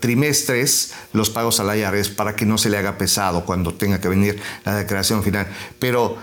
trimestres 0.00 0.92
los 1.12 1.30
pagos 1.30 1.60
al 1.60 1.76
IRS 1.76 2.08
para 2.10 2.34
que 2.34 2.46
no 2.46 2.56
se 2.56 2.70
le 2.70 2.78
haga 2.78 2.96
pesado 2.96 3.44
cuando 3.44 3.74
tenga 3.74 4.00
que 4.00 4.08
venir 4.08 4.40
la 4.64 4.76
declaración 4.76 5.22
final. 5.22 5.46
Pero 5.78 6.16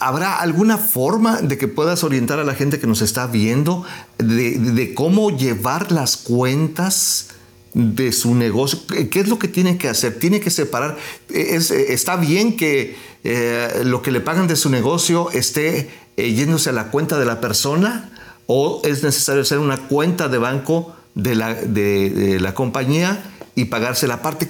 ¿habrá 0.00 0.40
alguna 0.40 0.78
forma 0.78 1.40
de 1.40 1.58
que 1.58 1.68
puedas 1.68 2.02
orientar 2.02 2.40
a 2.40 2.44
la 2.44 2.54
gente 2.54 2.80
que 2.80 2.88
nos 2.88 3.02
está 3.02 3.28
viendo 3.28 3.84
de 4.18 4.92
cómo 4.94 5.30
llevar 5.30 5.92
las 5.92 6.16
cuentas? 6.16 7.28
De 7.74 8.12
su 8.12 8.34
negocio. 8.34 8.78
¿Qué 9.10 9.20
es 9.20 9.28
lo 9.28 9.38
que 9.38 9.48
tiene 9.48 9.76
que 9.76 9.88
hacer? 9.88 10.18
Tiene 10.18 10.40
que 10.40 10.50
separar. 10.50 10.96
está 11.28 12.16
bien 12.16 12.56
que 12.56 12.96
eh, 13.24 13.82
lo 13.84 14.00
que 14.00 14.10
le 14.10 14.20
pagan 14.20 14.46
de 14.46 14.56
su 14.56 14.70
negocio 14.70 15.30
esté 15.32 15.90
eh, 16.16 16.32
yéndose 16.32 16.70
a 16.70 16.72
la 16.72 16.90
cuenta 16.90 17.18
de 17.18 17.26
la 17.26 17.40
persona 17.40 18.10
o 18.46 18.80
es 18.84 19.02
necesario 19.02 19.42
hacer 19.42 19.58
una 19.58 19.88
cuenta 19.88 20.28
de 20.28 20.38
banco 20.38 20.94
de 21.14 21.34
la, 21.34 21.54
de 21.54 22.38
la 22.40 22.54
compañía 22.54 23.22
y 23.54 23.66
pagarse 23.66 24.06
la 24.06 24.20
parte. 24.20 24.48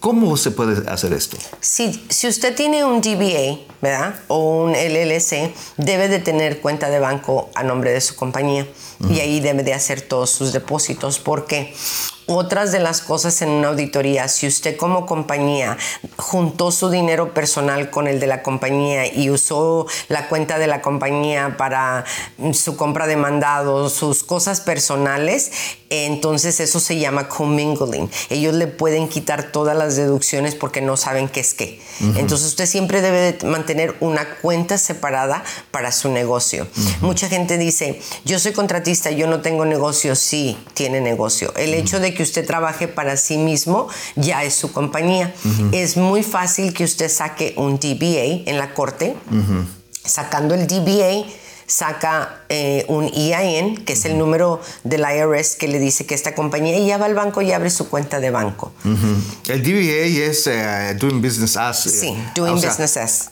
¿Cómo 0.00 0.36
se 0.36 0.50
puede 0.50 0.88
hacer 0.90 1.12
esto? 1.12 1.36
Si, 1.60 2.04
si 2.08 2.26
usted 2.26 2.54
tiene 2.54 2.84
un 2.84 3.00
DBA, 3.00 3.58
¿verdad? 3.80 4.20
O 4.28 4.64
un 4.64 4.72
LLC, 4.72 5.52
debe 5.76 6.08
de 6.08 6.18
tener 6.18 6.60
cuenta 6.60 6.90
de 6.90 6.98
banco 6.98 7.50
a 7.54 7.62
nombre 7.62 7.92
de 7.92 8.00
su 8.00 8.16
compañía 8.16 8.66
y 9.08 9.20
ahí 9.20 9.40
debe 9.40 9.62
de 9.62 9.72
hacer 9.72 10.02
todos 10.02 10.30
sus 10.30 10.52
depósitos 10.52 11.18
porque 11.18 11.74
otras 12.30 12.70
de 12.70 12.78
las 12.78 13.00
cosas 13.00 13.42
en 13.42 13.48
una 13.48 13.68
auditoría, 13.68 14.28
si 14.28 14.46
usted 14.46 14.76
como 14.76 15.04
compañía 15.04 15.76
juntó 16.16 16.70
su 16.70 16.88
dinero 16.88 17.34
personal 17.34 17.90
con 17.90 18.06
el 18.06 18.20
de 18.20 18.28
la 18.28 18.42
compañía 18.42 19.12
y 19.12 19.30
usó 19.30 19.86
la 20.08 20.28
cuenta 20.28 20.58
de 20.58 20.68
la 20.68 20.80
compañía 20.80 21.56
para 21.56 22.04
su 22.52 22.76
compra 22.76 23.08
de 23.08 23.16
mandados, 23.16 23.94
sus 23.94 24.22
cosas 24.22 24.60
personales, 24.60 25.50
entonces 25.90 26.60
eso 26.60 26.78
se 26.78 27.00
llama 27.00 27.28
commingling. 27.28 28.08
Ellos 28.28 28.54
le 28.54 28.68
pueden 28.68 29.08
quitar 29.08 29.50
todas 29.50 29.76
las 29.76 29.96
deducciones 29.96 30.54
porque 30.54 30.80
no 30.80 30.96
saben 30.96 31.28
qué 31.28 31.40
es 31.40 31.52
qué. 31.52 31.82
Entonces 32.16 32.46
usted 32.46 32.66
siempre 32.66 33.02
debe 33.02 33.32
de 33.32 33.46
mantener 33.46 33.96
una 33.98 34.36
cuenta 34.36 34.78
separada 34.78 35.42
para 35.72 35.90
su 35.90 36.08
negocio. 36.08 36.68
Mucha 37.00 37.28
gente 37.28 37.58
dice, 37.58 38.00
yo 38.24 38.38
soy 38.38 38.52
contratista, 38.52 39.10
yo 39.10 39.26
no 39.26 39.40
tengo 39.40 39.64
negocio. 39.64 40.14
Sí, 40.14 40.56
tiene 40.74 41.00
negocio. 41.00 41.52
El 41.56 41.74
hecho 41.74 41.98
de 41.98 42.14
que 42.14 42.19
que 42.20 42.24
usted 42.24 42.46
trabaje 42.46 42.86
para 42.86 43.16
sí 43.16 43.38
mismo, 43.38 43.88
ya 44.14 44.44
es 44.44 44.52
su 44.52 44.72
compañía. 44.72 45.34
Es 45.72 45.96
muy 45.96 46.22
fácil 46.22 46.74
que 46.74 46.84
usted 46.84 47.08
saque 47.08 47.54
un 47.56 47.78
DBA 47.78 48.44
en 48.44 48.58
la 48.58 48.74
corte. 48.74 49.16
Sacando 50.04 50.54
el 50.54 50.66
DBA, 50.66 51.24
saca 51.66 52.42
eh, 52.50 52.84
un 52.88 53.06
EIN, 53.06 53.86
que 53.86 53.94
es 53.94 54.04
el 54.04 54.18
número 54.18 54.60
del 54.84 55.00
IRS 55.00 55.56
que 55.56 55.66
le 55.66 55.78
dice 55.78 56.04
que 56.04 56.14
esta 56.14 56.34
compañía, 56.34 56.76
y 56.76 56.88
ya 56.88 56.98
va 56.98 57.06
al 57.06 57.14
banco 57.14 57.40
y 57.40 57.52
abre 57.52 57.70
su 57.70 57.88
cuenta 57.88 58.20
de 58.20 58.30
banco. 58.30 58.70
El 59.48 59.62
DBA 59.62 60.28
es 60.28 60.46
eh, 60.46 60.94
Doing 61.00 61.22
Business 61.22 61.56
As. 61.56 61.84
Sí, 61.84 62.08
eh, 62.08 62.32
Doing 62.34 62.56
Business 62.56 62.98
As. 62.98 63.30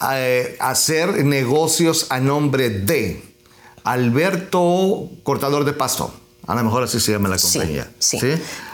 hacer 0.61 1.26
negocios 1.26 2.07
a 2.09 2.20
nombre 2.20 2.70
de 2.70 3.22
Alberto 3.84 5.11
Cortador 5.24 5.66
de 5.66 5.74
Pasto. 5.74 6.11
A 6.49 6.57
lo 6.57 6.65
mejor 6.65 6.83
así 6.83 6.99
se 6.99 7.13
llama 7.13 7.29
la 7.29 7.39
compañía. 7.39 7.89
Sí, 8.01 8.19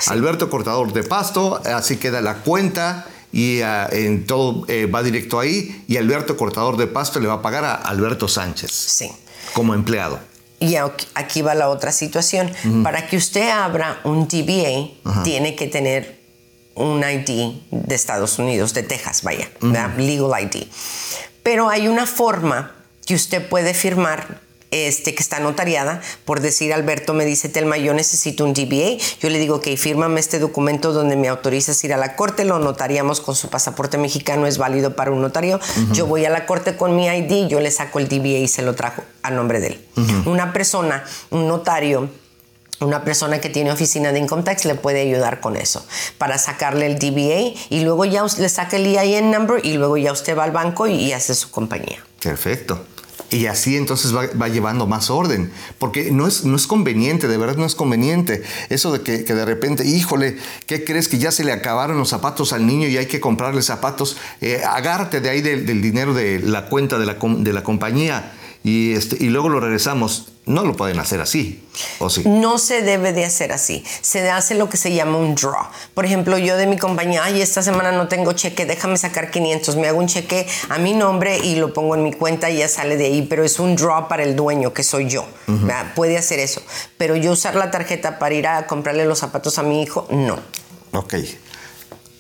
Alberto 0.07 0.49
Cortador 0.49 0.95
de 0.95 1.03
Pasto, 1.03 1.61
así 1.67 1.99
queda 1.99 2.23
la 2.23 2.37
cuenta 2.37 3.07
y 3.31 3.61
en 3.61 4.25
todo 4.27 4.67
va 4.95 5.03
directo 5.03 5.39
ahí 5.39 5.85
y 5.87 5.99
Alberto 5.99 6.39
Cortador 6.39 6.79
de 6.79 6.87
Pasto 6.87 7.21
le 7.21 7.29
va 7.29 7.35
a 7.35 7.43
pagar 7.43 7.67
a 7.67 7.75
Alberto 7.75 8.29
Sánchez. 8.29 8.71
Sí 8.71 9.11
como 9.55 9.73
empleado. 9.73 10.19
Y 10.61 10.77
aquí 11.15 11.43
va 11.43 11.55
la 11.55 11.69
otra 11.69 11.93
situación. 11.93 12.53
Para 12.83 13.07
que 13.07 13.17
usted 13.17 13.49
abra 13.49 14.01
un 14.05 14.29
DBA, 14.29 15.23
tiene 15.23 15.55
que 15.55 15.69
tener 15.69 16.21
un 16.75 17.05
ID 17.05 17.53
de 17.71 17.95
Estados 17.95 18.39
Unidos, 18.39 18.75
de 18.75 18.83
Texas, 18.83 19.23
vaya, 19.23 19.49
legal 19.97 20.43
ID. 20.43 20.67
Pero 21.43 21.69
hay 21.71 21.89
una 21.89 22.07
forma 22.07 22.73
que 23.07 23.15
usted 23.15 23.49
puede 23.49 23.75
firmar 23.75 24.41
este, 24.75 25.15
que 25.15 25.23
está 25.23 25.39
notariada, 25.39 26.01
por 26.25 26.41
decir 26.41 26.75
Alberto 26.75 27.15
me 27.15 27.25
dice, 27.25 27.49
Telma, 27.49 27.77
yo 27.77 27.95
necesito 27.95 28.45
un 28.45 28.55
DBA, 28.55 28.99
yo 29.21 29.31
le 29.31 29.39
digo, 29.39 29.61
que 29.61 29.77
fírmame 29.77 30.19
este 30.19 30.41
documento 30.41 30.93
donde 30.93 31.15
me 31.15 31.29
autorizas 31.29 31.83
ir 31.85 31.95
a 31.95 31.97
la 31.97 32.17
corte, 32.17 32.45
lo 32.45 32.59
notariamos 32.59 33.21
con 33.21 33.37
su 33.37 33.49
pasaporte 33.49 33.99
mexicano, 33.99 34.49
es 34.49 34.59
válido 34.59 34.97
para 34.97 35.13
un 35.13 35.23
notario, 35.23 35.61
yo 35.93 36.07
voy 36.07 36.25
a 36.25 36.31
la 36.31 36.45
corte 36.45 36.77
con 36.77 36.97
mi 36.97 37.07
ID, 37.07 37.47
yo 37.47 37.61
le 37.61 37.71
saco 37.71 38.01
el 38.01 38.09
DBA 38.09 38.39
y 38.39 38.49
se 38.49 38.63
lo 38.63 38.75
trajo 38.75 39.03
a 39.23 39.31
nombre 39.31 39.61
de 39.61 39.69
él. 39.69 39.87
Una 40.27 40.53
persona, 40.53 41.05
un 41.31 41.47
notario, 41.47 42.09
una 42.81 43.05
persona 43.05 43.41
que 43.41 43.51
tiene 43.51 43.71
oficina 43.71 44.11
de 44.11 44.19
income 44.19 44.43
tax 44.43 44.65
le 44.65 44.75
puede 44.75 45.03
ayudar 45.03 45.39
con 45.39 45.57
eso, 45.57 45.87
para 46.19 46.37
sacarle 46.39 46.87
el 46.87 46.99
DBA 46.99 47.55
y 47.71 47.81
luego 47.85 48.05
ya 48.07 48.25
le 48.39 48.49
saca 48.49 48.77
el 48.77 48.87
EIN 48.87 49.31
number 49.31 49.65
y 49.65 49.75
luego 49.75 49.97
ya 49.97 50.11
usted 50.11 50.37
va 50.37 50.43
al 50.43 50.51
banco 50.51 50.89
y 50.89 51.13
hace 51.13 51.35
su 51.35 51.53
compañía. 51.53 52.05
Perfecto. 52.21 52.85
Y 53.31 53.47
así 53.47 53.77
entonces 53.77 54.15
va, 54.15 54.49
llevando 54.49 54.87
más 54.87 55.11
orden, 55.11 55.51
porque 55.79 56.11
no 56.13 56.27
es, 56.27 56.45
no 56.45 56.57
es 56.57 56.67
conveniente, 56.67 57.27
de 57.27 57.37
verdad 57.37 57.57
no 57.57 57.65
es 57.65 57.75
conveniente. 57.75 58.43
Eso 58.69 58.93
de 58.93 59.03
que, 59.03 59.19
de 59.23 59.45
repente, 59.45 59.85
híjole, 59.85 60.37
¿qué 60.67 60.85
crees 60.85 61.09
que 61.09 61.19
ya 61.19 61.33
se 61.33 61.43
le 61.43 61.53
acabaron 61.53 61.99
los 61.99 62.11
zapatos 62.11 62.53
al 62.53 62.67
niño 62.67 62.87
y 62.87 62.97
hay 62.97 63.07
que 63.07 63.21
comprarle 63.21 63.63
zapatos? 63.63 64.17
Eh, 64.41 64.63
de 65.21 65.29
ahí 65.29 65.41
del, 65.41 65.83
dinero 65.83 66.15
de 66.15 66.39
la 66.39 66.67
cuenta 66.67 66.99
de 66.99 67.07
la, 67.07 67.17
de 67.21 67.53
la 67.53 67.65
compañía 67.65 68.33
y, 68.65 68.95
este, 68.95 69.17
y 69.21 69.29
luego 69.29 69.49
lo 69.49 69.61
regresamos. 69.61 70.33
No 70.47 70.63
lo 70.65 70.75
pueden 70.77 70.99
hacer 70.99 71.23
así, 71.23 71.65
¿o 72.01 72.11
sí? 72.11 72.23
No 72.27 72.59
se 72.59 72.83
debe 72.83 73.15
de 73.15 73.25
hacer 73.25 73.51
así. 73.51 73.83
Se 74.03 74.29
hace 74.31 74.55
lo 74.55 74.69
que 74.69 74.77
se 74.77 74.93
llama 74.93 75.17
un 75.17 75.35
draw. 75.35 75.69
Por 75.95 76.05
ejemplo, 76.05 76.37
yo 76.37 76.59
de 76.59 76.67
mi 76.67 76.77
compañía, 76.77 77.25
ay, 77.25 77.41
esta 77.41 77.63
semana 77.63 77.93
no 77.93 78.09
tengo 78.09 78.33
cheque, 78.35 78.67
déjame 78.67 78.99
sacar 78.99 79.31
500. 79.31 79.77
Me 79.77 79.89
hago 79.89 80.01
un 80.01 80.07
cheque 80.07 80.47
a 80.69 80.77
mi 80.77 80.93
nombre 80.93 81.39
y 81.39 81.57
lo 81.57 81.73
pongo 81.73 81.95
en 81.95 82.03
mi 82.03 82.13
cuenta 82.13 82.51
y 82.51 82.59
ya 82.59 82.69
sale 82.69 82.99
de 82.99 83.07
ahí, 83.07 83.23
pero 83.23 83.43
es 83.43 83.59
un 83.59 83.75
draw 83.75 84.07
para 84.07 84.23
el 84.23 84.37
dueño, 84.37 84.75
que 84.75 84.83
soy 84.83 85.09
yo. 85.09 85.25
Puede 85.95 86.19
hacer 86.19 86.41
eso. 86.41 86.61
Pero 86.99 87.17
yo 87.17 87.33
usar 87.33 87.55
la 87.55 87.71
tarjeta 87.71 88.19
para 88.19 88.35
ir 88.35 88.47
a 88.47 88.67
comprarle 88.67 89.07
los 89.07 89.21
zapatos 89.21 89.59
a 89.59 89.63
mi 89.63 89.83
hijo, 89.83 90.07
no. 90.11 90.39
Ok. 90.93 91.15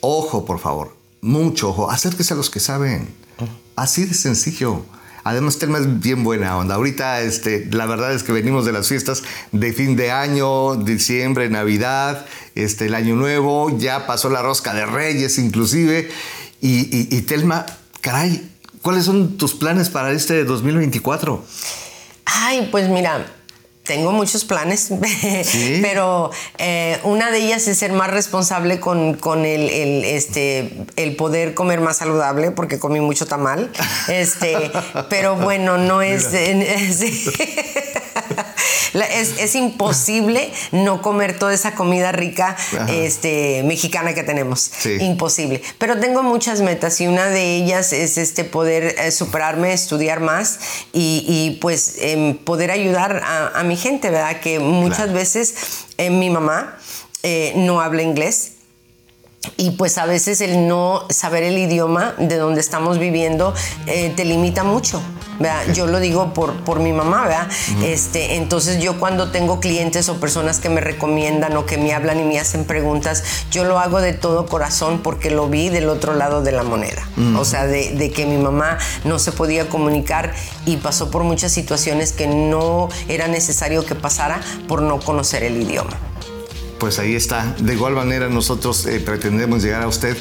Ojo, 0.00 0.46
por 0.46 0.60
favor. 0.60 0.96
Mucho 1.20 1.68
ojo. 1.68 1.90
Acérquese 1.90 2.32
a 2.32 2.36
los 2.38 2.48
que 2.48 2.60
saben. 2.60 3.14
Así 3.76 4.06
de 4.06 4.14
sencillo. 4.14 4.82
Además, 5.24 5.58
Telma 5.58 5.78
es 5.78 6.00
bien 6.00 6.22
buena 6.22 6.56
onda. 6.56 6.74
Ahorita, 6.74 7.22
este, 7.22 7.66
la 7.72 7.86
verdad 7.86 8.12
es 8.14 8.22
que 8.22 8.32
venimos 8.32 8.64
de 8.64 8.72
las 8.72 8.88
fiestas 8.88 9.22
de 9.52 9.72
fin 9.72 9.96
de 9.96 10.10
año, 10.10 10.76
diciembre, 10.76 11.48
Navidad, 11.48 12.26
este, 12.54 12.86
el 12.86 12.94
Año 12.94 13.16
Nuevo, 13.16 13.76
ya 13.78 14.06
pasó 14.06 14.28
la 14.28 14.42
rosca 14.42 14.74
de 14.74 14.84
Reyes 14.86 15.38
inclusive. 15.38 16.10
Y, 16.60 17.14
y 17.14 17.22
Telma, 17.22 17.66
caray, 18.00 18.50
¿cuáles 18.82 19.06
son 19.06 19.36
tus 19.38 19.54
planes 19.54 19.88
para 19.88 20.12
este 20.12 20.44
2024? 20.44 21.44
Ay, 22.26 22.68
pues 22.70 22.88
mira, 22.88 23.26
tengo 23.84 24.12
muchos 24.12 24.44
planes, 24.44 24.90
pero 25.82 26.30
eh, 26.58 26.98
una 27.04 27.30
de 27.30 27.38
ellas 27.38 27.68
es 27.68 27.78
ser 27.78 27.92
más 27.92 28.10
responsable 28.10 28.80
con, 28.80 29.44
el, 29.44 30.04
este, 30.04 30.72
el 30.96 31.16
poder 31.16 31.54
comer 31.54 31.80
más 31.80 31.98
saludable, 31.98 32.50
porque 32.50 32.78
comí 32.78 33.00
mucho 33.00 33.26
tamal. 33.26 33.70
Este, 34.08 34.72
pero 35.08 35.36
bueno, 35.36 35.78
no 35.78 36.02
es... 36.02 36.28
es, 38.94 39.54
imposible 39.54 40.52
no 40.72 41.02
comer 41.02 41.38
toda 41.38 41.54
esa 41.54 41.74
comida 41.74 42.12
rica 42.12 42.56
este, 42.88 43.62
mexicana 43.64 44.14
que 44.14 44.22
tenemos. 44.22 44.70
Imposible. 45.00 45.62
Pero 45.78 45.98
tengo 45.98 46.22
muchas 46.22 46.60
metas 46.60 47.00
y 47.00 47.06
una 47.06 47.26
de 47.26 47.56
ellas 47.56 47.92
es 47.92 48.18
este, 48.18 48.44
poder 48.44 48.96
eh, 48.98 49.10
superarme, 49.10 49.72
estudiar 49.72 50.20
más 50.20 50.58
y, 50.92 51.58
pues 51.60 51.96
em, 52.00 52.36
poder 52.36 52.70
ayudar 52.70 53.22
a, 53.24 53.62
mi 53.64 53.76
gente, 53.76 54.10
¿verdad? 54.10 54.40
Que 54.40 54.58
muchas 54.58 55.12
veces 55.12 55.54
eh, 55.98 56.10
mi 56.10 56.30
mamá 56.30 56.76
eh, 57.22 57.52
no 57.56 57.80
habla 57.80 58.02
inglés 58.02 58.53
y 59.56 59.72
pues 59.72 59.98
a 59.98 60.06
veces 60.06 60.40
el 60.40 60.66
no 60.66 61.04
saber 61.10 61.42
el 61.42 61.58
idioma 61.58 62.14
de 62.18 62.36
donde 62.36 62.60
estamos 62.60 62.98
viviendo 62.98 63.54
eh, 63.86 64.12
te 64.14 64.24
limita 64.24 64.64
mucho. 64.64 65.02
Yo 65.74 65.86
lo 65.86 65.98
digo 65.98 66.32
por, 66.32 66.54
por 66.60 66.78
mi 66.78 66.92
mamá, 66.92 67.24
¿verdad? 67.24 67.48
este, 67.82 68.36
entonces 68.36 68.80
yo 68.80 69.00
cuando 69.00 69.32
tengo 69.32 69.58
clientes 69.58 70.08
o 70.08 70.20
personas 70.20 70.60
que 70.60 70.68
me 70.68 70.80
recomiendan 70.80 71.56
o 71.56 71.66
que 71.66 71.76
me 71.76 71.92
hablan 71.92 72.20
y 72.20 72.22
me 72.22 72.38
hacen 72.38 72.64
preguntas, 72.64 73.24
yo 73.50 73.64
lo 73.64 73.80
hago 73.80 74.00
de 74.00 74.12
todo 74.12 74.46
corazón 74.46 75.00
porque 75.02 75.30
lo 75.30 75.48
vi 75.48 75.70
del 75.70 75.88
otro 75.88 76.14
lado 76.14 76.42
de 76.42 76.52
la 76.52 76.62
moneda. 76.62 77.02
O 77.36 77.44
sea, 77.44 77.66
de, 77.66 77.90
de 77.90 78.10
que 78.10 78.26
mi 78.26 78.38
mamá 78.38 78.78
no 79.04 79.18
se 79.18 79.32
podía 79.32 79.68
comunicar 79.68 80.32
y 80.66 80.76
pasó 80.76 81.10
por 81.10 81.24
muchas 81.24 81.50
situaciones 81.50 82.12
que 82.12 82.26
no 82.28 82.88
era 83.08 83.26
necesario 83.26 83.84
que 83.84 83.94
pasara 83.94 84.40
por 84.68 84.82
no 84.82 85.00
conocer 85.00 85.42
el 85.42 85.60
idioma 85.60 86.13
pues 86.78 86.98
ahí 86.98 87.14
está. 87.14 87.54
De 87.58 87.74
igual 87.74 87.94
manera 87.94 88.28
nosotros 88.28 88.86
eh, 88.86 89.00
pretendemos 89.00 89.62
llegar 89.62 89.82
a 89.82 89.88
usted 89.88 90.16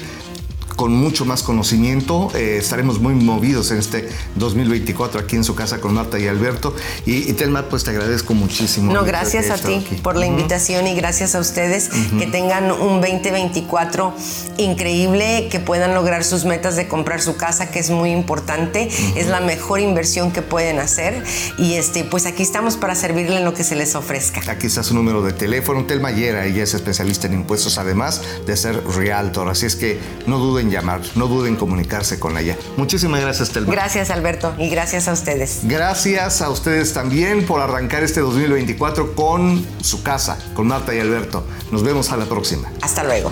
con 0.75 0.93
mucho 0.93 1.25
más 1.25 1.43
conocimiento. 1.43 2.31
Eh, 2.35 2.57
estaremos 2.57 2.99
muy 2.99 3.13
movidos 3.15 3.71
en 3.71 3.77
este 3.77 4.09
2024 4.35 5.19
aquí 5.19 5.35
en 5.35 5.43
su 5.43 5.55
casa 5.55 5.79
con 5.79 5.93
Marta 5.93 6.19
y 6.19 6.27
Alberto. 6.27 6.75
Y, 7.05 7.33
Telma, 7.33 7.63
pues 7.63 7.83
te 7.83 7.91
agradezco 7.91 8.33
muchísimo. 8.33 8.91
No, 8.93 9.03
gracias 9.03 9.49
a 9.49 9.57
ti 9.57 9.85
por 10.01 10.15
la 10.15 10.25
invitación 10.25 10.87
y 10.87 10.95
gracias 10.95 11.35
a 11.35 11.39
ustedes. 11.39 11.89
Que 12.17 12.27
tengan 12.27 12.71
un 12.71 13.01
2024 13.01 14.13
increíble, 14.57 15.47
que 15.49 15.59
puedan 15.59 15.93
lograr 15.93 16.23
sus 16.23 16.45
metas 16.45 16.75
de 16.75 16.87
comprar 16.87 17.21
su 17.21 17.35
casa, 17.35 17.71
que 17.71 17.79
es 17.79 17.89
muy 17.89 18.11
importante. 18.11 18.89
Es 19.15 19.27
la 19.27 19.41
mejor 19.41 19.79
inversión 19.79 20.31
que 20.31 20.41
pueden 20.41 20.79
hacer. 20.79 21.23
Y 21.57 21.73
este, 21.73 22.03
pues 22.03 22.25
aquí 22.25 22.43
estamos 22.43 22.77
para 22.77 22.95
servirle 22.95 23.37
en 23.37 23.45
lo 23.45 23.53
que 23.53 23.63
se 23.63 23.75
les 23.75 23.95
ofrezca. 23.95 24.41
Aquí 24.51 24.67
está 24.67 24.83
su 24.83 24.93
número 24.93 25.21
de 25.23 25.33
teléfono. 25.33 25.85
Telma 25.85 26.11
Yera, 26.11 26.45
ella 26.45 26.63
es 26.63 26.73
especialista 26.73 27.27
en 27.27 27.33
impuestos, 27.33 27.77
además 27.77 28.21
de 28.45 28.57
ser 28.57 28.83
realtor. 28.87 29.49
Así 29.49 29.65
es 29.65 29.75
que 29.75 29.99
no 30.27 30.39
duden 30.39 30.62
llamar, 30.69 31.01
no 31.15 31.27
duden 31.27 31.53
en 31.53 31.55
comunicarse 31.59 32.19
con 32.19 32.37
ella. 32.37 32.57
Muchísimas 32.77 33.21
gracias, 33.21 33.49
Telma. 33.49 33.71
Gracias, 33.71 34.09
Alberto, 34.09 34.53
y 34.57 34.69
gracias 34.69 35.07
a 35.07 35.13
ustedes. 35.13 35.61
Gracias 35.63 36.41
a 36.41 36.49
ustedes 36.49 36.93
también 36.93 37.45
por 37.45 37.61
arrancar 37.61 38.03
este 38.03 38.21
2024 38.21 39.15
con 39.15 39.65
su 39.81 40.03
casa, 40.03 40.37
con 40.53 40.67
Marta 40.67 40.93
y 40.93 40.99
Alberto. 40.99 41.45
Nos 41.71 41.83
vemos 41.83 42.11
a 42.11 42.17
la 42.17 42.25
próxima. 42.25 42.71
Hasta 42.81 43.03
luego. 43.03 43.31